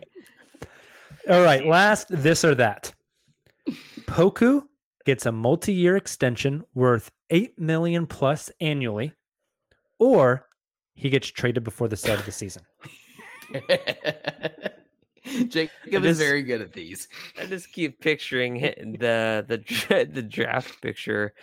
All 1.30 1.42
right, 1.42 1.66
last 1.66 2.08
this 2.10 2.46
or 2.46 2.54
that. 2.56 2.94
Poku 4.02 4.64
gets 5.06 5.26
a 5.26 5.32
multi-year 5.32 5.96
extension 5.96 6.64
worth 6.74 7.12
8 7.30 7.58
million 7.60 8.06
plus 8.08 8.52
annually 8.60 9.14
or 10.00 10.48
he 10.94 11.10
gets 11.10 11.28
traded 11.28 11.64
before 11.64 11.88
the 11.88 11.98
start 11.98 12.20
of 12.20 12.26
the 12.26 12.32
season. 12.32 12.64
Jacob 15.48 15.72
It 15.88 16.06
is 16.06 16.12
is- 16.12 16.18
very 16.20 16.44
good 16.44 16.62
at 16.62 16.72
these. 16.72 17.08
I 17.40 17.48
just 17.48 17.72
keep 17.72 18.00
picturing 18.00 18.60
the 19.00 19.44
the 19.48 20.08
the 20.12 20.22
draft 20.22 20.80
picture 20.84 21.34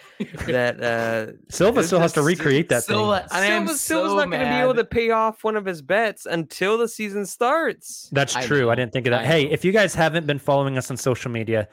that 0.47 0.81
uh 0.81 1.33
Silva 1.51 1.81
It's 1.81 1.89
still 1.89 1.99
has 1.99 2.13
to 2.13 2.23
recreate 2.23 2.69
that 2.69 2.85
Silva, 2.85 3.21
thing. 3.21 3.29
I 3.33 3.47
am 3.47 3.67
Silva, 3.67 3.79
Silva's 3.79 4.11
so 4.13 4.17
not 4.19 4.31
going 4.31 4.45
to 4.45 4.51
be 4.51 4.61
able 4.61 4.75
to 4.75 4.85
pay 4.85 5.11
off 5.11 5.43
one 5.43 5.57
of 5.57 5.65
his 5.65 5.83
bets 5.83 6.27
until 6.27 6.79
the 6.79 6.87
season 6.87 7.27
starts. 7.27 8.09
That's 8.13 8.35
true. 8.47 8.67
I 8.67 8.71
know, 8.71 8.75
didn't 8.77 8.93
think 8.93 9.07
of 9.09 9.11
that. 9.13 9.23
I 9.23 9.27
Hey, 9.27 9.45
know. 9.47 9.51
if 9.51 9.65
you 9.65 9.73
guys 9.73 9.95
haven't 9.97 10.27
been 10.29 10.39
following 10.39 10.79
us 10.79 10.89
on 10.91 10.97
social 10.97 11.33
media, 11.33 11.67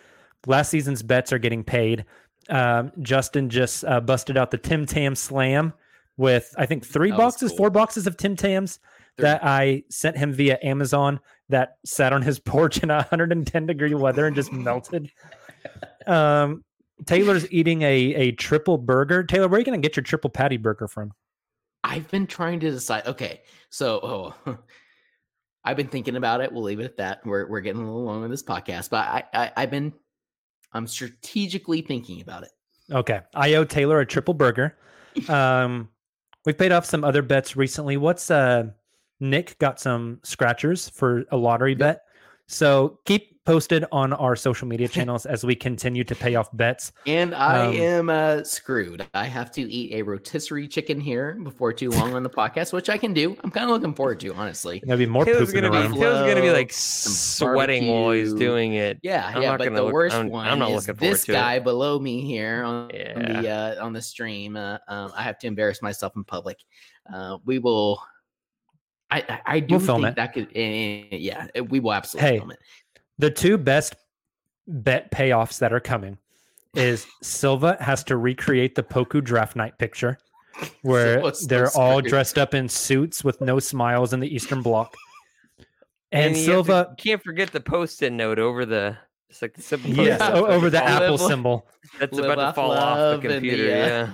last 0.47 0.69
season's 0.69 1.03
bets 1.03 1.31
are 1.33 1.39
getting 1.39 1.63
paid. 1.63 2.05
Um, 2.49 2.91
Justin 3.01 3.49
just 3.49 3.83
uh, 3.85 3.99
busted 4.01 4.37
out 4.37 4.51
the 4.51 4.57
Tim 4.57 4.85
Tam 4.85 5.15
Slam 5.15 5.73
with 6.17 6.53
I 6.57 6.65
think 6.65 6.85
three 6.85 7.11
That 7.11 7.17
boxes, 7.17 7.51
cool. 7.51 7.57
four 7.57 7.69
boxes 7.69 8.07
of 8.07 8.17
Tim 8.17 8.35
Tams 8.35 8.79
that 9.17 9.43
I 9.43 9.83
sent 9.89 10.17
him 10.17 10.33
via 10.33 10.57
Amazon 10.63 11.19
that 11.49 11.77
sat 11.85 12.13
on 12.13 12.21
his 12.21 12.39
porch 12.45 12.81
in 12.81 12.89
110 12.89 13.65
degree 13.65 13.93
weather 13.93 14.25
and 14.25 14.35
just 14.35 14.51
melted. 14.51 15.11
Um, 16.07 16.63
Tayler's 17.03 17.51
eating 17.51 17.81
a 17.81 18.15
a 18.15 18.31
triple 18.31 18.77
burger. 18.77 19.23
Tayler, 19.23 19.49
where 19.49 19.57
are 19.57 19.59
you 19.59 19.65
going 19.65 19.79
to 19.79 19.85
get 19.85 19.95
your 19.95 20.03
triple 20.03 20.29
patty 20.29 20.57
burger 20.57 20.87
from? 20.87 21.11
I've 21.83 22.09
been 22.09 22.25
trying 22.27 22.61
to 22.61 22.71
decide. 22.71 23.05
Okay, 23.05 23.41
so 23.69 24.33
oh, 24.47 24.57
I've 25.65 25.77
been 25.77 25.87
thinking 25.89 26.15
about 26.15 26.41
it. 26.41 26.51
We'll 26.51 26.63
leave 26.63 26.79
it 26.79 26.85
at 26.85 26.97
that. 26.97 27.25
We're 27.25 27.47
we're 27.47 27.59
getting 27.61 27.81
a 27.81 27.85
little 27.85 28.05
long 28.05 28.23
on 28.23 28.29
this 28.29 28.41
podcast, 28.41 28.89
but 28.89 29.05
I, 29.05 29.23
I 29.33 29.51
I've 29.57 29.69
been 29.71 29.93
I'm 30.73 30.87
strategically 30.87 31.81
thinking 31.81 32.21
about 32.21 32.43
it. 32.43 32.51
Okay. 32.91 33.21
I 33.33 33.53
owe 33.55 33.65
Tayler 33.65 34.01
a 34.01 34.05
triple 34.05 34.33
burger. 34.33 34.77
Um, 35.27 35.89
we 36.45 36.53
paid 36.53 36.71
off 36.71 36.85
some 36.85 37.03
other 37.03 37.21
bets 37.21 37.55
recently. 37.55 37.97
What's 37.97 38.31
uh 38.31 38.69
Nick 39.19 39.57
got 39.59 39.79
some 39.79 40.19
scratchers 40.23 40.87
for 40.89 41.25
a 41.31 41.37
lottery 41.37 41.75
bet. 41.75 42.03
So 42.51 42.97
keep 43.05 43.43
posted 43.45 43.85
on 43.91 44.11
our 44.13 44.35
social 44.35 44.67
media 44.67 44.87
channels 44.95 45.25
as 45.27 45.43
we 45.43 45.53
continue 45.55 46.03
to 46.03 46.15
pay 46.15 46.33
off 46.35 46.49
bets. 46.55 46.91
And 47.05 47.33
I 47.35 47.67
Um, 47.67 47.73
am 47.75 48.09
uh, 48.09 48.43
screwed. 48.43 49.05
I 49.13 49.25
have 49.25 49.51
to 49.53 49.61
eat 49.61 49.93
a 49.93 50.01
rotisserie 50.01 50.67
chicken 50.67 50.99
here 50.99 51.37
before 51.43 51.71
too 51.73 51.91
long 51.91 52.15
on 52.15 52.23
the 52.23 52.29
podcast, 52.41 52.73
which 52.73 52.89
I 52.89 52.97
can 52.97 53.13
do. 53.13 53.37
I'm 53.43 53.51
kind 53.51 53.65
of 53.65 53.69
looking 53.71 53.93
forward 53.93 54.19
to, 54.21 54.33
honestly. 54.33 54.81
There'll 54.83 54.97
be 54.97 55.05
more 55.05 55.25
Tayler's 55.25 55.51
gonna 55.53 55.69
be 55.69 55.77
around. 55.77 55.93
Tayler's 55.93 56.27
gonna 56.27 56.41
be 56.41 56.51
like 56.51 56.71
sweating 56.73 57.87
while 57.87 58.11
he's 58.11 58.33
doing 58.33 58.73
it. 58.73 58.99
Yeah, 59.03 59.31
I'm 59.33 59.41
yeah. 59.43 59.49
not 59.51 59.59
But 59.59 59.73
the 59.73 59.83
look- 59.83 59.93
worst 59.93 60.15
I'm- 60.15 60.29
one 60.29 60.47
I'm 60.47 60.57
not 60.59 60.71
is 60.71 60.87
looking 60.87 60.99
forward 60.99 61.13
this 61.13 61.25
to 61.25 61.31
it. 61.31 61.35
guy 61.35 61.59
below 61.59 61.99
me 61.99 62.21
here 62.25 62.63
on 62.63 62.87
the 62.89 63.49
uh, 63.79 63.83
on 63.85 63.93
the 63.93 64.01
stream. 64.01 64.57
Uh, 64.57 64.77
um, 64.87 65.11
I 65.15 65.21
have 65.23 65.37
to 65.39 65.47
embarrass 65.47 65.81
myself 65.83 66.13
in 66.15 66.23
public. 66.23 66.57
Uh, 67.13 67.37
we 67.45 67.59
will. 67.59 68.01
I 69.11 69.19
I, 69.27 69.41
I 69.45 69.59
do 69.59 69.75
We'll 69.75 69.85
film 69.85 70.01
think 70.03 70.11
it. 70.13 70.15
that 70.17 70.33
could. 70.33 70.47
eh, 70.55 71.05
yeah, 71.11 71.47
eh, 71.55 71.61
we 71.61 71.79
will 71.79 71.93
absolutely 71.93 72.29
Hey, 72.31 72.37
film 72.37 72.51
it. 72.51 72.59
The 73.17 73.31
two 73.31 73.57
best 73.57 73.95
bet 74.67 75.11
payoffs 75.11 75.59
that 75.59 75.73
are 75.73 75.79
coming 75.79 76.17
is 76.75 77.05
Silva 77.23 77.77
has 77.79 78.03
to 78.05 78.17
recreate 78.17 78.75
the 78.75 78.83
Poku 78.83 79.23
draft 79.23 79.55
night 79.55 79.77
picture 79.77 80.17
where 80.83 81.15
Silva's 81.21 81.39
so 81.41 81.47
they're 81.47 81.71
all 81.77 81.97
screwed. 81.99 82.09
dressed 82.09 82.37
up 82.37 82.53
in 82.53 82.69
suits 82.69 83.23
with 83.23 83.41
no 83.41 83.59
smiles 83.59 84.13
in 84.13 84.19
the 84.19 84.33
Eastern 84.33 84.61
Bloc. 84.61 84.95
And, 86.11 86.35
you 86.35 86.51
have 86.53 86.65
to- 86.65 86.71
Silva, 86.71 86.95
can't 86.97 87.23
forget 87.23 87.51
the 87.51 87.59
post-it 87.61 88.11
note 88.11 88.39
over 88.39 88.65
the. 88.65 88.97
It's 89.29 89.43
like 89.43 89.53
the 89.53 89.61
simple 89.61 89.91
yes, 89.91 90.19
o- 90.23 90.47
over 90.47 90.71
the 90.71 90.83
Apple 90.83 91.11
Live- 91.17 91.19
symbol. 91.27 91.67
That's 91.99 92.17
about 92.17 92.35
to 92.35 92.53
fall 92.53 92.71
off 92.71 92.97
the 92.97 93.13
and 93.13 93.21
the, 93.21 93.27
computer. 93.49 93.63
uh, 93.63 93.75
Yeah, 93.77 94.09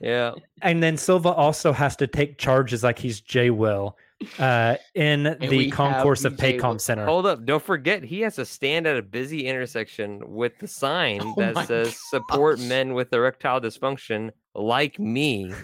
yeah. 0.00 0.34
And 0.62 0.80
then 0.80 0.96
Silva 0.96 1.30
also 1.30 1.72
has 1.72 1.96
to 1.96 2.06
take 2.06 2.38
charges 2.38 2.84
like 2.84 2.98
he's 3.00 3.20
Jay 3.20 3.50
Will 3.50 3.96
uh, 4.38 4.76
in 4.94 5.36
we 5.40 5.48
the 5.48 5.70
concourse 5.70 6.24
of 6.24 6.36
Jay 6.36 6.56
Will. 6.56 6.62
Paycom 6.62 6.80
Center. 6.80 7.04
Hold 7.04 7.26
up! 7.26 7.44
Don't 7.44 7.62
forget, 7.62 8.02
he 8.02 8.20
has 8.20 8.36
to 8.36 8.44
stand 8.44 8.86
at 8.86 8.96
a 8.96 9.02
busy 9.02 9.46
intersection 9.46 10.20
with 10.26 10.58
the 10.58 10.68
sign 10.68 11.20
Oh 11.24 11.34
that 11.38 11.66
says 11.66 11.96
"Support 12.10 12.60
men 12.60 12.94
with 12.94 13.12
erectile 13.12 13.60
dysfunction 13.60 14.30
like 14.54 14.98
me." 14.98 15.52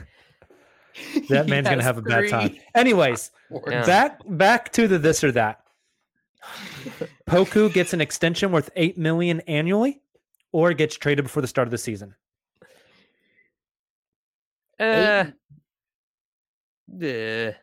That 1.29 1.47
man's 1.47 1.69
gonna 1.69 1.83
have 1.83 1.99
a 1.99 2.03
bad 2.03 2.31
time. 2.31 2.57
Anyways. 2.75 3.31
Yeah. 3.69 3.85
back 3.85 4.21
back 4.27 4.73
to 4.73 4.89
the 4.89 4.99
this 4.99 5.23
or 5.23 5.31
that. 5.33 5.61
Poku 7.29 7.71
gets 7.71 7.93
an 7.93 8.01
extension 8.01 8.51
worth 8.51 8.71
eight 8.77 8.97
million 8.97 9.41
annually, 9.41 10.01
or 10.53 10.73
gets 10.73 10.97
traded 10.97 11.27
before 11.27 11.43
the 11.43 11.49
start 11.49 11.69
of 11.69 11.71
the 11.71 11.77
season. 11.77 12.15
Uh, 14.81 15.27
Eight- 17.03 17.51
uh, 17.51 17.59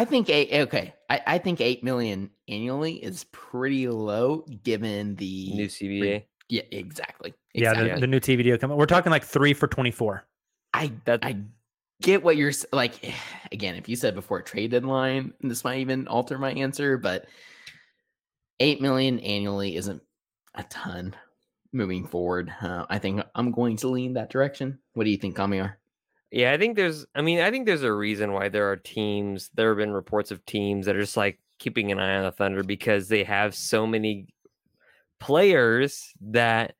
I 0.00 0.06
think 0.06 0.30
eight. 0.30 0.50
Okay, 0.62 0.94
I, 1.10 1.20
I 1.26 1.38
think 1.38 1.60
eight 1.60 1.84
million 1.84 2.30
annually 2.48 2.94
is 2.94 3.24
pretty 3.32 3.86
low 3.86 4.46
given 4.64 5.14
the 5.16 5.52
new 5.52 5.66
CBA. 5.66 6.24
Yeah, 6.48 6.62
exactly. 6.70 7.34
Yeah, 7.52 7.74
the, 7.74 8.00
the 8.00 8.06
new 8.06 8.18
TV 8.18 8.42
deal 8.42 8.56
coming. 8.56 8.78
We're 8.78 8.86
talking 8.86 9.10
like 9.12 9.24
three 9.24 9.52
for 9.52 9.66
twenty 9.66 9.90
four. 9.90 10.24
I 10.72 10.92
That- 11.04 11.22
I 11.22 11.42
get 12.00 12.22
what 12.22 12.38
you're 12.38 12.52
like. 12.72 13.12
Again, 13.52 13.74
if 13.74 13.90
you 13.90 13.96
said 13.96 14.14
before 14.14 14.40
trade 14.40 14.70
deadline, 14.70 15.34
this 15.42 15.64
might 15.64 15.80
even 15.80 16.08
alter 16.08 16.38
my 16.38 16.52
answer. 16.52 16.96
But 16.96 17.26
eight 18.58 18.80
million 18.80 19.18
annually 19.18 19.76
isn't 19.76 20.00
a 20.54 20.62
ton 20.62 21.14
moving 21.74 22.06
forward. 22.06 22.50
Uh, 22.62 22.86
I 22.88 22.98
think 23.00 23.20
I'm 23.34 23.50
going 23.50 23.76
to 23.76 23.88
lean 23.88 24.14
that 24.14 24.30
direction. 24.30 24.78
What 24.94 25.04
do 25.04 25.10
you 25.10 25.18
think, 25.18 25.36
Kamiar? 25.36 25.74
Yeah, 26.30 26.52
I 26.52 26.58
think 26.58 26.76
there's. 26.76 27.06
I 27.14 27.22
mean, 27.22 27.40
I 27.40 27.50
think 27.50 27.66
there's 27.66 27.82
a 27.82 27.92
reason 27.92 28.32
why 28.32 28.48
there 28.48 28.70
are 28.70 28.76
teams. 28.76 29.50
There 29.54 29.68
have 29.68 29.78
been 29.78 29.92
reports 29.92 30.30
of 30.30 30.44
teams 30.46 30.86
that 30.86 30.96
are 30.96 31.00
just 31.00 31.16
like 31.16 31.40
keeping 31.58 31.90
an 31.90 31.98
eye 31.98 32.16
on 32.16 32.24
the 32.24 32.32
Thunder 32.32 32.62
because 32.62 33.08
they 33.08 33.24
have 33.24 33.54
so 33.54 33.86
many 33.86 34.28
players 35.18 36.12
that 36.20 36.74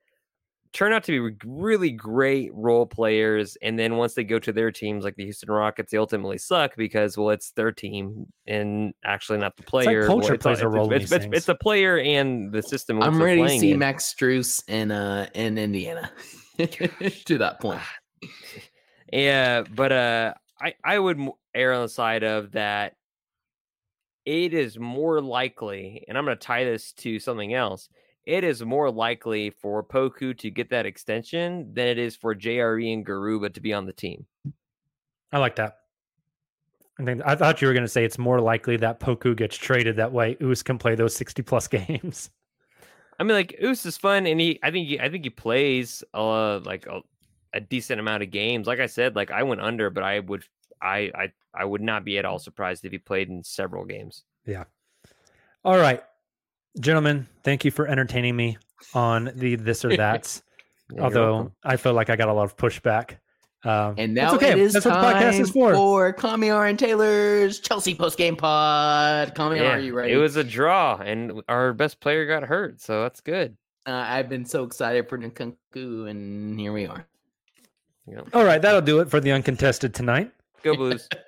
turn 0.73 0.93
out 0.93 1.03
to 1.05 1.31
be 1.31 1.37
really 1.45 1.91
great 1.91 2.53
role 2.55 2.87
players, 2.87 3.57
and 3.61 3.79
then 3.79 3.97
once 3.97 4.15
they 4.15 4.23
go 4.23 4.39
to 4.39 4.53
their 4.53 4.71
teams, 4.71 5.05
like 5.05 5.17
the 5.17 5.25
Houston 5.25 5.51
Rockets, 5.51 5.91
they 5.91 5.99
ultimately 5.99 6.39
suck 6.39 6.77
because 6.77 7.17
well, 7.17 7.31
it's 7.31 7.51
their 7.53 7.73
team 7.73 8.27
and 8.47 8.95
actually 9.05 9.39
not 9.39 9.57
the 9.57 9.63
like 9.63 9.87
player. 9.87 10.01
Well, 10.01 10.09
culture 10.19 10.35
it's, 10.35 10.43
plays 10.43 10.61
a 10.61 10.69
role 10.69 10.87
in 10.93 11.01
It's, 11.01 11.11
these 11.11 11.25
it's, 11.25 11.37
it's 11.37 11.47
the 11.47 11.57
player 11.57 11.99
and 11.99 12.53
the 12.53 12.63
system. 12.63 13.03
I'm 13.03 13.21
ready 13.21 13.43
to 13.43 13.49
see 13.49 13.73
in. 13.73 13.79
Max 13.81 14.15
Strus 14.15 14.63
in 14.69 14.91
uh 14.93 15.27
in 15.35 15.59
Indiana. 15.59 16.11
to 16.59 17.39
that 17.39 17.59
point. 17.61 17.81
Yeah, 19.13 19.63
but 19.63 19.93
uh, 19.93 20.35
I 20.61 20.75
I 20.85 20.99
would 20.99 21.21
err 21.55 21.73
on 21.73 21.83
the 21.83 21.89
side 21.89 22.23
of 22.23 22.53
that. 22.53 22.95
It 24.27 24.55
is 24.55 24.79
more 24.79 25.21
likely, 25.21 26.05
and 26.07 26.17
I'm 26.17 26.25
going 26.25 26.37
to 26.37 26.47
tie 26.47 26.65
this 26.65 26.93
to 26.95 27.19
something 27.19 27.55
else. 27.55 27.89
It 28.25 28.45
is 28.45 28.63
more 28.63 28.91
likely 28.91 29.51
for 29.51 29.83
Poku 29.83 30.37
to 30.39 30.51
get 30.51 30.71
that 30.71 30.87
extension 30.87 31.73
than 31.73 31.89
it 31.89 31.99
is 31.99 32.17
for 32.17 32.35
JRE 32.35 32.93
and 32.93 33.05
Garuba 33.05 33.53
to 33.55 33.61
be 33.61 33.73
on 33.73 33.87
the 33.87 33.95
team. 33.95 34.27
I 35.33 35.39
like 35.39 35.57
that. 35.57 35.79
I 36.99 37.05
think 37.05 37.23
I 37.25 37.35
thought 37.35 37.63
you 37.63 37.69
were 37.69 37.75
going 37.75 37.85
to 37.85 37.89
say 37.89 38.05
it's 38.05 38.19
more 38.19 38.41
likely 38.41 38.77
that 38.77 39.01
Poku 39.01 39.35
gets 39.35 39.57
traded 39.57 39.97
that 39.97 40.13
way. 40.13 40.37
Oos 40.43 40.63
can 40.63 40.77
play 40.77 40.95
those 40.95 41.17
sixty 41.17 41.43
plus 41.43 41.67
games. 41.69 42.31
I 43.19 43.23
mean, 43.23 43.33
like 43.33 43.59
Oos 43.63 43.85
is 43.87 43.97
fun, 43.97 44.27
and 44.27 44.39
he 44.39 44.61
I 44.63 44.71
think 44.71 44.87
he, 44.87 45.01
I 45.01 45.09
think 45.09 45.25
he 45.25 45.31
plays 45.31 46.05
uh 46.13 46.59
like 46.59 46.87
a, 46.87 47.01
a 47.53 47.61
decent 47.61 48.01
amount 48.01 48.23
of 48.23 48.31
games. 48.31 48.67
Like 48.67 48.81
I 48.81 48.87
said, 48.87 49.17
like 49.17 49.31
I 49.31 49.43
went 49.43 49.61
under, 49.61 49.91
but 49.91 50.03
I 50.05 50.21
would 50.21 50.45
I 50.83 51.11
I 51.15 51.33
I 51.55 51.65
would 51.65 51.81
not 51.83 52.05
be 52.05 52.19
at 52.19 52.25
all 52.25 52.39
surprised 52.39 52.85
if 52.85 52.93
he 52.93 52.99
played 52.99 53.29
in 53.29 53.43
several 53.43 53.85
games. 53.85 54.25
Yeah. 54.47 54.65
All 55.65 55.79
right, 55.79 56.03
gentlemen, 56.79 57.27
thank 57.45 57.65
you 57.65 57.71
for 57.71 57.87
entertaining 57.87 58.35
me 58.37 58.57
on 58.95 59.31
the 59.35 59.57
this 59.57 59.85
or 59.85 59.97
that's. 59.97 60.43
Yeah, 60.93 61.03
Although. 61.03 61.53
I 61.63 61.77
feel 61.77 61.93
like 61.93 62.11
I 62.11 62.17
got 62.17 62.29
a 62.29 62.33
lot 62.33 62.45
of 62.45 62.57
pushback. 62.57 63.19
Um, 63.63 63.95
And 63.99 64.17
that's 64.17 64.33
now 64.33 64.37
okay. 64.37 64.53
it 64.53 64.59
is 64.59 64.73
That's 64.73 64.87
what 64.87 64.95
the 64.95 65.01
time 65.03 65.23
podcast 65.23 65.41
is 65.41 65.51
for. 65.51 65.75
for 65.75 66.13
Kamiar 66.15 66.69
and 66.69 66.79
Tayler's 66.79 67.61
Chelsea 67.61 67.95
post 67.95 68.17
game 68.17 68.35
pod. 68.35 69.35
Kamiar, 69.35 69.57
Yeah, 69.59 69.73
are 69.73 69.79
you 69.79 69.95
ready? 69.95 70.13
It 70.15 70.17
was 70.17 70.37
a 70.37 70.43
draw, 70.43 70.97
and 70.97 71.43
our 71.49 71.75
best 71.75 72.01
player 72.01 72.27
got 72.27 72.43
hurt, 72.43 72.81
so 72.81 73.03
that's 73.03 73.21
good. 73.21 73.57
Uh, 73.87 73.93
I've 73.93 74.29
been 74.29 74.47
so 74.47 74.65
excited 74.65 75.09
for 75.09 75.19
Nkunku, 75.19 76.09
and 76.11 76.59
here 76.59 76.73
we 76.73 76.87
are. 76.87 77.07
You 78.07 78.17
know, 78.17 78.27
All 78.35 78.45
right, 78.45 78.61
that'll 78.61 78.81
do 78.81 79.01
it 79.01 79.11
for 79.11 79.21
the 79.21 79.33
uncontested 79.33 79.95
tonight. 79.95 80.33
go 80.63 80.75
Blues. 80.75 81.09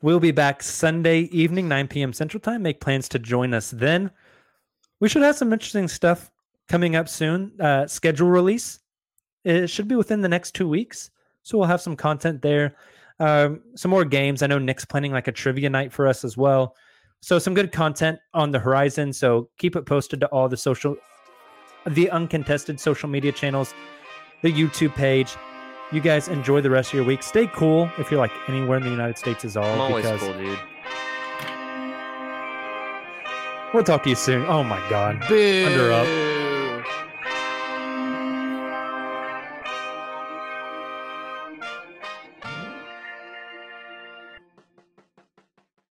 We'll 0.00 0.20
be 0.20 0.30
back 0.30 0.62
Sunday 0.62 1.22
evening, 1.32 1.66
9 1.66 1.88
p.m. 1.88 2.12
Central 2.12 2.40
Time. 2.40 2.62
Make 2.62 2.80
plans 2.80 3.08
to 3.08 3.18
join 3.18 3.52
us 3.52 3.72
then. 3.72 4.12
We 5.00 5.08
should 5.08 5.22
have 5.22 5.34
some 5.34 5.52
interesting 5.52 5.88
stuff 5.88 6.30
coming 6.68 6.94
up 6.94 7.08
soon. 7.08 7.60
Uh, 7.60 7.88
schedule 7.88 8.28
release. 8.28 8.78
It 9.44 9.68
should 9.68 9.88
be 9.88 9.96
within 9.96 10.20
the 10.20 10.28
next 10.28 10.54
two 10.54 10.68
weeks. 10.68 11.10
So 11.42 11.58
we'll 11.58 11.66
have 11.66 11.80
some 11.80 11.96
content 11.96 12.42
there. 12.42 12.76
Um, 13.18 13.60
some 13.74 13.90
more 13.90 14.04
games. 14.04 14.42
I 14.42 14.46
know 14.46 14.58
Nick's 14.60 14.84
planning 14.84 15.10
like 15.10 15.26
a 15.26 15.32
trivia 15.32 15.68
night 15.68 15.92
for 15.92 16.06
us 16.06 16.24
as 16.24 16.36
well. 16.36 16.76
So 17.20 17.40
some 17.40 17.54
good 17.54 17.72
content 17.72 18.20
on 18.34 18.52
the 18.52 18.60
horizon. 18.60 19.12
So 19.12 19.50
keep 19.58 19.74
it 19.74 19.84
posted 19.84 20.20
to 20.20 20.26
all 20.28 20.48
the 20.48 20.56
social, 20.56 20.96
the 21.88 22.08
uncontested 22.10 22.78
social 22.78 23.08
media 23.08 23.32
channels, 23.32 23.74
the 24.42 24.52
YouTube 24.52 24.94
page. 24.94 25.34
You 25.90 26.00
guys 26.02 26.28
enjoy 26.28 26.60
the 26.60 26.68
rest 26.68 26.90
of 26.90 26.94
your 26.94 27.04
week. 27.04 27.22
Stay 27.22 27.46
cool 27.46 27.90
if 27.98 28.10
you're 28.10 28.20
like 28.20 28.32
anywhere 28.46 28.76
in 28.76 28.84
the 28.84 28.90
United 28.90 29.16
States 29.16 29.44
is 29.44 29.56
all. 29.56 29.64
I'm 29.64 29.80
always 29.80 30.04
because 30.04 30.20
cool, 30.20 30.34
dude. 30.34 30.58
We'll 33.72 33.84
talk 33.84 34.02
to 34.02 34.10
you 34.10 34.14
soon. 34.14 34.44
Oh 34.46 34.62
my 34.62 34.80
god. 34.90 35.22
Under 35.24 35.92
up. 35.92 36.37